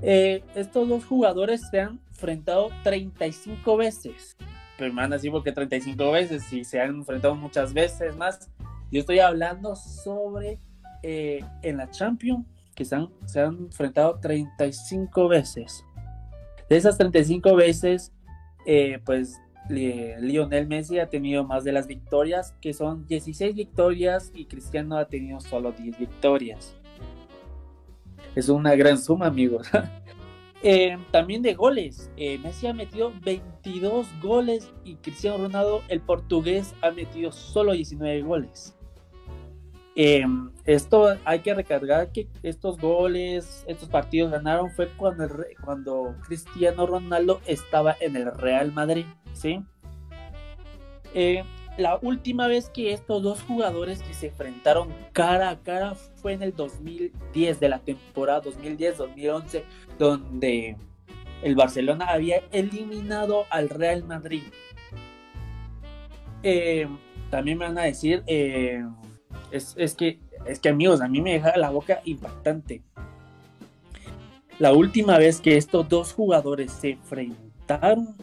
Eh, 0.00 0.42
estos 0.54 0.88
dos 0.88 1.04
jugadores 1.04 1.68
se 1.70 1.80
han 1.80 2.00
enfrentado 2.08 2.70
35 2.82 3.76
veces 3.76 4.38
pero 4.76 4.92
me 4.92 5.30
porque 5.30 5.52
35 5.52 6.10
veces 6.10 6.52
y 6.52 6.64
se 6.64 6.80
han 6.80 6.90
enfrentado 6.96 7.34
muchas 7.34 7.72
veces 7.72 8.16
más. 8.16 8.50
Yo 8.90 9.00
estoy 9.00 9.20
hablando 9.20 9.76
sobre 9.76 10.58
eh, 11.02 11.44
en 11.62 11.76
la 11.76 11.90
Champions 11.90 12.46
que 12.74 12.84
se 12.84 12.96
han, 12.96 13.08
se 13.26 13.40
han 13.40 13.56
enfrentado 13.56 14.18
35 14.20 15.28
veces. 15.28 15.84
De 16.68 16.76
esas 16.76 16.98
35 16.98 17.54
veces, 17.54 18.12
eh, 18.66 18.98
pues 19.04 19.40
Lionel 19.68 20.66
Messi 20.66 20.98
ha 20.98 21.08
tenido 21.08 21.44
más 21.44 21.64
de 21.64 21.72
las 21.72 21.86
victorias, 21.86 22.54
que 22.60 22.72
son 22.72 23.06
16 23.06 23.54
victorias, 23.54 24.30
y 24.34 24.46
Cristiano 24.46 24.96
ha 24.96 25.06
tenido 25.06 25.40
solo 25.40 25.72
10 25.72 25.98
victorias. 25.98 26.74
Es 28.34 28.48
una 28.48 28.74
gran 28.74 28.98
suma, 28.98 29.26
amigos. 29.26 29.68
Eh, 30.66 30.96
también 31.10 31.42
de 31.42 31.52
goles. 31.52 32.10
Eh, 32.16 32.38
Messi 32.38 32.66
ha 32.66 32.72
metido 32.72 33.12
22 33.22 34.06
goles 34.22 34.72
y 34.82 34.94
Cristiano 34.96 35.36
Ronaldo, 35.36 35.82
el 35.88 36.00
portugués, 36.00 36.74
ha 36.80 36.90
metido 36.90 37.32
solo 37.32 37.72
19 37.72 38.22
goles. 38.22 38.74
Eh, 39.94 40.24
esto 40.64 41.18
hay 41.26 41.40
que 41.40 41.52
recargar 41.52 42.12
que 42.12 42.28
estos 42.42 42.78
goles, 42.78 43.62
estos 43.68 43.90
partidos 43.90 44.32
ganaron 44.32 44.70
fue 44.70 44.88
cuando, 44.96 45.28
cuando 45.62 46.16
Cristiano 46.26 46.86
Ronaldo 46.86 47.42
estaba 47.46 47.94
en 48.00 48.16
el 48.16 48.32
Real 48.32 48.72
Madrid, 48.72 49.04
¿sí? 49.34 49.62
La 51.76 51.98
última 52.00 52.46
vez 52.46 52.68
que 52.68 52.92
estos 52.92 53.22
dos 53.22 53.42
jugadores 53.42 54.02
que 54.02 54.14
se 54.14 54.28
enfrentaron 54.28 54.88
cara 55.12 55.50
a 55.50 55.58
cara 55.58 55.94
fue 55.94 56.32
en 56.32 56.42
el 56.42 56.54
2010 56.54 57.60
de 57.60 57.68
la 57.68 57.80
temporada 57.80 58.42
2010-2011 58.42 59.62
donde 59.98 60.76
el 61.42 61.54
Barcelona 61.56 62.06
había 62.06 62.42
eliminado 62.52 63.44
al 63.50 63.68
Real 63.68 64.04
Madrid. 64.04 64.44
Eh, 66.42 66.88
también 67.30 67.58
me 67.58 67.66
van 67.66 67.78
a 67.78 67.82
decir, 67.82 68.22
eh, 68.26 68.84
es, 69.50 69.94
que, 69.94 70.20
es 70.46 70.60
que 70.60 70.68
amigos, 70.68 71.00
a 71.00 71.08
mí 71.08 71.20
me 71.20 71.32
deja 71.32 71.56
la 71.56 71.70
boca 71.70 72.00
impactante. 72.04 72.82
La 74.58 74.72
última 74.72 75.18
vez 75.18 75.40
que 75.40 75.56
estos 75.56 75.88
dos 75.88 76.12
jugadores 76.12 76.70
se 76.70 76.90
enfrentaron 76.90 78.16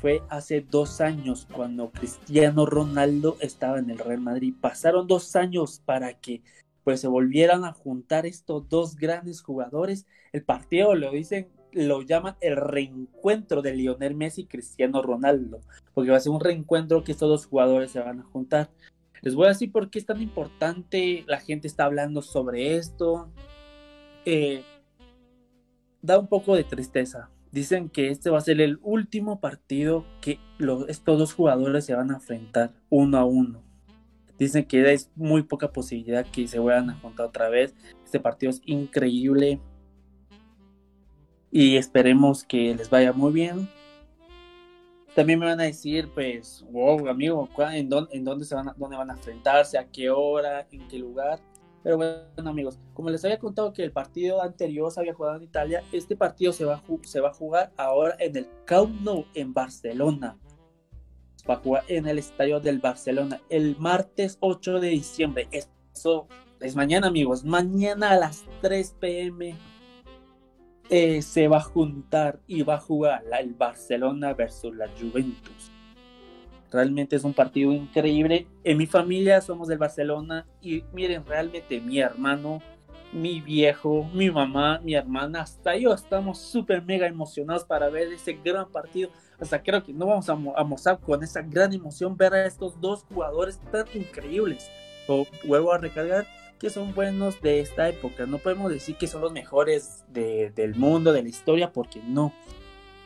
fue 0.00 0.22
hace 0.28 0.60
dos 0.60 1.00
años 1.00 1.48
cuando 1.52 1.90
Cristiano 1.90 2.66
Ronaldo 2.66 3.36
estaba 3.40 3.78
en 3.78 3.90
el 3.90 3.98
Real 3.98 4.20
Madrid. 4.20 4.54
Pasaron 4.60 5.06
dos 5.06 5.34
años 5.34 5.82
para 5.84 6.14
que 6.14 6.42
pues 6.84 7.00
se 7.00 7.08
volvieran 7.08 7.64
a 7.64 7.72
juntar 7.72 8.24
estos 8.24 8.68
dos 8.68 8.96
grandes 8.96 9.42
jugadores. 9.42 10.06
El 10.32 10.44
partido 10.44 10.94
lo 10.94 11.10
dicen, 11.10 11.48
lo 11.72 12.02
llaman 12.02 12.36
el 12.40 12.56
reencuentro 12.56 13.60
de 13.60 13.74
Lionel 13.74 14.14
Messi 14.14 14.42
y 14.42 14.46
Cristiano 14.46 15.02
Ronaldo, 15.02 15.60
porque 15.94 16.10
va 16.10 16.16
a 16.16 16.20
ser 16.20 16.32
un 16.32 16.40
reencuentro 16.40 17.04
que 17.04 17.12
estos 17.12 17.28
dos 17.28 17.46
jugadores 17.46 17.90
se 17.90 18.00
van 18.00 18.20
a 18.20 18.24
juntar. 18.24 18.70
Les 19.20 19.34
voy 19.34 19.46
a 19.46 19.50
decir 19.50 19.72
por 19.72 19.90
qué 19.90 19.98
es 19.98 20.06
tan 20.06 20.22
importante, 20.22 21.24
la 21.26 21.40
gente 21.40 21.66
está 21.66 21.84
hablando 21.84 22.22
sobre 22.22 22.76
esto. 22.76 23.28
Eh, 24.24 24.62
da 26.00 26.18
un 26.18 26.28
poco 26.28 26.54
de 26.54 26.64
tristeza, 26.64 27.30
Dicen 27.50 27.88
que 27.88 28.10
este 28.10 28.30
va 28.30 28.38
a 28.38 28.42
ser 28.42 28.60
el 28.60 28.78
último 28.82 29.40
partido 29.40 30.04
que 30.20 30.38
estos 30.88 31.18
dos 31.18 31.32
jugadores 31.32 31.84
se 31.86 31.94
van 31.94 32.10
a 32.10 32.14
enfrentar 32.14 32.72
uno 32.90 33.18
a 33.18 33.24
uno. 33.24 33.62
Dicen 34.38 34.64
que 34.64 34.92
es 34.92 35.10
muy 35.16 35.42
poca 35.42 35.72
posibilidad 35.72 36.24
que 36.26 36.46
se 36.46 36.58
vuelvan 36.58 36.90
a 36.90 36.98
juntar 37.00 37.26
otra 37.26 37.48
vez. 37.48 37.74
Este 38.04 38.20
partido 38.20 38.50
es 38.50 38.60
increíble. 38.66 39.60
Y 41.50 41.76
esperemos 41.76 42.44
que 42.44 42.74
les 42.74 42.90
vaya 42.90 43.12
muy 43.12 43.32
bien. 43.32 43.68
También 45.14 45.40
me 45.40 45.46
van 45.46 45.60
a 45.60 45.64
decir, 45.64 46.08
pues, 46.14 46.64
wow, 46.70 47.08
amigo, 47.08 47.48
¿en 47.72 47.88
dónde, 47.88 48.44
se 48.44 48.54
van 48.54 48.72
dónde 48.76 48.96
van 48.96 49.10
a 49.10 49.14
enfrentarse? 49.14 49.76
¿A 49.76 49.88
qué 49.88 50.10
hora? 50.10 50.68
¿En 50.70 50.86
qué 50.86 50.98
lugar? 50.98 51.40
Pero 51.82 51.96
bueno, 51.96 52.50
amigos, 52.50 52.78
como 52.92 53.08
les 53.10 53.24
había 53.24 53.38
contado 53.38 53.72
que 53.72 53.84
el 53.84 53.92
partido 53.92 54.42
anterior 54.42 54.90
se 54.90 55.00
había 55.00 55.14
jugado 55.14 55.36
en 55.36 55.44
Italia, 55.44 55.84
este 55.92 56.16
partido 56.16 56.52
se 56.52 56.64
va 56.64 56.74
a, 56.74 56.82
se 57.04 57.20
va 57.20 57.28
a 57.28 57.34
jugar 57.34 57.72
ahora 57.76 58.16
en 58.18 58.36
el 58.36 58.48
Camp 58.64 59.00
Nou 59.00 59.24
en 59.34 59.54
Barcelona. 59.54 60.36
Va 61.48 61.54
a 61.54 61.58
jugar 61.58 61.84
en 61.88 62.06
el 62.06 62.18
estadio 62.18 62.60
del 62.60 62.78
Barcelona 62.78 63.40
el 63.48 63.76
martes 63.78 64.36
8 64.40 64.80
de 64.80 64.88
diciembre. 64.88 65.48
Eso 65.50 66.26
es 66.60 66.76
mañana, 66.76 67.06
amigos. 67.06 67.44
Mañana 67.44 68.10
a 68.10 68.16
las 68.18 68.44
3 68.60 68.96
pm 69.00 69.56
eh, 70.90 71.22
se 71.22 71.48
va 71.48 71.58
a 71.58 71.62
juntar 71.62 72.40
y 72.46 72.62
va 72.62 72.74
a 72.74 72.80
jugar 72.80 73.22
el 73.38 73.54
Barcelona 73.54 74.34
versus 74.34 74.74
la 74.74 74.88
Juventus. 74.98 75.67
Realmente 76.70 77.16
es 77.16 77.24
un 77.24 77.34
partido 77.34 77.72
increíble. 77.72 78.46
En 78.64 78.76
mi 78.76 78.86
familia 78.86 79.40
somos 79.40 79.68
del 79.68 79.78
Barcelona 79.78 80.46
y 80.60 80.84
miren, 80.92 81.24
realmente 81.24 81.80
mi 81.80 81.98
hermano, 81.98 82.60
mi 83.12 83.40
viejo, 83.40 84.04
mi 84.12 84.30
mamá, 84.30 84.80
mi 84.84 84.94
hermana, 84.94 85.42
hasta 85.42 85.76
yo 85.76 85.94
estamos 85.94 86.38
súper 86.38 86.82
mega 86.82 87.06
emocionados 87.06 87.64
para 87.64 87.88
ver 87.88 88.12
ese 88.12 88.34
gran 88.44 88.70
partido. 88.70 89.10
Hasta 89.40 89.62
creo 89.62 89.82
que 89.82 89.92
no 89.92 90.06
vamos 90.06 90.28
a, 90.28 90.32
a 90.32 90.64
mostrar 90.64 91.00
con 91.00 91.22
esa 91.22 91.40
gran 91.42 91.72
emoción 91.72 92.16
ver 92.16 92.34
a 92.34 92.46
estos 92.46 92.78
dos 92.80 93.04
jugadores 93.04 93.60
tan 93.72 93.86
increíbles. 93.94 94.70
O, 95.06 95.26
vuelvo 95.44 95.72
a 95.72 95.78
recargar 95.78 96.26
que 96.58 96.70
son 96.70 96.94
buenos 96.94 97.40
de 97.40 97.60
esta 97.60 97.88
época. 97.88 98.26
No 98.26 98.38
podemos 98.38 98.70
decir 98.70 98.96
que 98.96 99.06
son 99.06 99.22
los 99.22 99.32
mejores 99.32 100.04
de, 100.08 100.50
del 100.50 100.74
mundo, 100.74 101.12
de 101.12 101.22
la 101.22 101.28
historia, 101.28 101.72
porque 101.72 102.00
no. 102.02 102.32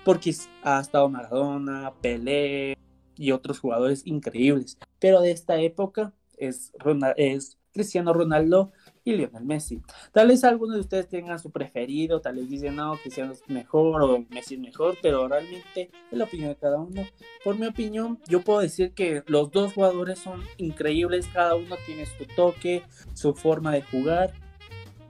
Porque 0.05 0.35
ha 0.64 0.81
estado 0.81 1.09
Maradona, 1.09 1.92
Pelé, 2.01 2.77
y 3.16 3.33
otros 3.33 3.59
jugadores 3.59 4.07
increíbles. 4.07 4.79
Pero 4.98 5.20
de 5.20 5.31
esta 5.31 5.61
época 5.61 6.12
es, 6.37 6.72
es 7.16 7.59
Cristiano 7.72 8.12
Ronaldo 8.12 8.72
y 9.05 9.14
Lionel 9.14 9.44
Messi. 9.44 9.81
Tal 10.12 10.29
vez 10.29 10.44
algunos 10.44 10.77
de 10.77 10.81
ustedes 10.81 11.09
tengan 11.09 11.38
su 11.38 11.51
preferido, 11.51 12.20
tal 12.20 12.37
vez 12.37 12.48
dicen, 12.48 12.77
no, 12.77 12.96
Cristiano 12.96 13.33
es 13.33 13.42
mejor 13.48 14.03
o 14.03 14.25
Messi 14.31 14.55
es 14.55 14.61
mejor, 14.61 14.96
pero 15.03 15.27
realmente 15.27 15.90
es 16.11 16.18
la 16.18 16.25
opinión 16.25 16.51
de 16.51 16.57
cada 16.57 16.79
uno. 16.79 17.03
Por 17.42 17.59
mi 17.59 17.66
opinión, 17.66 18.20
yo 18.29 18.42
puedo 18.42 18.61
decir 18.61 18.92
que 18.92 19.22
los 19.27 19.51
dos 19.51 19.72
jugadores 19.72 20.18
son 20.18 20.42
increíbles, 20.59 21.29
cada 21.33 21.57
uno 21.57 21.77
tiene 21.87 22.07
su 22.07 22.27
toque, 22.37 22.83
su 23.14 23.35
forma 23.35 23.72
de 23.72 23.83
jugar. 23.83 24.33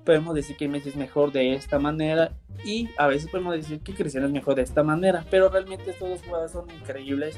Podemos 0.05 0.35
decir 0.35 0.57
que 0.57 0.69
Messi 0.69 0.89
es 0.89 0.97
mejor 0.97 1.31
de 1.33 1.55
esta 1.55 1.79
manera 1.79 2.37
y 2.65 2.89
a 2.97 3.07
veces 3.07 3.31
podemos 3.31 3.55
decir 3.55 3.81
que 3.81 3.95
Cristiano 3.95 4.27
es 4.27 4.33
mejor 4.33 4.55
de 4.55 4.63
esta 4.63 4.83
manera, 4.83 5.25
pero 5.31 5.49
realmente 5.49 5.91
estos 5.91 6.09
dos 6.09 6.23
jugadores 6.23 6.53
son 6.53 6.71
increíbles 6.71 7.37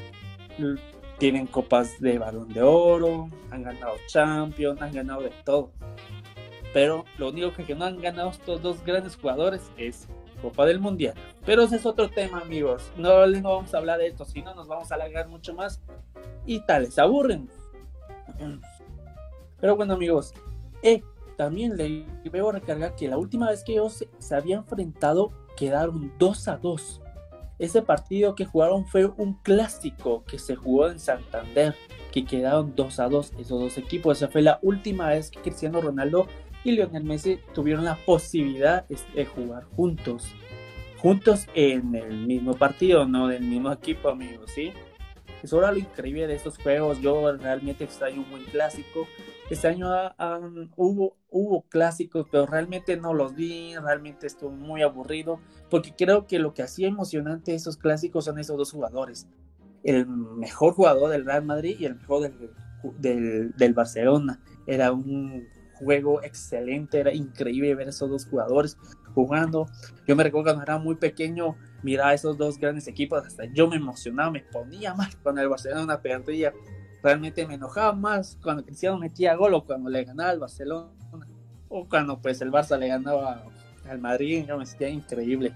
tienen 1.17 1.47
copas 1.47 1.99
de 1.99 2.19
balón 2.19 2.49
de 2.49 2.61
oro, 2.61 3.29
han 3.51 3.63
ganado 3.63 3.95
Champions, 4.07 4.81
han 4.81 4.93
ganado 4.93 5.21
de 5.21 5.31
todo. 5.43 5.71
Pero 6.73 7.05
lo 7.17 7.29
único 7.29 7.53
que 7.53 7.73
no 7.73 7.85
han 7.85 8.01
ganado 8.01 8.31
estos 8.31 8.61
dos 8.61 8.83
grandes 8.83 9.15
jugadores 9.15 9.71
es 9.77 10.07
Copa 10.41 10.65
del 10.65 10.79
Mundial. 10.79 11.13
Pero 11.45 11.63
ese 11.63 11.77
es 11.77 11.85
otro 11.85 12.09
tema, 12.09 12.41
amigos. 12.41 12.91
No, 12.97 13.13
vamos 13.41 13.73
a 13.73 13.77
hablar 13.77 13.99
de 13.99 14.07
esto, 14.07 14.25
si 14.25 14.41
no 14.41 14.53
nos 14.53 14.67
vamos 14.67 14.91
a 14.91 14.95
alargar 14.95 15.27
mucho 15.27 15.53
más. 15.53 15.81
Y 16.45 16.59
tal, 16.65 16.91
se 16.91 17.01
aburren. 17.01 17.49
Pero 19.59 19.75
bueno, 19.75 19.93
amigos, 19.93 20.33
eh, 20.83 21.01
también 21.37 21.77
le 21.77 22.05
veo 22.29 22.51
recargar 22.51 22.95
que 22.95 23.07
la 23.07 23.17
última 23.17 23.49
vez 23.49 23.63
que 23.63 23.73
ellos 23.73 24.05
se 24.19 24.35
habían 24.35 24.59
enfrentado 24.59 25.31
quedaron 25.55 26.13
2 26.19 26.47
a 26.49 26.57
2. 26.57 27.01
Ese 27.57 27.81
partido 27.81 28.35
que 28.35 28.45
jugaron 28.45 28.85
fue 28.85 29.05
un 29.05 29.35
clásico 29.35 30.23
que 30.25 30.39
se 30.39 30.55
jugó 30.55 30.89
en 30.89 30.99
Santander, 30.99 31.75
que 32.11 32.25
quedaron 32.25 32.73
2 32.75 32.99
a 32.99 33.09
2 33.09 33.33
esos 33.39 33.59
dos 33.59 33.77
equipos. 33.77 34.17
Esa 34.17 34.27
fue 34.27 34.41
la 34.41 34.59
última 34.61 35.09
vez 35.09 35.31
que 35.31 35.41
Cristiano 35.41 35.81
Ronaldo 35.81 36.27
y 36.63 36.71
Lionel 36.71 37.03
Messi 37.03 37.39
tuvieron 37.53 37.85
la 37.85 37.95
posibilidad 38.05 38.85
de 38.87 39.25
jugar 39.25 39.63
juntos. 39.75 40.33
Juntos 40.97 41.47
en 41.53 41.95
el 41.95 42.25
mismo 42.25 42.55
partido, 42.55 43.05
no 43.05 43.27
del 43.27 43.43
mismo 43.43 43.71
equipo, 43.71 44.09
amigos, 44.09 44.51
¿sí? 44.53 44.73
Eso 45.45 45.59
era 45.59 45.71
lo 45.71 45.77
increíble 45.77 46.25
de 46.25 46.33
estos 46.33 46.57
juegos. 46.57 46.99
Yo 47.01 47.31
realmente 47.37 47.83
extraño 47.83 48.23
un 48.23 48.31
buen 48.31 48.43
clásico. 48.45 49.07
Este 49.51 49.67
año 49.67 49.87
hubo, 50.75 51.17
hubo 51.29 51.61
clásicos, 51.69 52.25
pero 52.31 52.47
realmente 52.47 52.97
no 52.97 53.13
los 53.13 53.35
vi, 53.35 53.75
realmente 53.77 54.25
estuvo 54.25 54.49
muy 54.49 54.81
aburrido, 54.81 55.39
porque 55.69 55.93
creo 55.95 56.25
que 56.25 56.39
lo 56.39 56.55
que 56.55 56.63
hacía 56.63 56.87
emocionante 56.87 57.53
esos 57.53 57.77
clásicos 57.77 58.25
son 58.25 58.39
esos 58.39 58.57
dos 58.57 58.71
jugadores. 58.71 59.27
El 59.83 60.07
mejor 60.07 60.73
jugador 60.73 61.11
del 61.11 61.25
Real 61.25 61.45
Madrid 61.45 61.75
y 61.79 61.85
el 61.85 61.93
mejor 61.93 62.23
del, 62.23 62.49
del, 62.97 63.51
del 63.51 63.73
Barcelona. 63.75 64.41
Era 64.65 64.91
un 64.91 65.47
juego 65.73 66.23
excelente, 66.23 66.99
era 66.99 67.13
increíble 67.13 67.75
ver 67.75 67.89
esos 67.89 68.09
dos 68.09 68.25
jugadores 68.25 68.79
jugando. 69.13 69.67
Yo 70.07 70.15
me 70.15 70.23
recuerdo 70.23 70.45
cuando 70.45 70.63
era 70.63 70.79
muy 70.79 70.95
pequeño, 70.95 71.55
mirar 71.85 72.07
a 72.07 72.13
esos 72.15 72.37
dos 72.37 72.57
grandes 72.57 72.87
equipos, 72.87 73.23
hasta 73.25 73.45
yo 73.45 73.67
me 73.67 73.77
emocionaba, 73.77 74.31
me 74.31 74.41
ponía 74.41 74.93
mal 74.95 75.09
cuando 75.21 75.41
el 75.41 75.49
Barcelona 75.49 76.01
perdía 76.01 76.51
realmente 77.05 77.45
me 77.45 77.53
enojaba 77.53 77.93
más 77.93 78.35
cuando 78.41 78.65
Cristiano 78.65 78.97
metía 78.97 79.35
gol 79.35 79.53
o 79.53 79.63
cuando 79.63 79.91
le 79.91 80.03
ganaba 80.03 80.31
al 80.31 80.39
Barcelona 80.39 80.89
o 81.69 81.87
cuando 81.87 82.19
pues 82.19 82.41
el 82.41 82.51
Barça 82.51 82.79
le 82.79 82.87
ganaba 82.87 83.43
al 83.87 83.99
Madrid, 83.99 84.43
yo 84.47 84.57
me 84.57 84.65
sentía 84.65 84.89
increíble. 84.89 85.53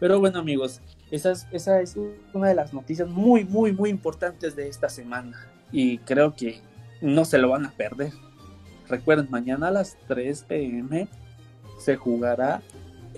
Pero 0.00 0.18
bueno 0.18 0.38
amigos, 0.38 0.80
esa 1.10 1.32
es, 1.32 1.46
esa 1.52 1.82
es 1.82 1.94
una 2.32 2.48
de 2.48 2.54
las 2.54 2.72
noticias 2.72 3.06
muy, 3.06 3.44
muy, 3.44 3.72
muy 3.72 3.90
importantes 3.90 4.56
de 4.56 4.66
esta 4.68 4.88
semana 4.88 5.38
y 5.70 5.98
creo 5.98 6.34
que 6.34 6.62
no 7.02 7.26
se 7.26 7.36
lo 7.36 7.50
van 7.50 7.66
a 7.66 7.70
perder. 7.72 8.14
Recuerden, 8.88 9.28
mañana 9.30 9.68
a 9.68 9.72
las 9.72 9.98
3 10.06 10.44
pm 10.44 11.06
se 11.78 11.96
jugará 11.96 12.62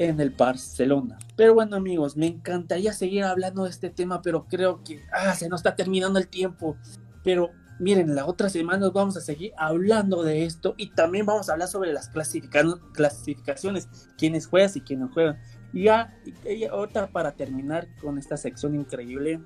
en 0.00 0.18
el 0.18 0.30
Barcelona. 0.30 1.18
Pero 1.36 1.52
bueno 1.52 1.76
amigos, 1.76 2.16
me 2.16 2.26
encantaría 2.26 2.94
seguir 2.94 3.24
hablando 3.24 3.64
de 3.64 3.70
este 3.70 3.90
tema, 3.90 4.22
pero 4.22 4.46
creo 4.48 4.82
que 4.82 5.02
ah, 5.12 5.34
se 5.34 5.46
nos 5.50 5.60
está 5.60 5.76
terminando 5.76 6.18
el 6.18 6.26
tiempo. 6.26 6.78
Pero 7.22 7.50
miren, 7.78 8.14
la 8.14 8.24
otra 8.24 8.48
semana 8.48 8.88
vamos 8.88 9.18
a 9.18 9.20
seguir 9.20 9.52
hablando 9.58 10.22
de 10.22 10.46
esto 10.46 10.74
y 10.78 10.92
también 10.92 11.26
vamos 11.26 11.50
a 11.50 11.52
hablar 11.52 11.68
sobre 11.68 11.92
las 11.92 12.08
clasificaciones, 12.08 13.90
quiénes 14.16 14.46
juegan 14.46 14.70
y 14.74 14.80
quiénes 14.80 15.08
no 15.08 15.12
juegan. 15.12 15.38
Ya, 15.74 16.18
y 16.48 16.64
ahorita 16.64 17.08
para 17.08 17.32
terminar 17.32 17.86
con 18.00 18.16
esta 18.16 18.38
sección 18.38 18.74
increíble, 18.74 19.38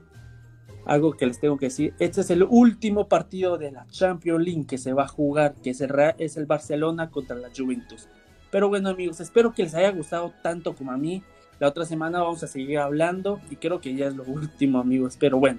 algo 0.87 1.15
que 1.15 1.27
les 1.27 1.41
tengo 1.41 1.57
que 1.57 1.67
decir, 1.67 1.95
este 1.99 2.21
es 2.21 2.31
el 2.31 2.45
último 2.45 3.09
partido 3.09 3.59
de 3.59 3.73
la 3.73 3.87
Champions 3.89 4.45
League 4.45 4.67
que 4.67 4.79
se 4.79 4.93
va 4.93 5.03
a 5.03 5.09
jugar, 5.09 5.57
que 5.65 5.71
es 5.71 5.81
el, 5.81 5.93
es 6.19 6.37
el 6.37 6.47
Barcelona 6.47 7.11
contra 7.11 7.35
la 7.35 7.51
Juventus. 7.55 8.09
Pero 8.55 8.69
bueno 8.69 8.89
amigos, 8.89 9.19
espero 9.19 9.53
que 9.53 9.65
les 9.65 9.75
haya 9.75 9.91
gustado 9.91 10.33
tanto 10.41 10.77
como 10.77 10.93
a 10.93 10.97
mí. 10.97 11.25
La 11.59 11.67
otra 11.67 11.85
semana 11.85 12.23
vamos 12.23 12.41
a 12.45 12.47
seguir 12.47 12.79
hablando 12.79 13.41
y 13.51 13.57
creo 13.57 13.81
que 13.81 13.97
ya 13.97 14.07
es 14.07 14.15
lo 14.15 14.23
último 14.23 14.79
amigos, 14.79 15.17
pero 15.19 15.41
bueno. 15.41 15.59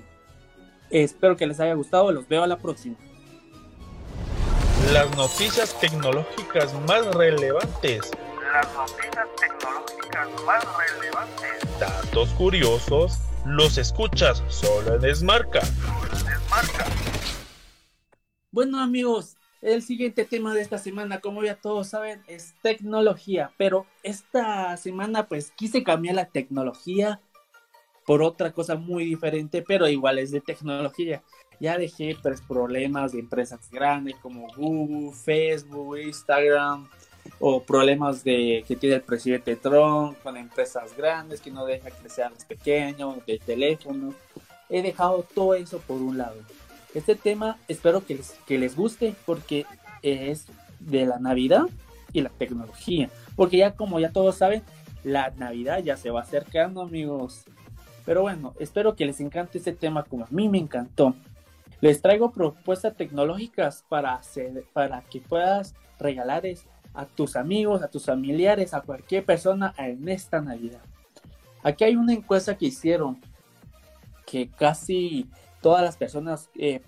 Espero 0.89 1.36
que 1.36 1.45
les 1.45 1.60
haya 1.60 1.73
gustado, 1.73 2.10
los 2.13 2.25
veo 2.25 2.43
a 2.43 2.47
la 2.47 2.55
próxima. 2.55 2.95
Las 4.93 5.13
noticias 5.17 5.77
tecnológicas 5.77 6.73
más 6.88 7.05
relevantes. 7.13 8.12
Las 8.53 8.73
noticias 8.73 9.27
tecnológicas 9.41 10.29
más 10.45 10.63
relevantes. 10.77 11.77
Datos 11.77 12.29
curiosos. 12.36 13.19
Los 13.45 13.77
escuchas 13.77 14.41
solo 14.47 14.95
en 14.95 15.13
Smarca. 15.13 15.60
Smarca. 15.65 16.86
Bueno 18.51 18.79
amigos, 18.79 19.35
el 19.65 19.82
siguiente 19.82 20.25
tema 20.25 20.54
de 20.54 20.62
esta 20.62 20.78
semana, 20.78 21.19
como 21.19 21.43
ya 21.43 21.56
todos 21.56 21.88
saben, 21.88 22.21
es 22.28 22.54
tecnología. 22.62 23.51
Pero 23.58 23.88
esta 24.04 24.78
semana 24.78 25.28
pues 25.28 25.51
quise 25.51 25.84
cambiar 25.84 26.15
la 26.15 26.25
tecnología 26.25 27.19
por 28.06 28.21
otra 28.21 28.54
cosa 28.54 28.75
muy 28.75 29.06
diferente, 29.06 29.63
pero 29.63 29.88
igual 29.88 30.19
es 30.19 30.30
de 30.32 30.41
tecnología. 30.41 31.23
Ya 31.60 31.78
dejé 31.78 32.15
pues, 32.21 32.41
problemas 32.41 33.13
de 33.13 33.19
empresas 33.19 33.71
grandes 33.71 34.15
como 34.21 34.47
Google, 34.56 35.12
Facebook, 35.15 35.97
Instagram, 35.97 36.88
o 37.39 37.63
problemas 37.63 38.23
de 38.23 38.63
que 38.67 38.75
tiene 38.75 38.97
el 38.97 39.01
presidente 39.01 39.56
Trump 39.56 40.15
con 40.21 40.38
empresas 40.38 40.95
grandes 40.95 41.41
que 41.41 41.49
no 41.49 41.65
deja 41.65 41.89
que 41.89 42.08
sean 42.08 42.34
los 42.34 42.45
pequeños, 42.45 43.25
de 43.25 43.39
teléfono. 43.39 44.13
He 44.69 44.84
dejado 44.84 45.25
todo 45.34 45.56
eso 45.56 45.80
por 45.80 45.99
un 45.99 46.19
lado. 46.19 46.36
Este 46.95 47.15
tema 47.15 47.58
espero 47.67 48.05
que 48.05 48.15
les, 48.15 48.31
que 48.47 48.58
les 48.58 48.75
guste 48.75 49.15
porque 49.25 49.65
es 50.01 50.47
de 50.79 51.05
la 51.05 51.19
Navidad 51.19 51.63
y 52.13 52.21
la 52.21 52.29
tecnología. 52.29 53.10
Porque 53.36 53.58
ya 53.58 53.75
como 53.75 53.99
ya 53.99 54.12
todos 54.12 54.38
saben, 54.38 54.63
la 55.03 55.29
Navidad 55.31 55.84
ya 55.84 55.97
se 55.97 56.10
va 56.10 56.21
acercando 56.21 56.81
amigos. 56.81 57.43
Pero 58.05 58.21
bueno, 58.21 58.53
espero 58.60 58.95
que 58.95 59.05
les 59.05 59.19
encante 59.19 59.58
este 59.58 59.73
tema 59.73 60.03
como 60.03 60.23
a 60.23 60.29
mí 60.31 60.47
me 60.47 60.58
encantó. 60.58 61.13
Les 61.81 62.01
traigo 62.01 62.31
propuestas 62.31 62.95
tecnológicas 62.95 63.84
para, 63.89 64.15
hacer, 64.15 64.63
para 64.71 65.01
que 65.01 65.19
puedas 65.19 65.75
regalarles 65.99 66.65
a 66.93 67.05
tus 67.05 67.36
amigos, 67.36 67.84
a 67.84 67.89
tus 67.89 68.05
familiares, 68.05 68.73
a 68.73 68.81
cualquier 68.81 69.25
persona 69.25 69.73
en 69.77 70.08
esta 70.08 70.39
Navidad. 70.39 70.81
Aquí 71.62 71.84
hay 71.84 71.97
una 71.97 72.13
encuesta 72.13 72.58
que 72.58 72.67
hicieron 72.67 73.19
que 74.25 74.49
casi 74.49 75.29
todas 75.65 75.82
las 75.82 75.97
personas 75.97 76.51
eh, 76.60 76.84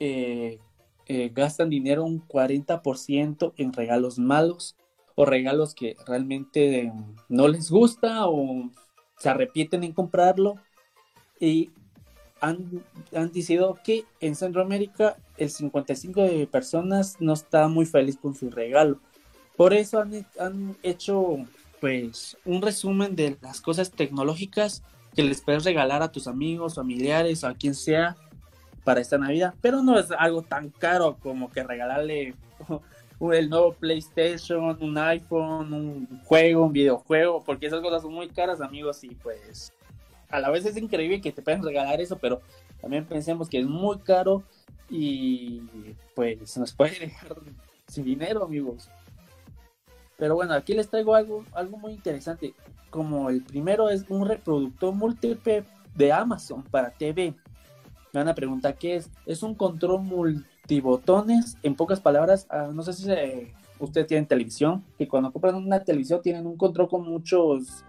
eh, 0.00 0.58
eh, 1.06 1.30
gastan 1.32 1.70
dinero 1.70 2.02
un 2.02 2.26
40% 2.26 3.52
en 3.56 3.72
regalos 3.72 4.18
malos 4.18 4.74
o 5.14 5.24
regalos 5.24 5.72
que 5.72 5.94
realmente 6.04 6.92
no 7.28 7.46
les 7.46 7.70
gusta 7.70 8.26
o 8.26 8.68
se 9.18 9.28
arrepienten 9.28 9.84
en 9.84 9.92
comprarlo 9.92 10.56
y 11.38 11.70
han, 12.40 12.82
han 13.14 13.30
decidido 13.30 13.78
que 13.84 14.04
en 14.18 14.34
Centroamérica 14.34 15.16
el 15.36 15.50
55 15.50 16.22
de 16.22 16.48
personas 16.48 17.18
no 17.20 17.34
está 17.34 17.68
muy 17.68 17.86
feliz 17.86 18.16
con 18.16 18.34
su 18.34 18.50
regalo. 18.50 18.98
Por 19.56 19.74
eso 19.74 20.00
han, 20.00 20.26
han 20.40 20.76
hecho 20.82 21.36
pues 21.80 22.36
un 22.44 22.62
resumen 22.62 23.14
de 23.14 23.38
las 23.40 23.60
cosas 23.60 23.92
tecnológicas 23.92 24.82
que 25.14 25.22
les 25.22 25.40
puedes 25.40 25.64
regalar 25.64 26.02
a 26.02 26.10
tus 26.10 26.26
amigos, 26.26 26.74
familiares, 26.74 27.44
a 27.44 27.54
quien 27.54 27.74
sea 27.74 28.16
para 28.84 29.00
esta 29.00 29.18
Navidad, 29.18 29.54
pero 29.60 29.82
no 29.82 29.98
es 29.98 30.10
algo 30.10 30.42
tan 30.42 30.70
caro 30.70 31.16
como 31.22 31.50
que 31.50 31.62
regalarle 31.62 32.34
el 33.32 33.48
nuevo 33.48 33.74
PlayStation, 33.74 34.76
un 34.80 34.98
iPhone, 34.98 35.72
un 35.72 36.20
juego, 36.24 36.64
un 36.64 36.72
videojuego, 36.72 37.42
porque 37.44 37.66
esas 37.66 37.80
cosas 37.80 38.02
son 38.02 38.12
muy 38.12 38.28
caras, 38.28 38.60
amigos, 38.60 39.04
y 39.04 39.14
pues 39.14 39.72
a 40.28 40.40
la 40.40 40.50
vez 40.50 40.64
es 40.64 40.76
increíble 40.76 41.20
que 41.20 41.30
te 41.30 41.42
puedan 41.42 41.62
regalar 41.62 42.00
eso, 42.00 42.18
pero 42.18 42.40
también 42.80 43.04
pensemos 43.04 43.48
que 43.48 43.60
es 43.60 43.66
muy 43.66 43.98
caro 43.98 44.42
y 44.90 45.60
pues 46.14 46.56
nos 46.56 46.72
puede 46.72 46.98
dejar 46.98 47.36
sin 47.86 48.04
dinero, 48.04 48.44
amigos. 48.44 48.88
Pero 50.22 50.36
bueno, 50.36 50.54
aquí 50.54 50.72
les 50.72 50.88
traigo 50.88 51.16
algo, 51.16 51.44
algo 51.52 51.78
muy 51.78 51.94
interesante. 51.94 52.54
Como 52.90 53.28
el 53.28 53.42
primero 53.42 53.88
es 53.88 54.04
un 54.08 54.28
reproductor 54.28 54.94
múltiple 54.94 55.64
de 55.96 56.12
Amazon 56.12 56.62
para 56.62 56.90
TV. 56.90 57.34
Me 58.12 58.20
van 58.20 58.28
a 58.28 58.34
preguntar 58.36 58.78
qué 58.78 58.94
es. 58.94 59.10
Es 59.26 59.42
un 59.42 59.56
control 59.56 60.00
multibotones. 60.02 61.58
En 61.64 61.74
pocas 61.74 61.98
palabras, 62.00 62.46
ah, 62.50 62.70
no 62.72 62.84
sé 62.84 62.92
si 62.92 63.10
ustedes 63.80 64.06
tienen 64.06 64.28
televisión, 64.28 64.84
que 64.96 65.08
cuando 65.08 65.32
compran 65.32 65.56
una 65.56 65.82
televisión 65.82 66.22
tienen 66.22 66.46
un 66.46 66.56
control 66.56 66.88
con 66.88 67.02
muchos 67.02 67.84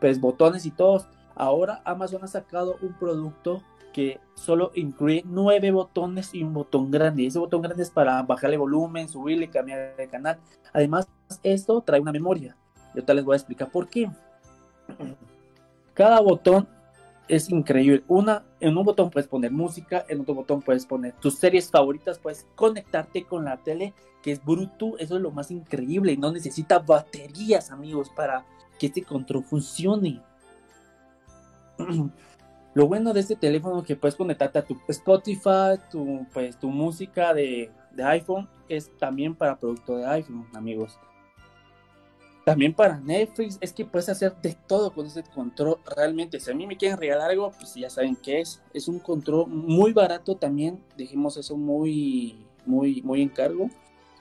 pues, 0.00 0.20
botones 0.20 0.66
y 0.66 0.72
todos. 0.72 1.06
Ahora 1.36 1.82
Amazon 1.84 2.24
ha 2.24 2.26
sacado 2.26 2.78
un 2.82 2.94
producto 2.94 3.62
que 3.96 4.20
solo 4.34 4.72
incluye 4.74 5.22
nueve 5.24 5.70
botones 5.70 6.34
y 6.34 6.42
un 6.42 6.52
botón 6.52 6.90
grande. 6.90 7.26
Ese 7.26 7.38
botón 7.38 7.62
grande 7.62 7.82
es 7.82 7.88
para 7.88 8.22
bajarle 8.22 8.58
volumen, 8.58 9.08
subirle, 9.08 9.48
cambiar 9.48 9.96
de 9.96 10.06
canal. 10.06 10.38
Además, 10.74 11.08
esto 11.42 11.80
trae 11.80 11.98
una 11.98 12.12
memoria. 12.12 12.54
Yo 12.94 13.02
te 13.02 13.14
les 13.14 13.24
voy 13.24 13.32
a 13.32 13.36
explicar 13.36 13.70
por 13.70 13.88
qué. 13.88 14.10
Cada 15.94 16.20
botón 16.20 16.68
es 17.26 17.48
increíble. 17.48 18.04
Una, 18.06 18.44
en 18.60 18.76
un 18.76 18.84
botón 18.84 19.08
puedes 19.08 19.28
poner 19.28 19.50
música, 19.50 20.04
en 20.10 20.20
otro 20.20 20.34
botón 20.34 20.60
puedes 20.60 20.84
poner 20.84 21.14
tus 21.14 21.38
series 21.38 21.70
favoritas, 21.70 22.18
puedes 22.18 22.46
conectarte 22.54 23.24
con 23.24 23.46
la 23.46 23.56
tele, 23.56 23.94
que 24.22 24.32
es 24.32 24.44
Bluetooth. 24.44 25.00
Eso 25.00 25.16
es 25.16 25.22
lo 25.22 25.30
más 25.30 25.50
increíble. 25.50 26.12
Y 26.12 26.18
no 26.18 26.30
necesita 26.30 26.80
baterías, 26.80 27.70
amigos, 27.70 28.10
para 28.14 28.44
que 28.78 28.88
este 28.88 29.04
control 29.04 29.42
funcione. 29.42 30.20
Lo 32.76 32.86
bueno 32.86 33.14
de 33.14 33.20
este 33.20 33.36
teléfono 33.36 33.78
es 33.78 33.86
que 33.86 33.96
puedes 33.96 34.16
conectarte 34.16 34.58
a 34.58 34.62
tu 34.62 34.76
Spotify, 34.88 35.80
tu, 35.90 36.26
pues, 36.34 36.58
tu 36.58 36.68
música 36.68 37.32
de, 37.32 37.70
iPhone, 37.96 38.46
es 38.68 38.90
también 38.98 39.34
para 39.34 39.58
producto 39.58 39.96
de 39.96 40.04
iPhone, 40.04 40.46
amigos. 40.52 40.98
También 42.44 42.74
para 42.74 43.00
Netflix, 43.00 43.56
es 43.62 43.72
que 43.72 43.86
puedes 43.86 44.10
hacer 44.10 44.36
de 44.42 44.54
todo 44.66 44.92
con 44.92 45.06
este 45.06 45.22
control. 45.22 45.78
Realmente, 45.96 46.38
si 46.38 46.50
a 46.50 46.54
mí 46.54 46.66
me 46.66 46.76
quieren 46.76 46.98
regalar 46.98 47.30
algo, 47.30 47.50
pues 47.50 47.74
ya 47.76 47.88
saben 47.88 48.14
qué 48.14 48.42
es. 48.42 48.60
Es 48.74 48.88
un 48.88 48.98
control 48.98 49.46
muy 49.48 49.94
barato 49.94 50.36
también. 50.36 50.78
Dejemos 50.98 51.38
eso 51.38 51.56
muy, 51.56 52.44
muy, 52.66 53.00
muy 53.00 53.22
en 53.22 53.30
cargo. 53.30 53.70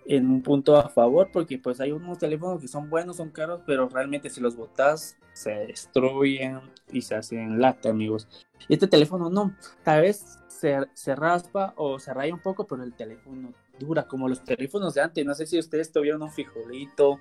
en 0.06 0.30
un 0.30 0.42
punto 0.42 0.78
a 0.78 0.90
favor 0.90 1.30
porque 1.32 1.58
pues 1.58 1.80
hay 1.80 1.92
unos 1.92 2.18
teléfonos 2.18 2.62
que 2.62 2.68
son 2.68 2.90
buenos, 2.90 3.18
son 3.18 3.30
caros, 3.30 3.62
pero 3.66 3.88
realmente 3.90 4.30
si 4.30 4.42
los 4.42 4.56
botas 4.56 5.18
se 5.34 5.52
destruyen 5.52 6.60
y 6.92 7.02
se 7.02 7.16
hacen 7.16 7.62
lata, 7.62 7.90
amigos. 7.90 8.28
Y 8.68 8.74
este 8.74 8.88
teléfono 8.88 9.30
no, 9.30 9.56
tal 9.84 10.02
vez 10.02 10.40
se, 10.48 10.78
se 10.94 11.16
raspa 11.16 11.74
o 11.78 12.00
se 12.00 12.14
raya 12.14 12.34
un 12.34 12.42
poco, 12.42 12.66
pero 12.66 12.84
el 12.84 12.94
teléfono 12.94 13.54
dura 13.80 14.04
como 14.04 14.28
los 14.28 14.44
teléfonos 14.44 14.94
de 14.94 15.02
antes. 15.02 15.26
No 15.26 15.34
sé 15.34 15.46
si 15.46 15.58
ustedes 15.58 15.92
tuvieron 15.92 16.22
un 16.22 16.32
frijolito, 16.32 17.20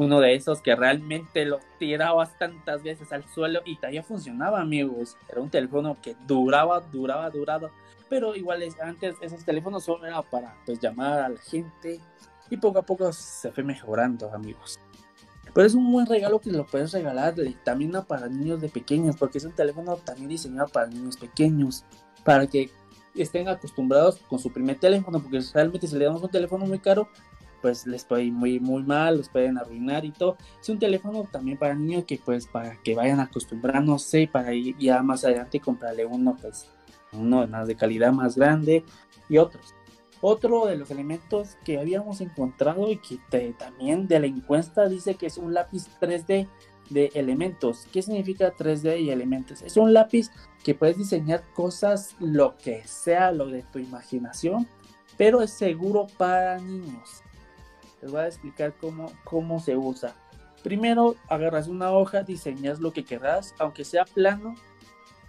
uno 0.00 0.20
de 0.20 0.34
esos 0.34 0.62
que 0.62 0.74
realmente 0.74 1.44
lo 1.44 1.60
tirabas 1.78 2.36
tantas 2.38 2.82
veces 2.82 3.12
al 3.12 3.28
suelo 3.28 3.60
y 3.66 3.76
todavía 3.76 4.02
funcionaba, 4.02 4.60
amigos. 4.60 5.16
Era 5.28 5.42
un 5.42 5.50
teléfono 5.50 5.98
que 6.00 6.16
duraba, 6.26 6.80
duraba, 6.80 7.28
duraba. 7.28 7.70
Pero 8.10 8.36
igual 8.36 8.62
antes 8.82 9.16
esos 9.22 9.44
teléfonos 9.44 9.84
solo 9.84 10.04
eran 10.04 10.22
para 10.30 10.54
pues 10.66 10.78
llamar 10.80 11.20
a 11.20 11.28
la 11.30 11.40
gente 11.40 12.00
y 12.50 12.56
poco 12.58 12.80
a 12.80 12.82
poco 12.82 13.10
se 13.12 13.50
fue 13.52 13.64
mejorando, 13.64 14.30
amigos. 14.34 14.78
Pero 15.54 15.66
es 15.66 15.74
un 15.74 15.90
buen 15.90 16.06
regalo 16.06 16.40
que 16.40 16.50
lo 16.50 16.66
puedes 16.66 16.92
regalar 16.92 17.34
también 17.64 17.92
para 18.06 18.28
niños 18.28 18.60
de 18.60 18.68
pequeños, 18.68 19.16
porque 19.16 19.38
es 19.38 19.44
un 19.44 19.52
teléfono 19.52 19.96
también 19.96 20.28
diseñado 20.28 20.68
para 20.68 20.86
niños 20.88 21.16
pequeños, 21.16 21.84
para 22.24 22.46
que 22.46 22.70
estén 23.14 23.48
acostumbrados 23.48 24.18
con 24.28 24.38
su 24.38 24.52
primer 24.52 24.78
teléfono, 24.78 25.20
porque 25.20 25.40
realmente 25.52 25.86
si 25.86 25.96
le 25.96 26.04
damos 26.04 26.22
un 26.22 26.30
teléfono 26.30 26.66
muy 26.66 26.78
caro, 26.78 27.08
pues 27.60 27.86
les 27.86 28.04
puede 28.04 28.24
ir 28.24 28.32
muy, 28.32 28.58
muy 28.58 28.82
mal, 28.82 29.18
los 29.18 29.28
pueden 29.28 29.58
arruinar 29.58 30.04
y 30.04 30.12
todo. 30.12 30.36
Es 30.60 30.68
un 30.68 30.78
teléfono 30.78 31.28
también 31.30 31.58
para 31.58 31.74
niños 31.74 32.04
que 32.04 32.18
pues 32.24 32.46
para 32.46 32.76
que 32.82 32.94
vayan 32.94 33.20
acostumbrándose, 33.20 34.28
para 34.32 34.54
ir 34.54 34.76
ya 34.78 35.02
más 35.02 35.24
adelante 35.24 35.60
comprarle 35.60 36.06
uno, 36.06 36.36
pues 36.40 36.70
uno 37.12 37.46
más 37.46 37.66
de 37.66 37.76
calidad 37.76 38.12
más 38.12 38.36
grande 38.36 38.84
y 39.28 39.38
otros. 39.38 39.74
Otro 40.20 40.66
de 40.66 40.76
los 40.76 40.90
elementos 40.90 41.56
que 41.64 41.78
habíamos 41.78 42.20
encontrado 42.20 42.90
y 42.90 42.98
que 42.98 43.18
también 43.58 44.06
de 44.06 44.20
la 44.20 44.26
encuesta 44.26 44.88
dice 44.88 45.14
que 45.14 45.26
es 45.26 45.38
un 45.38 45.54
lápiz 45.54 45.88
3D 45.98 46.46
de 46.90 47.10
elementos. 47.14 47.86
¿Qué 47.90 48.02
significa 48.02 48.54
3D 48.54 49.00
y 49.00 49.10
elementos? 49.10 49.62
Es 49.62 49.78
un 49.78 49.94
lápiz 49.94 50.30
que 50.62 50.74
puedes 50.74 50.98
diseñar 50.98 51.42
cosas, 51.54 52.16
lo 52.18 52.58
que 52.58 52.86
sea, 52.86 53.32
lo 53.32 53.46
de 53.46 53.62
tu 53.62 53.78
imaginación, 53.78 54.68
pero 55.16 55.40
es 55.40 55.52
seguro 55.52 56.06
para 56.18 56.58
niños. 56.58 57.22
Les 58.02 58.10
voy 58.10 58.20
a 58.20 58.26
explicar 58.26 58.74
cómo, 58.78 59.10
cómo 59.24 59.58
se 59.60 59.76
usa. 59.76 60.14
Primero 60.62 61.16
agarras 61.28 61.68
una 61.68 61.92
hoja, 61.92 62.22
diseñas 62.22 62.80
lo 62.80 62.92
que 62.92 63.04
querrás, 63.04 63.54
aunque 63.58 63.84
sea 63.84 64.04
plano, 64.04 64.54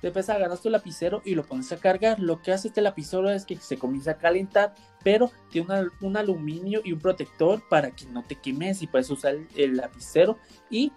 Después 0.02 0.30
agarras 0.30 0.62
tu 0.62 0.70
lapicero 0.70 1.22
y 1.24 1.36
lo 1.36 1.44
pones 1.44 1.72
a 1.72 1.78
cargar. 1.78 2.20
Lo 2.20 2.42
que 2.42 2.52
hace 2.52 2.70
este 2.70 2.82
lapicero 2.82 3.30
es 3.30 3.46
que 3.46 3.56
se 3.58 3.78
comienza 3.78 4.12
a 4.12 4.18
calentar, 4.18 4.74
pero 5.04 5.32
tiene 5.52 5.90
un 6.02 6.18
aluminio 6.18 6.82
y 6.84 6.94
un 6.94 7.00
protector 7.00 7.62
para 7.70 7.92
que 7.92 8.06
no 8.06 8.24
te 8.24 8.36
quemes 8.36 8.82
y 8.82 8.88
puedes 8.88 9.10
usar 9.10 9.36
el, 9.56 9.78
lapicero. 9.78 10.38
Y 10.70 10.92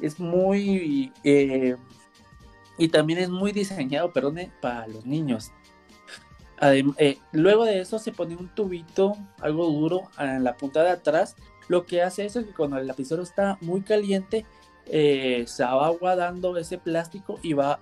es 0.00 0.18
muy... 0.18 1.12
Eh, 1.22 1.76
y 2.78 2.88
también 2.88 3.20
es 3.20 3.28
muy 3.28 3.52
diseñado, 3.52 4.12
perdón, 4.12 4.40
para 4.60 4.88
los 4.88 5.06
niños. 5.06 5.52
Eh, 6.62 7.18
luego 7.32 7.64
de 7.64 7.80
eso 7.80 7.98
se 7.98 8.12
pone 8.12 8.36
un 8.36 8.48
tubito, 8.48 9.16
algo 9.40 9.66
duro, 9.66 10.10
en 10.18 10.44
la 10.44 10.56
punta 10.56 10.82
de 10.82 10.90
atrás. 10.90 11.36
Lo 11.68 11.86
que 11.86 12.02
hace 12.02 12.24
eso 12.24 12.40
es 12.40 12.46
que 12.46 12.54
cuando 12.54 12.78
el 12.78 12.86
lapicero 12.86 13.22
está 13.22 13.58
muy 13.60 13.82
caliente, 13.82 14.46
eh, 14.86 15.44
se 15.46 15.64
va 15.64 15.86
aguadando 15.86 16.56
ese 16.56 16.78
plástico 16.78 17.38
y 17.42 17.52
va 17.52 17.80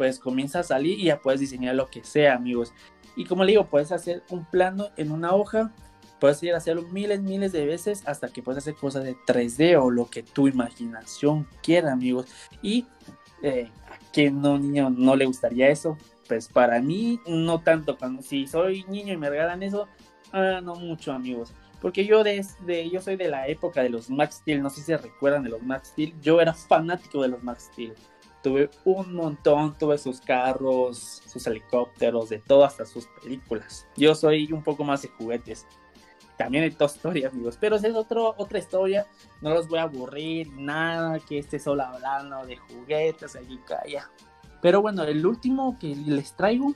pues 0.00 0.18
comienza 0.18 0.60
a 0.60 0.62
salir 0.62 0.98
y 0.98 1.04
ya 1.04 1.20
puedes 1.20 1.40
diseñar 1.40 1.74
lo 1.74 1.90
que 1.90 2.02
sea, 2.02 2.34
amigos. 2.34 2.72
Y 3.16 3.26
como 3.26 3.44
le 3.44 3.52
digo, 3.52 3.66
puedes 3.66 3.92
hacer 3.92 4.22
un 4.30 4.46
plano 4.46 4.88
en 4.96 5.12
una 5.12 5.34
hoja, 5.34 5.74
puedes 6.18 6.42
ir 6.42 6.54
a 6.54 6.56
hacerlo 6.56 6.88
miles, 6.90 7.20
miles 7.20 7.52
de 7.52 7.66
veces 7.66 8.02
hasta 8.06 8.28
que 8.28 8.42
puedes 8.42 8.64
hacer 8.64 8.76
cosas 8.76 9.04
de 9.04 9.14
3D 9.26 9.78
o 9.78 9.90
lo 9.90 10.08
que 10.08 10.22
tu 10.22 10.48
imaginación 10.48 11.46
quiera, 11.62 11.92
amigos. 11.92 12.28
Y 12.62 12.86
eh, 13.42 13.70
a 13.90 13.98
quien 14.10 14.40
no 14.40 14.58
niño 14.58 14.88
no 14.88 15.14
le 15.16 15.26
gustaría 15.26 15.68
eso, 15.68 15.98
pues 16.26 16.48
para 16.48 16.80
mí 16.80 17.20
no 17.26 17.60
tanto. 17.60 17.98
Cuando 17.98 18.22
si 18.22 18.46
soy 18.46 18.84
niño 18.84 19.12
y 19.12 19.18
me 19.18 19.28
regalan 19.28 19.62
eso, 19.62 19.86
ah, 20.32 20.62
no 20.62 20.76
mucho, 20.76 21.12
amigos. 21.12 21.52
Porque 21.82 22.06
yo 22.06 22.24
desde, 22.24 22.88
yo 22.88 23.02
soy 23.02 23.16
de 23.16 23.28
la 23.28 23.48
época 23.48 23.82
de 23.82 23.90
los 23.90 24.08
Max 24.08 24.36
Steel, 24.36 24.62
no 24.62 24.70
sé 24.70 24.76
si 24.76 24.86
se 24.86 24.96
recuerdan 24.96 25.42
de 25.42 25.50
los 25.50 25.62
Max 25.62 25.88
Steel, 25.88 26.14
yo 26.22 26.40
era 26.40 26.54
fanático 26.54 27.20
de 27.20 27.28
los 27.28 27.42
Max 27.42 27.68
Steel. 27.70 27.92
Tuve 28.42 28.70
un 28.84 29.14
montón, 29.14 29.76
tuve 29.78 29.98
sus 29.98 30.20
carros, 30.20 31.22
sus 31.26 31.46
helicópteros, 31.46 32.30
de 32.30 32.38
todo, 32.38 32.64
hasta 32.64 32.86
sus 32.86 33.06
películas. 33.22 33.86
Yo 33.96 34.14
soy 34.14 34.50
un 34.52 34.62
poco 34.62 34.82
más 34.84 35.02
de 35.02 35.08
juguetes. 35.08 35.66
También 36.38 36.64
hay 36.64 36.70
toda 36.70 36.90
historia, 36.90 37.28
amigos. 37.28 37.58
Pero 37.60 37.76
esa 37.76 37.88
es 37.88 37.94
otro, 37.94 38.34
otra 38.38 38.58
historia. 38.58 39.06
No 39.42 39.50
los 39.50 39.68
voy 39.68 39.78
a 39.78 39.82
aburrir, 39.82 40.50
nada, 40.54 41.18
que 41.18 41.38
esté 41.38 41.58
solo 41.58 41.82
hablando 41.82 42.46
de 42.46 42.56
juguetes, 42.56 43.36
allí 43.36 43.58
calla. 43.66 44.10
Pero 44.62 44.80
bueno, 44.80 45.02
el 45.04 45.24
último 45.26 45.78
que 45.78 45.94
les 45.94 46.34
traigo 46.34 46.74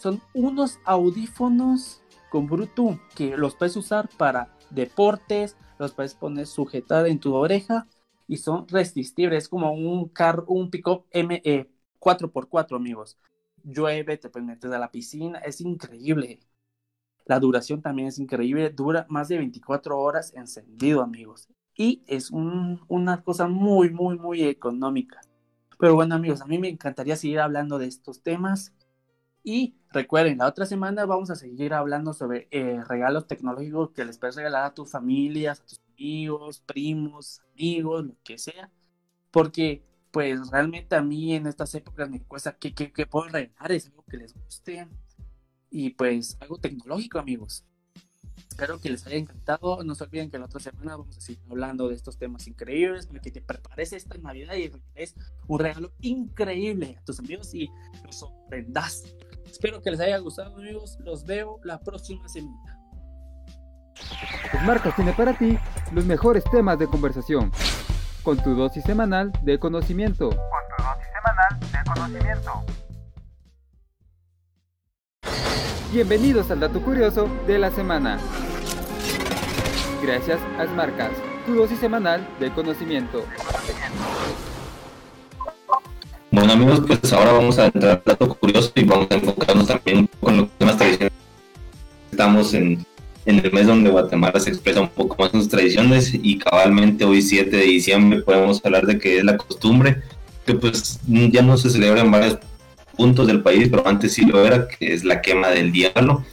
son 0.00 0.20
unos 0.32 0.78
audífonos 0.84 2.02
con 2.28 2.46
Bluetooth 2.46 2.98
que 3.14 3.36
los 3.36 3.54
puedes 3.54 3.76
usar 3.76 4.08
para 4.16 4.56
deportes, 4.70 5.56
los 5.78 5.92
puedes 5.92 6.14
poner 6.14 6.46
sujetar 6.46 7.06
en 7.06 7.20
tu 7.20 7.34
oreja 7.34 7.86
y 8.26 8.36
son 8.38 8.66
resistibles. 8.68 9.44
Es 9.44 9.48
como 9.48 9.72
un 9.72 10.08
carro, 10.08 10.44
un 10.48 10.70
pickup 10.70 11.06
ME 11.10 11.70
4x4, 11.98 12.76
amigos. 12.76 13.18
Llueve, 13.62 14.18
te 14.18 14.40
meter 14.40 14.72
a 14.74 14.78
la 14.78 14.90
piscina, 14.90 15.38
es 15.38 15.60
increíble. 15.60 16.40
La 17.26 17.40
duración 17.40 17.80
también 17.80 18.08
es 18.08 18.18
increíble, 18.18 18.70
dura 18.70 19.06
más 19.08 19.28
de 19.28 19.38
24 19.38 19.98
horas 19.98 20.34
encendido, 20.34 21.02
amigos. 21.02 21.48
Y 21.74 22.02
es 22.06 22.30
una 22.30 23.22
cosa 23.22 23.48
muy, 23.48 23.90
muy, 23.90 24.18
muy 24.18 24.44
económica. 24.44 25.20
Pero 25.78 25.94
bueno, 25.94 26.14
amigos, 26.14 26.40
a 26.42 26.46
mí 26.46 26.58
me 26.58 26.68
encantaría 26.68 27.16
seguir 27.16 27.40
hablando 27.40 27.78
de 27.78 27.86
estos 27.86 28.22
temas. 28.22 28.72
Y 29.42 29.76
recuerden, 29.90 30.38
la 30.38 30.46
otra 30.46 30.66
semana 30.66 31.06
vamos 31.06 31.30
a 31.30 31.36
seguir 31.36 31.74
hablando 31.74 32.12
sobre 32.14 32.48
eh, 32.50 32.82
regalos 32.88 33.26
tecnológicos 33.26 33.90
que 33.92 34.04
les 34.04 34.18
puedes 34.18 34.36
regalar 34.36 34.64
a 34.64 34.74
tus 34.74 34.90
familias, 34.90 35.60
a 35.60 35.66
tus 35.66 35.78
amigos, 35.94 36.60
primos, 36.60 37.40
amigos, 37.52 38.06
lo 38.06 38.16
que 38.22 38.38
sea. 38.38 38.70
Porque, 39.30 39.82
pues, 40.10 40.50
realmente 40.50 40.94
a 40.96 41.02
mí 41.02 41.34
en 41.34 41.46
estas 41.46 41.74
épocas 41.74 42.08
me 42.08 42.22
cuesta 42.22 42.56
que, 42.56 42.74
que, 42.74 43.06
puedo 43.06 43.28
regalar, 43.28 43.72
es 43.72 43.86
algo 43.86 44.04
que 44.08 44.16
les 44.16 44.34
guste. 44.34 44.86
Y 45.70 45.90
pues, 45.90 46.36
algo 46.40 46.58
tecnológico, 46.58 47.18
amigos. 47.18 47.64
Espero 48.48 48.80
que 48.80 48.90
les 48.90 49.04
haya 49.06 49.16
encantado. 49.16 49.82
No 49.82 49.94
se 49.96 50.04
olviden 50.04 50.30
que 50.30 50.38
la 50.38 50.44
otra 50.44 50.60
semana 50.60 50.96
vamos 50.96 51.18
a 51.18 51.20
seguir 51.20 51.42
hablando 51.50 51.88
de 51.88 51.96
estos 51.96 52.16
temas 52.16 52.46
increíbles 52.46 53.06
para 53.06 53.20
que 53.20 53.32
te 53.32 53.40
prepares 53.40 53.92
esta 53.92 54.16
Navidad 54.18 54.54
y 54.54 54.70
es 54.94 55.14
un 55.48 55.58
regalo 55.58 55.92
increíble 56.00 56.96
a 57.00 57.04
tus 57.04 57.18
amigos 57.18 57.52
y 57.52 57.68
los 58.04 58.16
sorprendas. 58.16 59.02
Espero 59.50 59.82
que 59.82 59.90
les 59.90 60.00
haya 60.00 60.18
gustado, 60.18 60.56
amigos. 60.56 60.98
Los 61.00 61.24
veo 61.24 61.60
la 61.64 61.80
próxima 61.80 62.28
semana. 62.28 62.83
Marcas 64.64 64.96
tiene 64.96 65.12
para 65.12 65.34
ti 65.34 65.58
los 65.92 66.04
mejores 66.04 66.44
temas 66.44 66.78
de 66.78 66.86
conversación. 66.86 67.52
Con 68.22 68.42
tu 68.42 68.54
dosis 68.54 68.82
semanal 68.84 69.32
de 69.42 69.58
conocimiento. 69.58 70.30
Con 70.30 70.38
tu 70.38 70.82
dosis 70.82 71.06
semanal 71.12 71.60
de 71.60 71.90
conocimiento. 71.92 72.64
Bienvenidos 75.92 76.50
al 76.50 76.60
dato 76.60 76.80
curioso 76.80 77.28
de 77.46 77.58
la 77.58 77.70
semana. 77.70 78.18
Gracias 80.02 80.40
a 80.58 80.66
Smartcast, 80.66 81.14
tu 81.46 81.54
dosis 81.54 81.78
semanal 81.78 82.26
de 82.40 82.50
conocimiento. 82.52 83.24
Bueno 86.30 86.52
amigos, 86.52 86.82
pues 86.86 87.12
ahora 87.12 87.32
vamos 87.32 87.58
a 87.58 87.66
entrar 87.66 87.92
al 87.92 88.02
dato 88.04 88.34
curioso 88.34 88.72
y 88.74 88.84
vamos 88.84 89.06
a 89.10 89.14
enfocarnos 89.14 89.68
también 89.68 90.10
con 90.20 90.36
lo 90.36 90.48
que 90.58 90.64
más 90.64 90.76
tradiciones. 90.76 91.12
Estamos 92.10 92.54
en, 92.54 92.84
en, 93.26 93.38
el 93.38 93.52
mes 93.52 93.66
donde 93.66 93.90
Guatemala 93.90 94.38
se 94.40 94.50
expresa 94.50 94.80
un 94.80 94.88
poco 94.88 95.16
más 95.18 95.30
sus 95.32 95.48
tradiciones 95.48 96.12
y 96.14 96.38
cabalmente 96.38 97.04
hoy 97.04 97.22
7 97.22 97.56
de 97.56 97.62
diciembre 97.62 98.22
podemos 98.22 98.64
hablar 98.64 98.86
de 98.86 98.98
que 98.98 99.18
es 99.18 99.24
la 99.24 99.36
costumbre 99.36 100.02
que 100.46 100.54
pues 100.54 101.00
ya 101.06 101.42
no 101.42 101.56
se 101.56 101.70
celebra 101.70 102.02
en 102.02 102.10
varios 102.10 102.38
puntos 102.96 103.26
del 103.26 103.42
país, 103.42 103.68
pero 103.70 103.86
antes 103.86 104.12
sí 104.12 104.24
lo 104.24 104.44
era, 104.44 104.68
que 104.68 104.92
es 104.92 105.04
la 105.04 105.20
quema 105.20 105.48
del 105.48 105.72
diablo, 105.72 106.24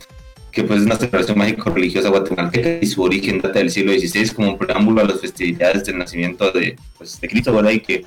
que 0.52 0.64
pues 0.64 0.82
es 0.82 0.86
una 0.86 0.98
celebración 0.98 1.38
mágico-religiosa 1.38 2.10
guatemalteca 2.10 2.80
y 2.82 2.86
su 2.86 3.02
origen 3.02 3.40
data 3.42 3.60
del 3.60 3.72
siglo 3.72 3.94
XVI 3.94 4.30
como 4.30 4.52
un 4.52 4.58
preámbulo 4.58 5.02
a 5.02 5.06
las 5.06 5.22
festividades 5.22 5.86
del 5.86 5.98
nacimiento 5.98 6.52
de, 6.52 6.76
pues, 6.98 7.20
de 7.20 7.28
Cristo, 7.28 7.54
¿verdad? 7.54 7.72
Y 7.72 7.80
que 7.80 8.06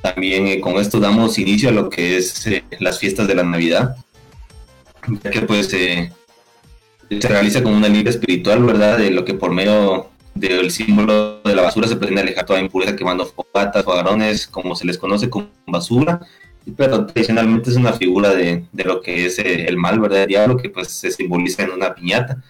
también 0.00 0.46
eh, 0.46 0.60
con 0.60 0.76
esto 0.76 1.00
damos 1.00 1.38
inicio 1.38 1.68
a 1.68 1.72
lo 1.72 1.90
que 1.90 2.16
es 2.16 2.46
eh, 2.46 2.64
las 2.78 2.98
fiestas 2.98 3.26
de 3.26 3.34
la 3.34 3.42
Navidad, 3.42 3.96
ya 5.22 5.30
que 5.30 5.42
pues 5.42 5.72
eh, 5.74 6.12
se 7.20 7.28
realiza 7.28 7.62
como 7.62 7.76
una 7.76 7.88
línea 7.88 8.10
espiritual, 8.10 8.62
¿verdad? 8.64 8.98
De 8.98 9.10
lo 9.10 9.24
que 9.24 9.34
por 9.34 9.52
medio 9.52 10.10
del 10.34 10.70
símbolo 10.70 11.40
de 11.42 11.54
la 11.54 11.62
basura 11.62 11.86
se 11.86 11.96
pretende 11.96 12.22
alejar 12.22 12.46
toda 12.46 12.60
impureza 12.60 12.96
quemando 12.96 13.26
fogatas 13.26 13.86
o 13.86 13.92
agarrones, 13.92 14.46
como 14.46 14.74
se 14.74 14.86
les 14.86 14.98
conoce 14.98 15.28
como 15.28 15.48
basura, 15.66 16.20
pero 16.76 17.06
tradicionalmente 17.06 17.70
es 17.70 17.76
una 17.76 17.92
figura 17.92 18.34
de, 18.34 18.64
de 18.72 18.84
lo 18.84 19.00
que 19.00 19.26
es 19.26 19.38
el 19.38 19.76
mal, 19.76 20.00
¿verdad? 20.00 20.22
El 20.22 20.28
diablo, 20.28 20.56
que 20.56 20.70
pues 20.70 20.88
se 20.88 21.10
simboliza 21.10 21.62
en 21.62 21.72
una 21.72 21.94
piñata. 21.94 22.42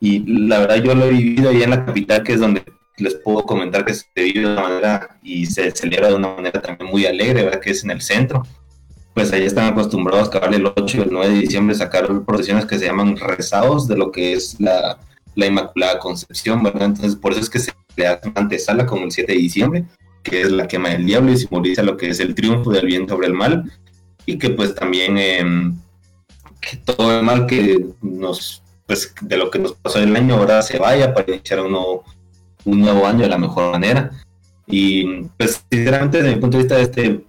Y 0.00 0.20
la 0.46 0.58
verdad 0.58 0.76
yo 0.76 0.94
lo 0.94 1.06
he 1.06 1.10
vivido 1.10 1.50
ahí 1.50 1.62
en 1.62 1.70
la 1.70 1.84
capital, 1.84 2.22
que 2.22 2.34
es 2.34 2.40
donde 2.40 2.62
les 2.98 3.14
puedo 3.16 3.44
comentar 3.44 3.84
que 3.84 3.94
se 3.94 4.06
vive 4.16 4.40
de 4.40 4.46
una 4.46 4.62
manera 4.62 5.18
y 5.22 5.46
se 5.46 5.70
celebra 5.72 6.08
de 6.08 6.14
una 6.14 6.28
manera 6.28 6.60
también 6.60 6.90
muy 6.90 7.06
alegre, 7.06 7.44
¿verdad? 7.44 7.60
Que 7.60 7.70
es 7.70 7.84
en 7.84 7.90
el 7.90 8.02
centro. 8.02 8.44
Pues 9.14 9.32
ahí 9.32 9.44
están 9.44 9.72
acostumbrados 9.72 10.28
acabar 10.28 10.52
el 10.54 10.66
8 10.66 10.98
y 10.98 11.00
el 11.00 11.08
9 11.12 11.34
de 11.34 11.40
diciembre 11.40 11.74
sacar 11.74 12.08
procesiones 12.24 12.66
que 12.66 12.78
se 12.78 12.86
llaman 12.86 13.16
rezados 13.16 13.86
de 13.86 13.96
lo 13.96 14.10
que 14.10 14.32
es 14.32 14.60
la, 14.60 14.98
la 15.36 15.46
Inmaculada 15.46 15.98
Concepción, 16.00 16.62
¿verdad? 16.62 16.86
Entonces 16.86 17.16
por 17.16 17.32
eso 17.32 17.40
es 17.40 17.50
que 17.50 17.60
se 17.60 17.72
le 17.96 18.08
hace 18.08 18.32
antesala 18.34 18.86
con 18.86 19.00
el 19.00 19.12
7 19.12 19.32
de 19.32 19.38
diciembre, 19.38 19.84
que 20.22 20.42
es 20.42 20.50
la 20.50 20.66
quema 20.66 20.90
del 20.90 21.06
diablo 21.06 21.30
y 21.30 21.36
simboliza 21.36 21.82
lo 21.82 21.96
que 21.96 22.08
es 22.08 22.20
el 22.20 22.34
triunfo 22.34 22.72
del 22.72 22.86
bien 22.86 23.08
sobre 23.08 23.28
el 23.28 23.34
mal 23.34 23.70
y 24.26 24.38
que 24.38 24.50
pues 24.50 24.74
también 24.74 25.16
em, 25.16 25.76
que 26.60 26.76
todo 26.78 27.16
el 27.16 27.24
mal 27.24 27.46
que 27.46 27.86
nos 28.02 28.62
pues 28.86 29.14
de 29.20 29.36
lo 29.36 29.50
que 29.50 29.58
nos 29.58 29.74
pasó 29.74 29.98
el 29.98 30.14
año 30.14 30.34
ahora 30.34 30.60
se 30.62 30.78
vaya 30.78 31.14
para 31.14 31.32
iniciar 31.32 31.60
uno 31.60 32.02
un 32.64 32.80
nuevo 32.80 33.06
año 33.06 33.20
de 33.20 33.28
la 33.28 33.38
mejor 33.38 33.72
manera. 33.72 34.10
Y 34.66 35.24
pues 35.36 35.64
sinceramente 35.70 36.18
desde 36.18 36.34
mi 36.34 36.40
punto 36.40 36.56
de 36.56 36.62
vista 36.64 36.78
este, 36.78 37.24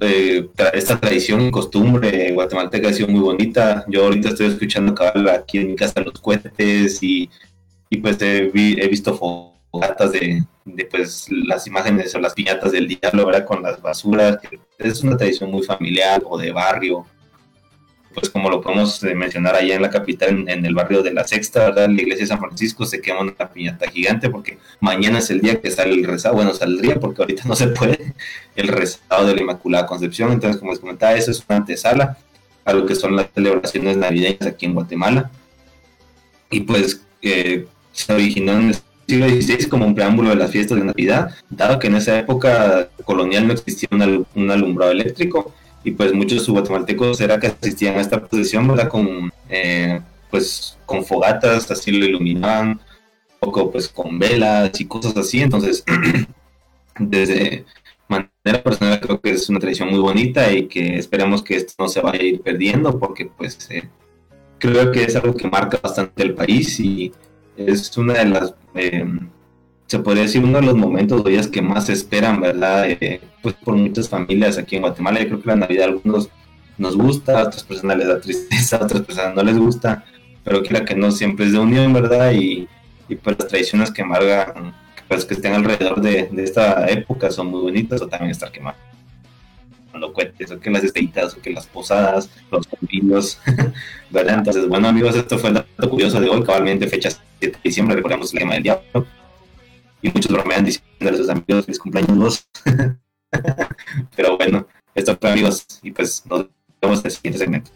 eh, 0.00 0.48
esta 0.72 0.98
tradición 0.98 1.42
y 1.42 1.50
costumbre 1.50 2.32
guatemalteca 2.32 2.88
ha 2.88 2.92
sido 2.92 3.08
muy 3.08 3.20
bonita. 3.20 3.84
Yo 3.88 4.04
ahorita 4.04 4.30
estoy 4.30 4.46
escuchando 4.46 4.94
aquí 5.30 5.58
en 5.58 5.68
mi 5.68 5.76
casa 5.76 6.00
los 6.00 6.20
cohetes 6.20 7.02
y, 7.02 7.30
y 7.90 7.96
pues 7.98 8.20
he, 8.20 8.50
visto 8.88 9.16
fogatas 9.16 10.12
de, 10.12 10.42
de, 10.64 10.84
pues 10.86 11.28
las 11.30 11.66
imágenes 11.66 12.14
o 12.14 12.20
las 12.20 12.34
piñatas 12.34 12.72
del 12.72 12.88
diablo, 12.88 13.26
¿verdad? 13.26 13.46
Con 13.46 13.62
las 13.62 13.80
basuras. 13.80 14.38
Es 14.78 15.02
una 15.02 15.16
tradición 15.16 15.50
muy 15.50 15.62
familiar 15.62 16.22
o 16.24 16.38
de 16.38 16.52
barrio 16.52 17.06
pues 18.20 18.30
como 18.30 18.50
lo 18.50 18.60
podemos 18.60 19.02
eh, 19.04 19.14
mencionar 19.14 19.54
allá 19.54 19.76
en 19.76 19.82
la 19.82 19.90
capital, 19.90 20.48
en, 20.48 20.64
el 20.64 20.74
barrio 20.74 21.02
de 21.02 21.12
la 21.12 21.26
Sexta, 21.26 21.66
¿verdad? 21.66 21.88
La 21.88 22.02
iglesia 22.02 22.24
de 22.24 22.28
San 22.28 22.38
Francisco 22.38 22.84
se 22.84 23.00
quema 23.00 23.20
una 23.20 23.32
piñata 23.32 23.90
gigante 23.90 24.28
porque 24.30 24.58
mañana 24.80 25.18
es 25.18 25.30
el 25.30 25.40
día 25.40 25.60
que 25.60 25.70
sale 25.70 25.94
el 25.94 26.04
rezado, 26.04 26.36
bueno, 26.36 26.54
saldría 26.54 26.98
porque 26.98 27.22
ahorita 27.22 27.44
no 27.46 27.54
se 27.54 27.68
puede, 27.68 28.14
el 28.56 28.68
rezado 28.68 29.26
de 29.26 29.34
la 29.34 29.42
Inmaculada 29.42 29.86
Concepción, 29.86 30.32
entonces 30.32 30.58
como 30.58 30.72
les 30.72 30.80
comentaba, 30.80 31.14
eso 31.14 31.30
es 31.30 31.44
una 31.48 31.58
antesala 31.58 32.18
a 32.64 32.72
lo 32.72 32.84
que 32.86 32.94
son 32.94 33.16
las 33.16 33.28
celebraciones 33.34 33.96
navideñas 33.96 34.46
aquí 34.46 34.66
en 34.66 34.74
Guatemala. 34.74 35.30
Y 36.50 36.60
pues 36.60 37.02
eh, 37.22 37.66
se 37.92 38.12
originó 38.12 38.52
en 38.52 38.68
el 38.68 38.76
siglo 39.06 39.28
XVI 39.28 39.68
como 39.68 39.86
un 39.86 39.94
preámbulo 39.94 40.30
de 40.30 40.36
las 40.36 40.50
fiestas 40.50 40.78
de 40.78 40.84
Navidad, 40.84 41.34
dado 41.48 41.78
que 41.78 41.86
en 41.86 41.96
esa 41.96 42.18
época 42.18 42.88
colonial 43.04 43.46
no 43.46 43.54
existía 43.54 43.88
un 43.90 44.50
alumbrado 44.50 44.92
eléctrico, 44.92 45.54
y 45.88 45.92
pues 45.92 46.12
muchos 46.12 46.46
guatemaltecos 46.46 47.18
era 47.22 47.40
que 47.40 47.46
asistían 47.46 47.96
a 47.96 48.02
esta 48.02 48.20
procesión, 48.20 48.68
¿verdad? 48.68 48.88
Con, 48.88 49.32
eh, 49.48 50.00
pues, 50.30 50.76
con 50.84 51.02
fogatas, 51.02 51.70
así 51.70 51.90
lo 51.92 52.04
iluminaban, 52.04 52.78
poco 53.40 53.70
pues 53.70 53.88
con 53.88 54.18
velas 54.18 54.78
y 54.78 54.84
cosas 54.84 55.16
así, 55.16 55.40
entonces 55.40 55.82
desde 56.98 57.64
manera 58.06 58.62
personal 58.62 59.00
creo 59.00 59.18
que 59.18 59.30
es 59.30 59.48
una 59.48 59.60
tradición 59.60 59.88
muy 59.88 60.00
bonita 60.00 60.52
y 60.52 60.66
que 60.66 60.98
esperamos 60.98 61.42
que 61.42 61.56
esto 61.56 61.72
no 61.78 61.88
se 61.88 62.00
vaya 62.02 62.20
a 62.20 62.22
ir 62.22 62.42
perdiendo 62.42 62.98
porque 62.98 63.26
pues 63.26 63.70
eh, 63.70 63.88
creo 64.58 64.92
que 64.92 65.04
es 65.04 65.16
algo 65.16 65.34
que 65.34 65.48
marca 65.48 65.78
bastante 65.82 66.22
el 66.22 66.34
país 66.34 66.78
y 66.80 67.12
es 67.56 67.96
una 67.96 68.12
de 68.12 68.24
las 68.26 68.54
eh, 68.74 69.06
se 69.88 69.98
podría 69.98 70.24
decir 70.24 70.44
uno 70.44 70.60
de 70.60 70.66
los 70.66 70.76
momentos 70.76 71.22
o 71.22 71.24
días 71.24 71.48
que 71.48 71.62
más 71.62 71.86
se 71.86 71.94
esperan, 71.94 72.40
¿verdad? 72.42 72.90
Eh, 72.90 73.22
pues 73.42 73.54
por 73.54 73.74
muchas 73.74 74.06
familias 74.08 74.58
aquí 74.58 74.76
en 74.76 74.82
Guatemala. 74.82 75.20
Yo 75.20 75.28
creo 75.28 75.40
que 75.40 75.48
la 75.48 75.56
Navidad 75.56 75.86
algunos 75.86 76.28
nos 76.76 76.94
gusta, 76.94 77.40
a 77.40 77.44
otras 77.44 77.64
personas 77.64 77.96
les 77.96 78.06
da 78.06 78.20
tristeza, 78.20 78.76
a 78.80 78.84
otras 78.84 79.02
personas 79.02 79.34
no 79.34 79.42
les 79.42 79.56
gusta, 79.56 80.04
pero 80.44 80.62
quiera 80.62 80.84
que 80.84 80.94
no, 80.94 81.10
siempre 81.10 81.46
es 81.46 81.52
de 81.52 81.58
unión, 81.58 81.94
¿verdad? 81.94 82.32
Y, 82.32 82.68
y 83.08 83.16
pues 83.16 83.38
las 83.38 83.48
tradiciones 83.48 83.90
que 83.90 84.04
marcan, 84.04 84.74
pues 85.08 85.24
que 85.24 85.32
estén 85.32 85.54
alrededor 85.54 86.02
de, 86.02 86.28
de 86.30 86.44
esta 86.44 86.86
época 86.86 87.30
son 87.30 87.46
muy 87.46 87.62
bonitas, 87.62 88.02
o 88.02 88.08
también 88.08 88.30
estar 88.30 88.52
quemando 88.52 88.76
cohetes, 90.12 90.50
o 90.50 90.60
que 90.60 90.70
las 90.70 90.84
estrellitas, 90.84 91.34
o 91.34 91.40
que 91.40 91.50
las 91.50 91.66
posadas, 91.66 92.28
los 92.52 92.66
convivios, 92.66 93.40
¿verdad? 94.10 94.40
Entonces, 94.40 94.68
bueno 94.68 94.88
amigos, 94.88 95.16
esto 95.16 95.38
fue 95.38 95.48
el 95.48 95.54
dato 95.54 95.88
curioso 95.88 96.20
de 96.20 96.28
hoy, 96.28 96.42
cabalmente 96.42 96.86
fecha 96.88 97.08
7 97.40 97.56
de 97.56 97.62
diciembre, 97.64 97.96
recordamos 97.96 98.34
el 98.34 98.40
lema 98.40 98.52
del 98.52 98.64
diablo, 98.64 99.06
y 100.02 100.10
muchos 100.10 100.30
bromean 100.32 100.64
diciendo 100.64 101.10
a 101.10 101.16
sus 101.16 101.28
amigos 101.28 101.64
feliz 101.66 101.78
cumpleaños, 101.78 102.48
pero 104.16 104.36
bueno, 104.36 104.66
esto 104.94 105.16
fue 105.20 105.30
amigos, 105.32 105.66
y 105.82 105.90
pues 105.90 106.24
nos 106.26 106.46
vemos 106.80 107.00
en 107.00 107.06
el 107.06 107.12
siguiente 107.12 107.38
segmento. 107.38 107.70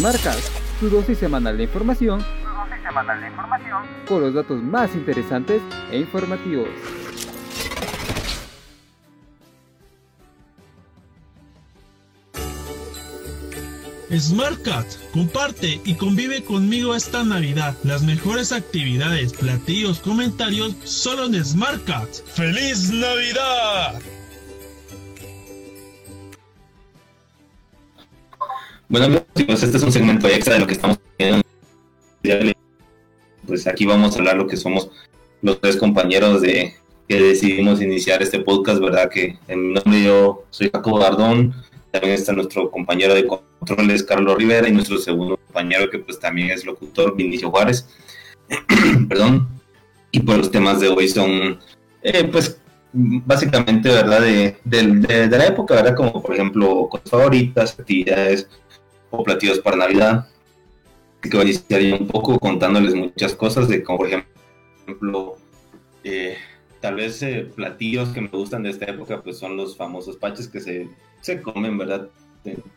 Marcas, 0.00 0.52
tu 0.78 0.88
dosis 0.90 1.18
semanal 1.18 1.56
de 1.56 1.64
información 1.64 2.20
Tu 2.20 2.48
dosis 2.48 2.82
semanal 2.86 3.20
de 3.20 3.28
información. 3.28 3.82
con 4.06 4.20
los 4.20 4.34
datos 4.34 4.62
más 4.62 4.94
interesantes 4.94 5.62
e 5.90 5.98
informativos. 5.98 6.68
SmartCat, 14.10 14.86
comparte 15.12 15.80
y 15.84 15.94
convive 15.94 16.42
conmigo 16.44 16.94
esta 16.94 17.24
Navidad. 17.24 17.76
Las 17.82 18.02
mejores 18.02 18.52
actividades, 18.52 19.32
platillos, 19.32 19.98
comentarios 19.98 20.74
solo 20.84 21.26
en 21.26 21.44
SmartCat. 21.44 22.08
¡Feliz 22.26 22.90
Navidad! 22.90 24.00
Bueno 28.88 29.06
amigos, 29.34 29.62
este 29.64 29.76
es 29.76 29.82
un 29.82 29.90
segmento 29.90 30.28
extra 30.28 30.54
de 30.54 30.60
lo 30.60 30.66
que 30.66 30.74
estamos 30.74 30.98
haciendo. 31.18 31.42
Pues 33.46 33.66
aquí 33.66 33.84
vamos 33.84 34.14
a 34.14 34.18
hablar 34.18 34.36
lo 34.36 34.46
que 34.46 34.56
somos 34.56 34.90
los 35.42 35.60
tres 35.60 35.76
compañeros 35.76 36.42
de 36.42 36.74
que 37.08 37.20
decidimos 37.20 37.82
iniciar 37.82 38.22
este 38.22 38.40
podcast, 38.40 38.80
¿verdad? 38.80 39.10
Que 39.10 39.38
en 39.48 39.68
mi 39.68 39.74
nombre 39.74 40.02
yo 40.02 40.44
soy 40.50 40.70
Jacobo 40.72 40.98
Dardón, 41.00 41.54
también 42.00 42.14
está 42.14 42.32
nuestro 42.32 42.70
compañero 42.70 43.14
de 43.14 43.26
controles 43.26 44.02
Carlos 44.02 44.36
Rivera 44.36 44.68
y 44.68 44.72
nuestro 44.72 44.98
segundo 44.98 45.36
compañero 45.36 45.90
que 45.90 45.98
pues 45.98 46.18
también 46.18 46.50
es 46.50 46.64
locutor 46.64 47.16
Vinicio 47.16 47.50
Juárez. 47.50 47.88
Perdón. 49.08 49.48
Y 50.10 50.20
pues 50.20 50.38
los 50.38 50.50
temas 50.50 50.80
de 50.80 50.88
hoy 50.88 51.08
son 51.08 51.58
eh, 52.02 52.24
pues 52.24 52.60
básicamente, 52.92 53.88
¿verdad? 53.88 54.20
De, 54.20 54.56
de, 54.64 54.86
de, 54.86 55.28
de 55.28 55.38
la 55.38 55.46
época, 55.46 55.74
¿verdad? 55.74 55.96
Como 55.96 56.22
por 56.22 56.34
ejemplo 56.34 56.88
cosas 56.88 57.10
favoritas, 57.10 57.78
actividades 57.78 58.48
o 59.10 59.22
platillos 59.24 59.58
para 59.58 59.76
Navidad. 59.76 60.28
Así 61.20 61.30
que 61.30 61.36
voy 61.36 61.46
a 61.46 61.50
iniciar 61.50 62.00
un 62.00 62.06
poco 62.06 62.38
contándoles 62.38 62.94
muchas 62.94 63.34
cosas 63.34 63.68
de 63.68 63.82
como 63.82 63.98
por 63.98 64.08
ejemplo 64.08 65.36
eh, 66.04 66.36
tal 66.80 66.94
vez 66.94 67.22
eh, 67.22 67.50
platillos 67.54 68.10
que 68.10 68.20
me 68.20 68.28
gustan 68.28 68.62
de 68.62 68.70
esta 68.70 68.84
época 68.86 69.22
pues 69.22 69.38
son 69.38 69.56
los 69.56 69.76
famosos 69.76 70.16
paches 70.16 70.46
que 70.46 70.60
se, 70.60 70.88
se 71.26 71.42
comen, 71.42 71.76
¿verdad? 71.76 72.08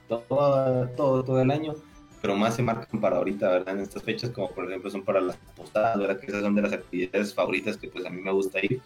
Todo, 0.08 0.88
todo, 0.98 1.24
todo 1.24 1.42
el 1.42 1.52
año, 1.52 1.76
pero 2.20 2.36
más 2.36 2.56
se 2.56 2.64
marcan 2.64 3.00
para 3.00 3.18
ahorita, 3.18 3.48
¿verdad? 3.48 3.76
En 3.76 3.82
estas 3.82 4.02
fechas 4.02 4.32
como 4.32 4.50
por 4.50 4.66
ejemplo 4.66 4.90
son 4.90 5.04
para 5.04 5.22
las 5.22 5.38
postadas, 5.56 6.00
¿verdad? 6.00 6.20
Que 6.20 6.26
esas 6.26 6.42
son 6.42 6.56
de 6.56 6.64
las 6.64 6.74
actividades 6.74 7.34
favoritas 7.34 7.78
que 7.78 7.88
pues 7.88 8.06
a 8.06 8.10
mí 8.10 8.22
me 8.22 8.32
gusta 8.32 8.60
ir, 8.66 8.82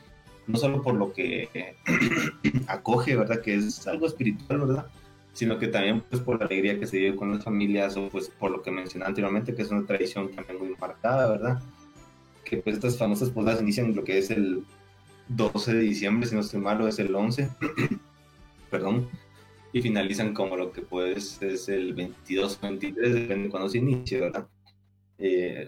no 0.48 0.58
solo 0.58 0.82
por 0.82 0.96
lo 0.96 1.14
que 1.14 1.50
eh, 1.54 1.78
acoge, 2.68 3.16
¿verdad? 3.16 3.42
Que 3.42 3.56
es 3.56 3.88
algo 3.88 4.06
espiritual, 4.06 4.60
¿verdad? 4.60 4.88
sino 5.32 5.58
que 5.58 5.68
también 5.68 6.02
pues 6.02 6.22
por 6.22 6.40
la 6.40 6.46
alegría 6.46 6.80
que 6.80 6.86
se 6.86 6.98
vive 6.98 7.16
con 7.16 7.32
las 7.32 7.44
familias 7.44 7.98
o 7.98 8.08
pues 8.10 8.30
por 8.30 8.52
lo 8.52 8.62
que 8.62 8.70
mencioné 8.70 9.06
anteriormente 9.06 9.56
que 9.56 9.64
es 9.64 9.72
una 9.72 9.84
tradición 9.84 10.30
también 10.30 10.60
muy 10.60 10.76
marcada, 10.80 11.28
¿verdad? 11.28 11.64
Que 12.46 12.58
pues 12.58 12.76
estas 12.76 13.00
famosas 13.00 13.32
posadas 13.32 13.62
inician 13.62 13.96
lo 13.96 14.04
que 14.04 14.20
es 14.20 14.30
el 14.30 14.64
12 15.30 15.74
de 15.74 15.80
diciembre, 15.80 16.28
si 16.28 16.36
no 16.36 16.42
estoy 16.42 16.60
malo, 16.60 16.88
es 16.88 17.00
el 17.00 17.16
11, 17.16 17.50
perdón, 18.70 19.10
y 19.74 19.82
finalizan 19.82 20.34
como 20.34 20.56
lo 20.56 20.72
que 20.72 20.84
pues 20.84 21.42
es 21.42 21.68
el 21.68 21.94
22 21.96 22.60
o 22.62 22.62
23, 22.62 23.14
depende 23.14 23.44
de 23.46 23.50
cuando 23.50 23.68
se 23.68 23.80
inicie, 23.80 24.22
¿verdad? 24.22 24.48
Eh, 25.18 25.68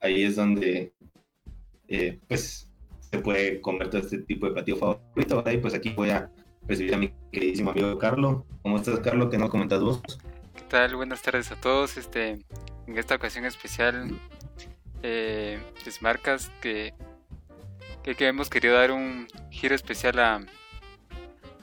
ahí 0.00 0.24
es 0.24 0.34
donde 0.34 0.92
eh, 1.86 2.18
pues 2.26 2.68
se 2.98 3.18
puede 3.18 3.60
comer 3.60 3.88
todo 3.88 4.00
este 4.00 4.18
tipo 4.18 4.46
de 4.46 4.52
platillo 4.52 4.78
favorito, 4.78 5.36
¿verdad? 5.36 5.52
Y 5.52 5.58
pues 5.58 5.74
aquí 5.74 5.90
voy 5.90 6.10
a 6.10 6.28
recibir 6.66 6.92
a 6.94 6.98
mi 6.98 7.12
queridísimo 7.30 7.70
amigo 7.70 7.96
Carlos. 7.98 8.42
¿Cómo 8.62 8.76
estás, 8.78 8.98
Carlos? 8.98 9.28
¿Qué 9.30 9.38
nos 9.38 9.50
comentas 9.50 9.80
vos? 9.80 10.02
¿Qué 10.56 10.62
tal? 10.68 10.96
Buenas 10.96 11.22
tardes 11.22 11.52
a 11.52 11.60
todos. 11.60 11.96
Este, 11.96 12.44
en 12.88 12.98
esta 12.98 13.14
ocasión 13.14 13.44
especial, 13.44 14.10
eh, 15.04 15.60
les 15.84 16.02
marcas 16.02 16.50
que, 16.60 16.94
que, 18.02 18.16
que 18.16 18.26
hemos 18.26 18.50
querido 18.50 18.74
dar 18.74 18.90
un 18.90 19.28
giro 19.50 19.76
especial 19.76 20.18
a, 20.18 20.44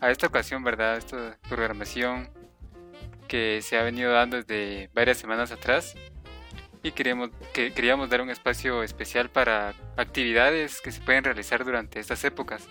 a 0.04 0.12
esta 0.12 0.28
ocasión, 0.28 0.64
¿verdad? 0.66 0.98
Esta 0.98 1.38
programación 1.48 2.30
que 3.30 3.62
se 3.62 3.78
ha 3.78 3.84
venido 3.84 4.12
dando 4.12 4.36
desde 4.36 4.90
varias 4.94 5.18
semanas 5.18 5.52
atrás 5.52 5.96
y 6.84 6.92
queríamos, 6.92 7.30
que, 7.54 7.74
queríamos 7.74 8.10
dar 8.10 8.22
un 8.22 8.30
espacio 8.30 8.84
especial 8.84 9.30
para 9.30 9.74
actividades 9.96 10.82
que 10.82 10.92
se 10.92 11.00
pueden 11.00 11.24
realizar 11.24 11.64
durante 11.64 12.02
estas 12.02 12.22
épocas 12.26 12.68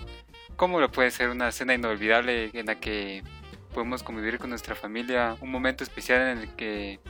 como 0.56 0.78
lo 0.78 0.92
puede 0.92 1.10
ser 1.10 1.30
una 1.30 1.50
cena 1.52 1.72
inolvidable 1.72 2.50
en 2.52 2.66
la 2.66 2.78
que 2.78 3.22
podemos 3.72 4.02
convivir 4.02 4.38
con 4.38 4.50
nuestra 4.50 4.74
familia, 4.74 5.34
un 5.40 5.50
momento 5.50 5.82
especial 5.82 6.20
en 6.28 6.38
el 6.38 6.48
que 6.50 7.00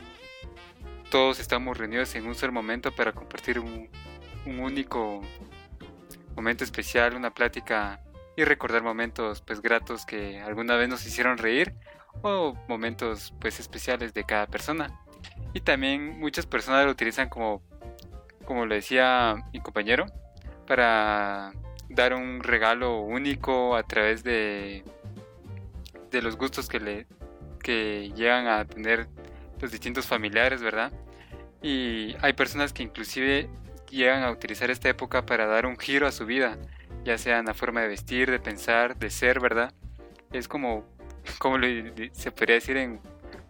todos 1.10 1.40
estamos 1.40 1.76
reunidos 1.76 2.14
en 2.14 2.26
un 2.28 2.36
solo 2.36 2.52
momento 2.52 2.92
para 2.92 3.12
compartir 3.12 3.58
un, 3.58 3.88
un 4.46 4.60
único 4.60 5.20
momento 6.36 6.62
especial, 6.62 7.16
una 7.16 7.34
plática 7.34 8.00
y 8.36 8.44
recordar 8.44 8.82
momentos 8.82 9.42
pues 9.42 9.60
gratos 9.60 10.06
que 10.06 10.40
alguna 10.40 10.76
vez 10.76 10.88
nos 10.88 11.06
hicieron 11.06 11.38
reír 11.38 11.74
o 12.22 12.54
momentos 12.68 13.34
pues 13.40 13.60
especiales 13.60 14.14
de 14.14 14.24
cada 14.24 14.46
persona. 14.46 15.00
Y 15.54 15.60
también 15.60 16.18
muchas 16.18 16.46
personas 16.46 16.84
lo 16.84 16.92
utilizan 16.92 17.28
como 17.28 17.62
como 18.44 18.66
lo 18.66 18.74
decía 18.74 19.36
mi 19.52 19.60
compañero 19.60 20.06
para 20.66 21.52
dar 21.88 22.14
un 22.14 22.42
regalo 22.42 23.00
único 23.00 23.76
a 23.76 23.82
través 23.82 24.24
de, 24.24 24.84
de 26.10 26.22
los 26.22 26.36
gustos 26.36 26.68
que 26.68 26.80
le 26.80 27.06
que 27.62 28.12
llegan 28.16 28.46
a 28.46 28.64
tener 28.64 29.06
los 29.60 29.70
distintos 29.70 30.06
familiares, 30.06 30.60
¿verdad? 30.62 30.92
Y 31.62 32.16
hay 32.20 32.32
personas 32.32 32.72
que 32.72 32.82
inclusive 32.82 33.48
llegan 33.88 34.24
a 34.24 34.30
utilizar 34.30 34.70
esta 34.70 34.88
época 34.88 35.24
para 35.24 35.46
dar 35.46 35.66
un 35.66 35.78
giro 35.78 36.06
a 36.08 36.12
su 36.12 36.26
vida, 36.26 36.58
ya 37.04 37.18
sea 37.18 37.38
en 37.38 37.46
la 37.46 37.54
forma 37.54 37.80
de 37.80 37.88
vestir, 37.88 38.30
de 38.30 38.38
pensar, 38.38 38.96
de 38.96 39.10
ser, 39.10 39.40
¿verdad? 39.40 39.72
Es 40.32 40.48
como, 40.48 40.86
como 41.38 41.58
se 42.12 42.32
podría 42.32 42.56
decir 42.56 42.76
en 42.76 43.00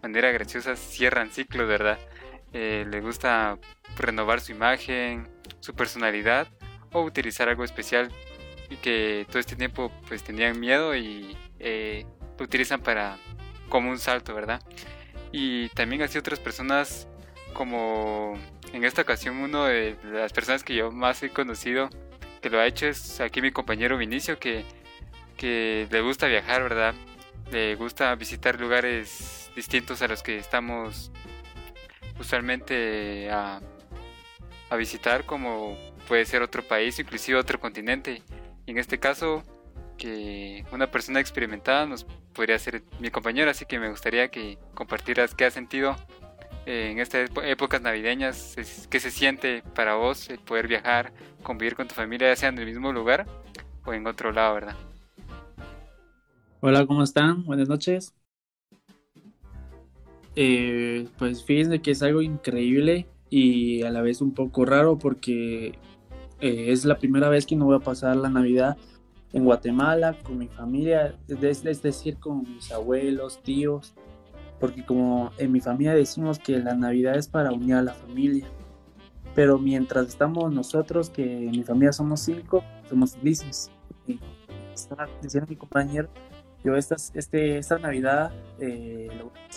manera 0.01 0.31
graciosa, 0.31 0.75
cierran 0.75 1.31
ciclos, 1.31 1.67
¿verdad? 1.67 1.97
Eh, 2.51 2.85
le 2.89 3.01
gusta 3.01 3.57
renovar 3.97 4.41
su 4.41 4.51
imagen, 4.51 5.27
su 5.59 5.73
personalidad 5.73 6.47
o 6.91 7.01
utilizar 7.01 7.49
algo 7.49 7.63
especial 7.63 8.11
y 8.69 8.75
que 8.77 9.25
todo 9.27 9.39
este 9.39 9.55
tiempo 9.55 9.91
pues 10.07 10.23
tenían 10.23 10.59
miedo 10.59 10.95
y 10.95 11.35
eh, 11.59 12.05
lo 12.37 12.45
utilizan 12.45 12.81
para 12.81 13.17
como 13.69 13.89
un 13.89 13.97
salto, 13.97 14.35
¿verdad? 14.35 14.61
Y 15.31 15.69
también 15.69 16.03
así 16.03 16.17
otras 16.17 16.39
personas 16.39 17.07
como 17.53 18.37
en 18.71 18.83
esta 18.83 19.01
ocasión 19.01 19.37
uno 19.37 19.65
de 19.65 19.97
las 20.03 20.33
personas 20.33 20.63
que 20.63 20.75
yo 20.75 20.91
más 20.91 21.23
he 21.23 21.29
conocido 21.29 21.89
que 22.43 22.49
lo 22.49 22.59
ha 22.59 22.67
hecho 22.67 22.87
es 22.87 23.21
aquí 23.21 23.41
mi 23.41 23.51
compañero 23.51 23.97
Vinicio 23.97 24.37
que, 24.37 24.65
que 25.37 25.87
le 25.89 26.01
gusta 26.01 26.27
viajar, 26.27 26.61
¿verdad? 26.61 26.93
Le 27.51 27.75
gusta 27.75 28.13
visitar 28.15 28.59
lugares 28.59 29.49
distintos 29.55 30.01
a 30.01 30.09
los 30.09 30.21
que 30.21 30.37
estamos 30.37 31.09
usualmente 32.19 33.31
a, 33.31 33.61
a 34.69 34.75
visitar 34.75 35.25
como 35.25 35.77
puede 36.05 36.25
ser 36.25 36.41
otro 36.41 36.63
país, 36.63 36.99
inclusive 36.99 37.39
otro 37.39 37.61
continente. 37.61 38.21
Y 38.65 38.71
en 38.71 38.77
este 38.77 38.99
caso, 38.99 39.43
que 39.97 40.65
una 40.73 40.91
persona 40.91 41.21
experimentada 41.21 41.85
nos 41.85 42.03
podría 42.33 42.59
ser 42.59 42.83
mi 42.99 43.09
compañero, 43.09 43.51
así 43.51 43.65
que 43.65 43.79
me 43.79 43.89
gustaría 43.89 44.27
que 44.27 44.57
compartieras 44.73 45.33
qué 45.33 45.45
has 45.45 45.53
sentido 45.53 45.95
eh, 46.65 46.91
en 46.91 46.99
estas 46.99 47.29
épocas 47.43 47.81
navideñas, 47.81 48.55
qué 48.89 48.99
se 48.99 49.11
siente 49.11 49.63
para 49.75 49.95
vos 49.95 50.29
el 50.29 50.39
poder 50.39 50.67
viajar, 50.67 51.11
convivir 51.41 51.75
con 51.75 51.87
tu 51.87 51.95
familia, 51.95 52.29
ya 52.29 52.35
sea 52.35 52.49
en 52.49 52.57
el 52.57 52.65
mismo 52.65 52.91
lugar 52.91 53.25
o 53.85 53.93
en 53.93 54.07
otro 54.07 54.31
lado, 54.31 54.55
¿verdad? 54.55 54.75
Hola, 56.61 56.85
¿cómo 56.85 57.03
están? 57.03 57.43
Buenas 57.43 57.67
noches. 57.67 58.13
Eh, 60.35 61.07
pues 61.17 61.43
fíjense 61.43 61.81
que 61.81 61.91
es 61.91 62.01
algo 62.01 62.21
increíble 62.21 63.07
y 63.29 63.83
a 63.83 63.91
la 63.91 64.01
vez 64.01 64.21
un 64.21 64.33
poco 64.33 64.65
raro 64.65 64.97
porque 64.97 65.77
eh, 66.39 66.65
es 66.71 66.85
la 66.85 66.97
primera 66.97 67.29
vez 67.29 67.45
que 67.45 67.55
no 67.55 67.65
voy 67.65 67.75
a 67.75 67.79
pasar 67.79 68.15
la 68.15 68.29
Navidad 68.29 68.77
en 69.33 69.43
Guatemala 69.43 70.17
con 70.23 70.37
mi 70.37 70.47
familia, 70.47 71.15
es, 71.27 71.63
decir, 71.81 72.17
con 72.17 72.43
mis 72.43 72.71
abuelos, 72.71 73.41
tíos, 73.43 73.93
porque 74.63 74.85
como 74.85 75.29
en 75.39 75.51
mi 75.51 75.59
familia 75.59 75.93
decimos 75.93 76.39
que 76.39 76.57
la 76.57 76.73
Navidad 76.73 77.17
es 77.17 77.27
para 77.27 77.51
unir 77.51 77.75
a 77.75 77.81
la 77.81 77.93
familia. 77.93 78.47
Pero 79.35 79.59
mientras 79.59 80.07
estamos 80.07 80.53
nosotros, 80.53 81.09
que 81.09 81.47
en 81.47 81.51
mi 81.51 81.63
familia 81.63 81.91
somos 81.91 82.21
cinco, 82.21 82.63
somos 82.87 83.17
felices. 83.17 83.69
Y 84.07 84.21
estaba 84.73 85.09
diciendo 85.21 85.49
mi 85.49 85.57
compañero, 85.57 86.07
yo 86.63 86.77
esta, 86.77 86.95
este, 87.13 87.57
esta 87.57 87.77
Navidad 87.77 88.31
eh, 88.57 89.09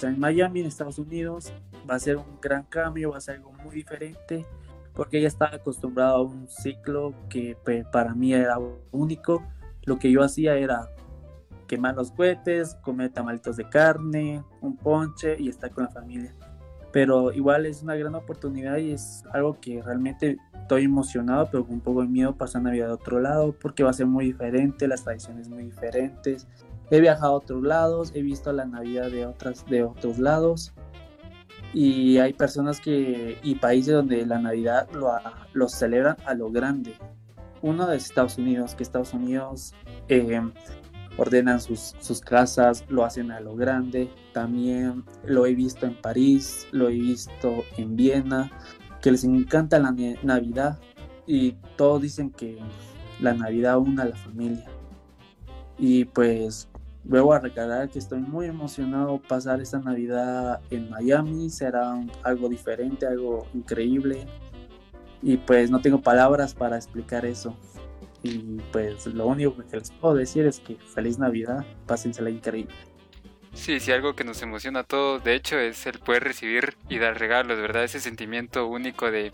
en 0.03 0.19
Miami, 0.19 0.63
en 0.63 0.67
Estados 0.67 0.99
Unidos, 0.99 1.53
va 1.89 1.95
a 1.95 2.01
ser 2.01 2.17
un 2.17 2.41
gran 2.43 2.65
cambio, 2.65 3.13
va 3.13 3.19
a 3.19 3.21
ser 3.21 3.37
algo 3.37 3.53
muy 3.53 3.77
diferente, 3.77 4.45
porque 4.93 5.19
ella 5.19 5.29
estaba 5.29 5.55
acostumbrada 5.55 6.15
a 6.15 6.21
un 6.21 6.49
ciclo 6.49 7.15
que 7.29 7.57
para 7.93 8.13
mí 8.13 8.35
era 8.35 8.59
único 8.91 9.47
lo 9.85 10.01
que 10.01 10.11
yo 10.11 10.25
hacía 10.25 10.57
era 10.57 10.96
quemar 11.67 11.95
los 11.95 12.13
cohetes, 12.13 12.75
comer 12.83 13.11
tamalitos 13.11 13.57
de 13.57 13.69
carne, 13.69 14.45
un 14.61 14.77
ponche 14.77 15.37
y 15.39 15.49
estar 15.49 15.71
con 15.71 15.85
la 15.85 15.91
familia. 15.91 16.35
Pero 16.93 17.33
igual 17.33 17.67
es 17.67 17.83
una 17.83 17.95
gran 17.95 18.15
oportunidad 18.15 18.79
y 18.79 18.93
es 18.93 19.25
algo 19.33 19.61
que 19.61 19.83
realmente 19.83 20.39
estoy 20.55 20.85
emocionado, 20.85 21.49
pero 21.51 21.65
con 21.65 21.75
un 21.75 21.81
poco 21.81 22.03
de 22.03 22.09
miedo 22.09 22.35
pasar 22.37 22.63
Navidad 22.63 22.91
a 22.91 22.95
otro 22.95 23.21
lado 23.21 23.53
porque 23.53 23.83
va 23.83 23.91
a 23.91 23.93
ser 23.93 24.07
muy 24.07 24.27
diferente, 24.27 24.89
las 24.89 25.05
tradiciones 25.05 25.49
muy 25.49 25.65
diferentes. 25.65 26.47
He 26.91 27.01
viajado 27.01 27.35
a 27.35 27.37
otros 27.37 27.63
lados, 27.63 28.13
he 28.15 28.23
visto 28.23 28.53
la 28.53 28.65
Navidad 28.65 29.11
de, 29.11 29.27
otras, 29.27 29.67
de 29.67 29.83
otros 29.83 30.19
lados 30.19 30.73
y 31.75 32.19
hay 32.19 32.33
personas 32.33 32.81
que 32.81 33.39
y 33.43 33.57
países 33.57 33.93
donde 33.93 34.25
la 34.25 34.39
Navidad 34.39 34.89
lo, 34.93 35.13
lo 35.53 35.69
celebran 35.69 36.17
a 36.25 36.35
lo 36.35 36.51
grande 36.51 36.95
uno 37.63 37.87
de 37.87 37.97
Estados 37.97 38.39
Unidos, 38.39 38.75
que 38.75 38.83
Estados 38.83 39.13
Unidos 39.13 39.75
eh, 40.09 40.41
ordenan 41.17 41.61
sus, 41.61 41.95
sus, 42.01 42.21
casas, 42.21 42.85
lo 42.89 43.05
hacen 43.05 43.31
a 43.31 43.41
lo 43.41 43.55
grande. 43.55 44.11
También 44.33 45.05
lo 45.25 45.47
he 45.47 45.55
visto 45.55 45.87
en 45.87 45.95
París, 45.95 46.67
lo 46.73 46.89
he 46.89 46.95
visto 46.95 47.65
en 47.77 47.97
Viena, 47.97 48.51
que 49.01 49.11
les 49.11 49.25
encanta 49.25 49.79
la 49.79 49.95
Navidad 50.23 50.79
y 51.27 51.53
todos 51.77 52.03
dicen 52.03 52.31
que 52.31 52.59
la 53.21 53.35
Navidad 53.35 53.79
une 53.79 54.03
a 54.03 54.07
la 54.07 54.17
familia. 54.17 54.67
Y 55.79 56.05
pues 56.07 56.69
luego 57.05 57.33
a 57.33 57.41
recordar 57.41 57.89
que 57.89 57.99
estoy 57.99 58.21
muy 58.21 58.47
emocionado 58.47 59.21
pasar 59.21 59.61
esta 59.61 59.79
Navidad 59.79 60.61
en 60.71 60.91
Miami, 60.91 61.51
será 61.51 62.01
algo 62.23 62.49
diferente, 62.49 63.07
algo 63.07 63.47
increíble 63.55 64.27
y 65.23 65.37
pues 65.37 65.71
no 65.71 65.81
tengo 65.81 66.01
palabras 66.01 66.55
para 66.55 66.77
explicar 66.77 67.25
eso. 67.25 67.57
Y 68.23 68.61
pues 68.73 69.07
lo 69.07 69.27
único 69.27 69.57
que 69.57 69.77
les 69.77 69.91
puedo 69.93 70.15
decir 70.15 70.47
es 70.47 70.61
que 70.61 70.77
feliz 70.77 71.19
Navidad, 71.19 71.65
pásensela 71.87 72.31
increíble. 72.31 72.75
Sí, 73.53 73.81
sí, 73.81 73.91
algo 73.91 74.15
que 74.15 74.25
nos 74.25 74.43
emociona 74.43 74.81
a 74.81 74.85
todos, 74.85 75.25
de 75.25 75.35
hecho, 75.35 75.59
es 75.59 75.87
el 75.87 75.99
poder 75.99 76.25
recibir 76.25 76.77
y 76.91 76.99
dar 76.99 77.19
regalos, 77.19 77.59
¿verdad? 77.59 77.85
Ese 77.85 78.01
sentimiento 78.01 78.67
único 78.67 79.11
de 79.11 79.33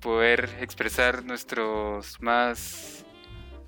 poder 0.00 0.48
expresar 0.60 1.24
nuestros 1.24 2.20
más 2.20 3.04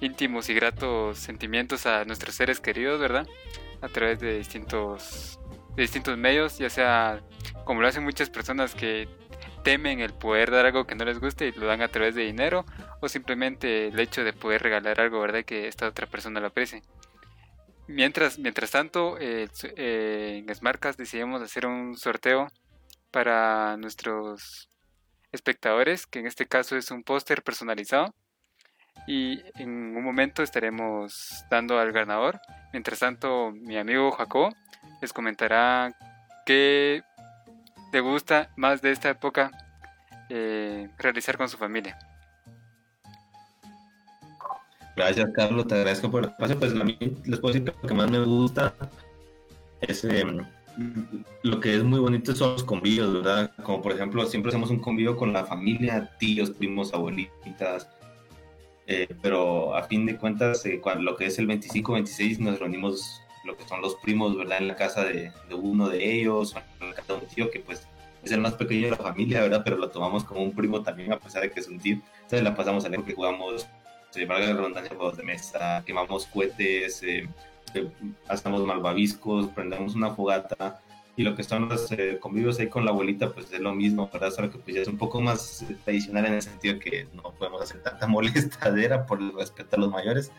íntimos 0.01 0.49
y 0.49 0.55
gratos 0.55 1.19
sentimientos 1.19 1.87
a 1.87 2.05
nuestros 2.05 2.35
seres 2.35 2.61
queridos, 2.61 2.99
¿verdad? 3.01 3.27
A 3.83 3.89
través 3.89 4.19
de 4.21 4.39
distintos, 4.39 5.39
de 5.77 5.83
distintos 5.83 6.17
medios, 6.17 6.59
ya 6.59 6.71
sea 6.71 7.21
como 7.65 7.81
lo 7.81 7.87
hacen 7.87 8.05
muchas 8.05 8.31
personas 8.31 8.75
que 8.75 9.09
temen 9.65 10.01
el 10.01 10.13
poder 10.13 10.51
dar 10.51 10.67
algo 10.67 10.87
que 10.87 10.95
no 10.95 11.05
les 11.05 11.19
guste 11.19 11.49
y 11.49 11.53
lo 11.53 11.67
dan 11.67 11.83
a 11.83 11.89
través 11.89 12.15
de 12.15 12.23
dinero 12.23 12.65
o 13.01 13.09
simplemente 13.09 13.89
el 13.89 13.99
hecho 13.99 14.23
de 14.23 14.33
poder 14.33 14.63
regalar 14.63 15.01
algo, 15.01 15.21
¿verdad? 15.21 15.45
Que 15.45 15.67
esta 15.67 15.89
otra 15.89 16.07
persona 16.07 16.39
lo 16.39 16.47
aprecie. 16.49 16.83
Mientras, 17.89 18.39
mientras 18.39 18.71
tanto, 18.71 19.17
eh, 19.19 19.49
en 19.77 20.55
Smartcast 20.55 20.99
decidimos 20.99 21.43
hacer 21.43 21.67
un 21.67 21.97
sorteo 21.97 22.49
para 23.11 23.77
nuestros 23.77 24.71
espectadores, 25.33 26.07
que 26.07 26.21
en 26.21 26.27
este 26.27 26.47
caso 26.47 26.77
es 26.77 26.91
un 26.91 27.03
póster 27.03 27.43
personalizado. 27.43 28.15
Y 29.07 29.43
en 29.57 29.97
un 29.97 30.05
momento 30.05 30.43
estaremos 30.43 31.45
dando 31.51 31.79
al 31.79 31.93
ganador. 31.93 32.41
Mientras 32.73 33.01
tanto, 33.01 33.51
mi 33.51 33.77
amigo 33.77 34.13
Jacob 34.13 34.55
les 35.03 35.13
comentará 35.13 35.95
qué 36.47 37.03
te 37.95 38.01
gusta 38.01 38.51
más 38.57 38.83
de 38.83 38.91
esta 38.91 39.11
época 39.11 39.53
eh, 40.29 40.89
realizar 40.99 41.39
con 41.39 41.49
su 41.49 41.57
familia? 41.57 41.97
Gracias, 44.97 45.31
Carlos, 45.33 45.69
te 45.69 45.77
agradezco 45.77 46.11
por 46.11 46.25
el 46.25 46.31
espacio. 46.31 46.59
Pues 46.59 46.73
a 46.73 46.83
mí 46.83 46.99
les 47.25 47.39
puedo 47.39 47.55
decir 47.55 47.71
que 47.71 47.77
lo 47.81 47.89
que 47.89 47.95
más 47.95 48.11
me 48.11 48.19
gusta 48.19 48.75
es 49.81 50.03
em, 50.03 50.45
lo 51.45 51.61
que 51.61 51.77
es 51.77 51.85
muy 51.85 52.01
bonito 52.01 52.35
son 52.35 52.55
los 52.55 52.65
convivios, 52.65 53.13
¿verdad? 53.13 53.53
Como 53.63 53.81
por 53.81 53.93
ejemplo, 53.93 54.27
siempre 54.27 54.49
hacemos 54.49 54.71
un 54.71 54.81
convivio 54.81 55.17
con 55.17 55.33
la 55.33 55.45
familia, 55.45 56.11
tíos, 56.19 56.51
primos, 56.51 56.93
abuelitas. 56.93 57.89
Eh, 58.89 59.07
pero 59.23 59.77
a 59.77 59.85
fin 59.85 60.05
de 60.05 60.17
cuentas, 60.17 60.67
eh, 60.67 60.81
cuando, 60.81 61.05
lo 61.05 61.17
que 61.17 61.27
es 61.27 61.39
el 61.39 61.47
25-26 61.47 62.39
nos 62.41 62.59
reunimos 62.59 63.23
lo 63.45 63.57
que 63.57 63.65
son 63.65 63.81
los 63.81 63.95
primos, 63.97 64.37
¿verdad? 64.37 64.59
En 64.59 64.69
la 64.69 64.77
casa 64.77 65.05
de, 65.05 65.33
uno 65.53 65.89
de 65.89 66.21
ellos, 66.21 66.55
en 66.81 66.89
la 66.89 66.95
casa 66.95 67.15
de 67.15 67.21
un 67.21 67.27
tío 67.27 67.51
que 67.51 67.61
pues 67.61 67.87
es 68.23 68.33
el 68.33 68.41
más 68.41 68.55
pequeño 68.55 68.87
de 68.87 68.91
la 68.93 68.97
familia, 68.97 69.43
¿verdad? 69.43 69.63
Pero 69.65 69.77
lo 69.77 69.91
tomamos 69.91 70.25
como 70.25 70.43
un 70.43 70.53
primo 70.53 70.83
también, 70.83 71.13
a 71.13 71.19
pesar 71.19 71.43
de 71.43 71.51
que 71.51 71.61
es 71.61 71.69
un 71.69 71.79
tío. 71.79 71.99
Entonces 72.17 72.43
la 72.43 72.57
pasamos 72.57 72.85
a 72.85 72.89
leer 72.89 73.01
porque 73.01 73.15
jugamos, 73.15 73.67
se 74.11 74.25
valga 74.25 74.47
la 74.49 74.55
redundancia, 74.55 74.97
juegos 74.97 75.17
de 75.19 75.25
mesa, 75.25 75.83
quemamos 75.85 76.27
cohetes, 76.27 77.03
eh, 77.03 77.29
eh, 77.75 77.91
hacemos 78.29 78.65
malvaviscos, 78.65 79.49
prendemos 79.49 79.95
una 79.95 80.11
fogata. 80.11 80.81
Y 81.17 81.23
lo 81.23 81.37
que 81.37 81.45
son 81.45 81.69
los 81.69 81.93
eh, 81.93 82.19
convivios 82.21 82.59
ahí 82.59 82.69
con 82.69 82.85
la 82.85 82.91
abuelita, 82.91 83.31
pues 83.31 83.53
es 83.53 83.61
lo 83.61 83.73
mismo, 83.73 84.11
¿verdad? 84.13 84.33
Solo 84.33 84.51
que 84.51 84.59
pues 84.59 84.75
ya 84.75 84.83
es 84.83 84.89
un 84.89 84.99
poco 84.99 85.21
más 85.21 85.65
tradicional 85.85 86.27
en 86.27 86.35
el 86.35 86.43
sentido 86.43 86.81
que 86.81 87.07
no 87.13 87.31
podemos 87.39 87.63
hacer 87.63 87.83
tanta 87.83 88.07
molestadera 88.09 89.07
por 89.07 89.21
el 89.21 89.33
respeto 89.33 89.77
a 89.77 89.81
los 89.81 89.91
mayores 89.91 90.33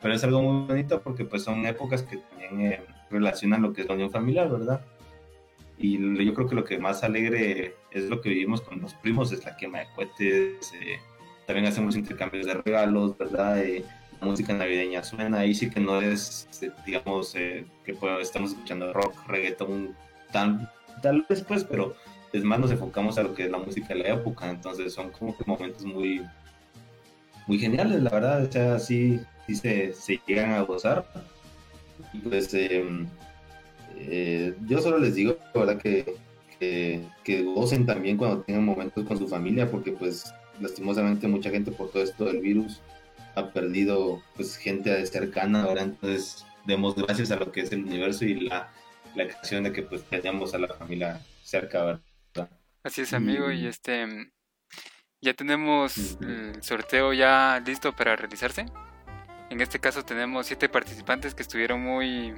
pero 0.00 0.14
es 0.14 0.22
algo 0.24 0.42
muy 0.42 0.66
bonito 0.66 1.00
porque 1.02 1.24
pues 1.24 1.42
son 1.42 1.66
épocas 1.66 2.02
que 2.02 2.18
también 2.18 2.72
eh, 2.72 2.80
relacionan 3.10 3.62
lo 3.62 3.72
que 3.72 3.82
es 3.82 3.88
la 3.88 3.94
unión 3.94 4.10
familiar, 4.10 4.48
¿verdad? 4.48 4.80
Y 5.76 6.24
yo 6.24 6.34
creo 6.34 6.48
que 6.48 6.54
lo 6.54 6.64
que 6.64 6.78
más 6.78 7.04
alegre 7.04 7.76
es 7.90 8.08
lo 8.08 8.20
que 8.20 8.30
vivimos 8.30 8.60
con 8.60 8.80
los 8.80 8.94
primos, 8.94 9.32
es 9.32 9.44
la 9.44 9.56
quema 9.56 9.78
de 9.80 9.86
cohetes, 9.94 10.72
eh, 10.74 10.98
también 11.46 11.66
hacemos 11.66 11.96
intercambios 11.96 12.46
de 12.46 12.54
regalos, 12.54 13.16
¿verdad? 13.16 13.62
Eh, 13.62 13.84
música 14.20 14.52
navideña 14.52 15.04
suena, 15.04 15.38
ahí 15.38 15.54
sí 15.54 15.70
que 15.70 15.78
no 15.78 16.00
es, 16.00 16.48
digamos, 16.84 17.32
que 17.32 17.94
pues, 17.94 18.22
estamos 18.22 18.50
escuchando 18.50 18.92
rock, 18.92 19.14
reggaeton, 19.28 19.94
tan, 20.32 20.68
tal 21.00 21.24
vez 21.28 21.42
pues, 21.42 21.62
pero 21.62 21.94
es 22.32 22.44
más 22.44 22.58
nos 22.58 22.70
enfocamos 22.70 23.16
a 23.18 23.22
lo 23.22 23.34
que 23.34 23.44
es 23.44 23.50
la 23.50 23.58
música 23.58 23.94
de 23.94 24.00
la 24.00 24.08
época, 24.14 24.50
entonces 24.50 24.92
son 24.92 25.10
como 25.10 25.36
que 25.36 25.44
momentos 25.46 25.84
muy, 25.84 26.22
muy 27.46 27.58
geniales, 27.58 28.02
la 28.02 28.10
verdad, 28.10 28.44
o 28.44 28.52
sea, 28.52 28.78
sí, 28.78 29.20
sí 29.48 29.54
se, 29.54 29.94
se 29.94 30.20
llegan 30.26 30.52
a 30.52 30.60
gozar. 30.60 31.04
Y 32.12 32.18
pues 32.18 32.52
em, 32.54 33.08
eh, 33.96 34.54
yo 34.66 34.80
solo 34.80 34.98
les 34.98 35.14
digo, 35.14 35.36
verdad, 35.54 35.78
que, 35.78 36.16
que, 36.60 37.42
gocen 37.42 37.86
también 37.86 38.16
cuando 38.16 38.42
tengan 38.42 38.64
momentos 38.64 39.06
con 39.06 39.18
su 39.18 39.26
familia, 39.26 39.70
porque 39.70 39.92
pues 39.92 40.32
lastimosamente 40.60 41.26
mucha 41.26 41.50
gente 41.50 41.72
por 41.72 41.90
todo 41.90 42.02
esto 42.02 42.24
del 42.24 42.40
virus 42.40 42.80
ha 43.34 43.52
perdido 43.52 44.22
pues 44.34 44.56
gente 44.56 45.06
cercana 45.06 45.62
ahora, 45.62 45.82
entonces 45.82 46.44
demos 46.66 46.96
gracias 46.96 47.30
a 47.30 47.36
lo 47.36 47.52
que 47.52 47.60
es 47.60 47.70
el 47.72 47.84
universo 47.84 48.24
y 48.24 48.40
la, 48.40 48.70
la 49.14 49.28
creación 49.28 49.64
de 49.64 49.72
que 49.72 49.82
pues 49.82 50.02
tengamos 50.04 50.54
a 50.54 50.58
la 50.58 50.68
familia 50.68 51.20
cerca, 51.42 51.84
¿verdad? 51.84 52.50
Así 52.82 53.02
es, 53.02 53.12
amigo, 53.12 53.50
y 53.50 53.66
este 53.66 54.06
ya 55.20 55.34
tenemos 55.34 56.18
el 56.22 56.62
sorteo 56.62 57.12
ya 57.12 57.62
listo 57.64 57.92
para 57.94 58.16
realizarse. 58.16 58.66
En 59.50 59.60
este 59.60 59.78
caso 59.78 60.04
tenemos 60.04 60.46
siete 60.46 60.68
participantes 60.68 61.34
que 61.34 61.42
estuvieron 61.42 61.80
muy, 61.80 62.34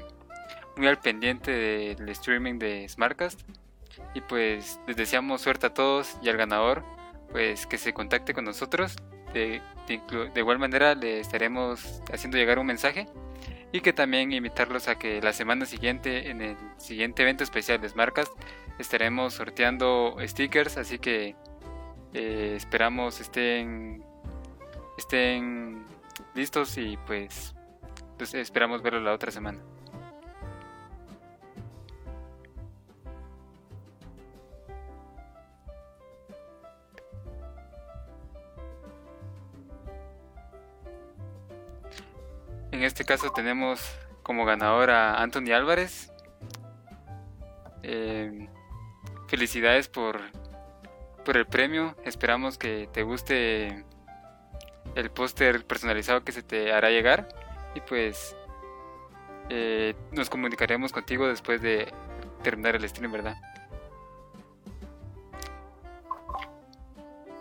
muy 0.77 0.87
al 0.87 0.99
pendiente 0.99 1.51
del 1.51 2.09
streaming 2.11 2.59
de 2.59 2.89
Smartcast. 2.89 3.41
Y 4.15 4.21
pues 4.21 4.81
les 4.87 4.97
deseamos 4.97 5.41
suerte 5.41 5.67
a 5.67 5.75
todos 5.75 6.17
y 6.23 6.29
al 6.29 6.37
ganador, 6.37 6.85
pues 7.33 7.67
que 7.67 7.79
se 7.79 7.93
contacte 7.93 8.35
con 8.35 8.45
nosotros. 8.45 8.97
De, 9.33 9.61
igual 10.35 10.59
manera 10.59 10.95
le 10.95 11.21
estaremos 11.21 12.03
haciendo 12.13 12.37
llegar 12.37 12.59
un 12.59 12.67
mensaje 12.67 13.07
y 13.73 13.81
que 13.81 13.93
también 13.93 14.33
invitarlos 14.33 14.89
a 14.89 14.99
que 14.99 15.21
la 15.21 15.33
semana 15.33 15.67
siguiente, 15.67 16.31
en 16.31 16.41
el 16.41 16.57
siguiente 16.79 17.23
evento 17.23 17.45
especial 17.45 17.81
de 17.81 17.89
Smartcast, 17.89 18.33
estaremos 18.79 19.35
sorteando 19.35 20.17
stickers, 20.21 20.77
así 20.77 20.99
que 20.99 21.37
eh, 22.13 22.55
esperamos 22.57 23.21
estén, 23.21 24.03
estén 24.99 25.85
listos 26.35 26.77
y 26.79 26.97
pues, 27.07 27.55
pues, 28.19 28.35
esperamos 28.35 28.83
verlo 28.83 29.01
la 29.01 29.13
otra 29.13 29.31
semana. 29.31 29.61
En 42.73 42.85
este 42.85 43.05
caso 43.05 43.31
tenemos 43.31 43.81
como 44.23 44.45
ganador 44.45 44.91
a 44.91 45.23
Anthony 45.23 45.53
Álvarez. 45.53 46.13
Em, 47.83 48.49
felicidades 49.29 49.89
por, 49.89 50.21
por 51.25 51.37
el 51.37 51.47
premio. 51.47 51.95
Esperamos 52.05 52.57
que 52.57 52.89
te 52.93 53.03
guste 53.03 53.85
el 54.95 55.11
póster 55.11 55.65
personalizado 55.65 56.25
que 56.25 56.33
se 56.33 56.43
te 56.43 56.73
hará 56.73 56.91
llegar. 56.91 57.29
Y 57.75 57.81
pues 57.81 58.37
eh, 59.49 59.95
nos 60.13 60.31
comunicaremos 60.31 60.93
contigo 60.93 61.27
después 61.27 61.63
de 61.63 61.93
terminar 62.43 62.77
el 62.77 62.89
stream, 62.89 63.13
¿verdad? 63.13 63.37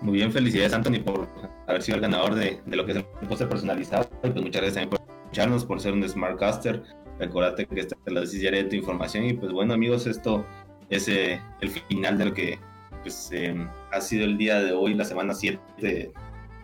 Muy 0.02 0.14
bien, 0.14 0.32
felicidades 0.32 0.74
Anthony 0.74 1.04
por 1.04 1.28
haber 1.68 1.82
sido 1.82 1.96
el 1.96 2.02
ganador 2.02 2.36
de, 2.36 2.62
de 2.66 2.76
lo 2.76 2.86
que 2.86 2.94
es 2.94 2.98
el 2.98 3.28
póster 3.28 3.50
personalizado. 3.50 4.10
Y 4.24 4.30
pues 4.30 4.44
muchas 4.44 4.62
gracias 4.62 4.74
también 4.74 4.90
por 4.90 5.02
escucharnos, 5.24 5.66
por 5.66 5.82
ser 5.82 5.94
un 5.94 6.08
Smartcaster. 6.08 6.82
Recordate 7.20 7.66
que 7.66 7.82
esta 7.82 7.96
es 8.06 8.14
la 8.14 8.22
de 8.22 8.64
tu 8.64 8.76
información. 8.76 9.26
Y 9.26 9.34
pues 9.34 9.52
bueno, 9.52 9.74
amigos, 9.74 10.08
esto 10.08 10.46
es 10.90 11.08
eh, 11.10 11.42
el 11.60 11.70
final 11.70 12.18
de 12.18 12.26
lo 12.26 12.34
que 12.34 12.60
pues, 13.02 13.30
eh, 13.34 13.56
ha 13.92 14.02
sido 14.02 14.26
el 14.26 14.38
día 14.38 14.62
de 14.62 14.72
hoy, 14.72 14.94
la 14.94 15.04
semana 15.04 15.34
7 15.34 16.12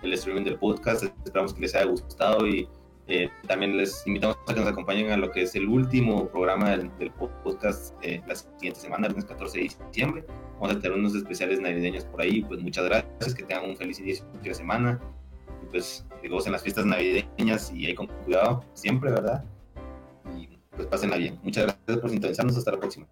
del 0.01 0.13
streaming 0.13 0.43
del 0.43 0.57
podcast. 0.57 1.03
Esperamos 1.03 1.53
que 1.53 1.61
les 1.61 1.75
haya 1.75 1.85
gustado 1.85 2.47
y 2.47 2.67
eh, 3.07 3.29
también 3.47 3.77
les 3.77 4.05
invitamos 4.07 4.37
a 4.47 4.53
que 4.53 4.59
nos 4.59 4.69
acompañen 4.69 5.11
a 5.11 5.17
lo 5.17 5.31
que 5.31 5.43
es 5.43 5.53
el 5.55 5.67
último 5.67 6.27
programa 6.27 6.71
del, 6.71 6.89
del 6.97 7.11
podcast 7.11 7.93
eh, 8.01 8.21
la 8.27 8.35
siguiente 8.35 8.79
semana, 8.79 9.07
el 9.07 9.25
14 9.25 9.57
de 9.57 9.63
diciembre. 9.63 10.25
Vamos 10.59 10.77
a 10.77 10.79
tener 10.79 10.97
unos 10.97 11.13
especiales 11.15 11.59
navideños 11.59 12.05
por 12.05 12.21
ahí. 12.21 12.41
Pues 12.41 12.61
muchas 12.61 12.85
gracias, 12.85 13.35
que 13.35 13.43
tengan 13.43 13.69
un 13.69 13.77
feliz 13.77 13.99
inicio 13.99 14.25
de 14.41 14.53
semana. 14.53 14.99
Y 15.63 15.67
pues 15.67 16.05
que 16.21 16.29
gocen 16.29 16.51
las 16.51 16.63
fiestas 16.63 16.85
navideñas 16.85 17.71
y 17.71 17.85
ahí 17.85 17.93
con 17.93 18.07
cuidado 18.07 18.63
siempre, 18.73 19.11
¿verdad? 19.11 19.43
Y 20.35 20.49
pues 20.71 20.87
pásenla 20.87 21.17
bien. 21.17 21.39
Muchas 21.43 21.65
gracias 21.65 21.97
por 21.99 22.09
sintonizarnos. 22.09 22.57
Hasta 22.57 22.71
la 22.71 22.79
próxima. 22.79 23.07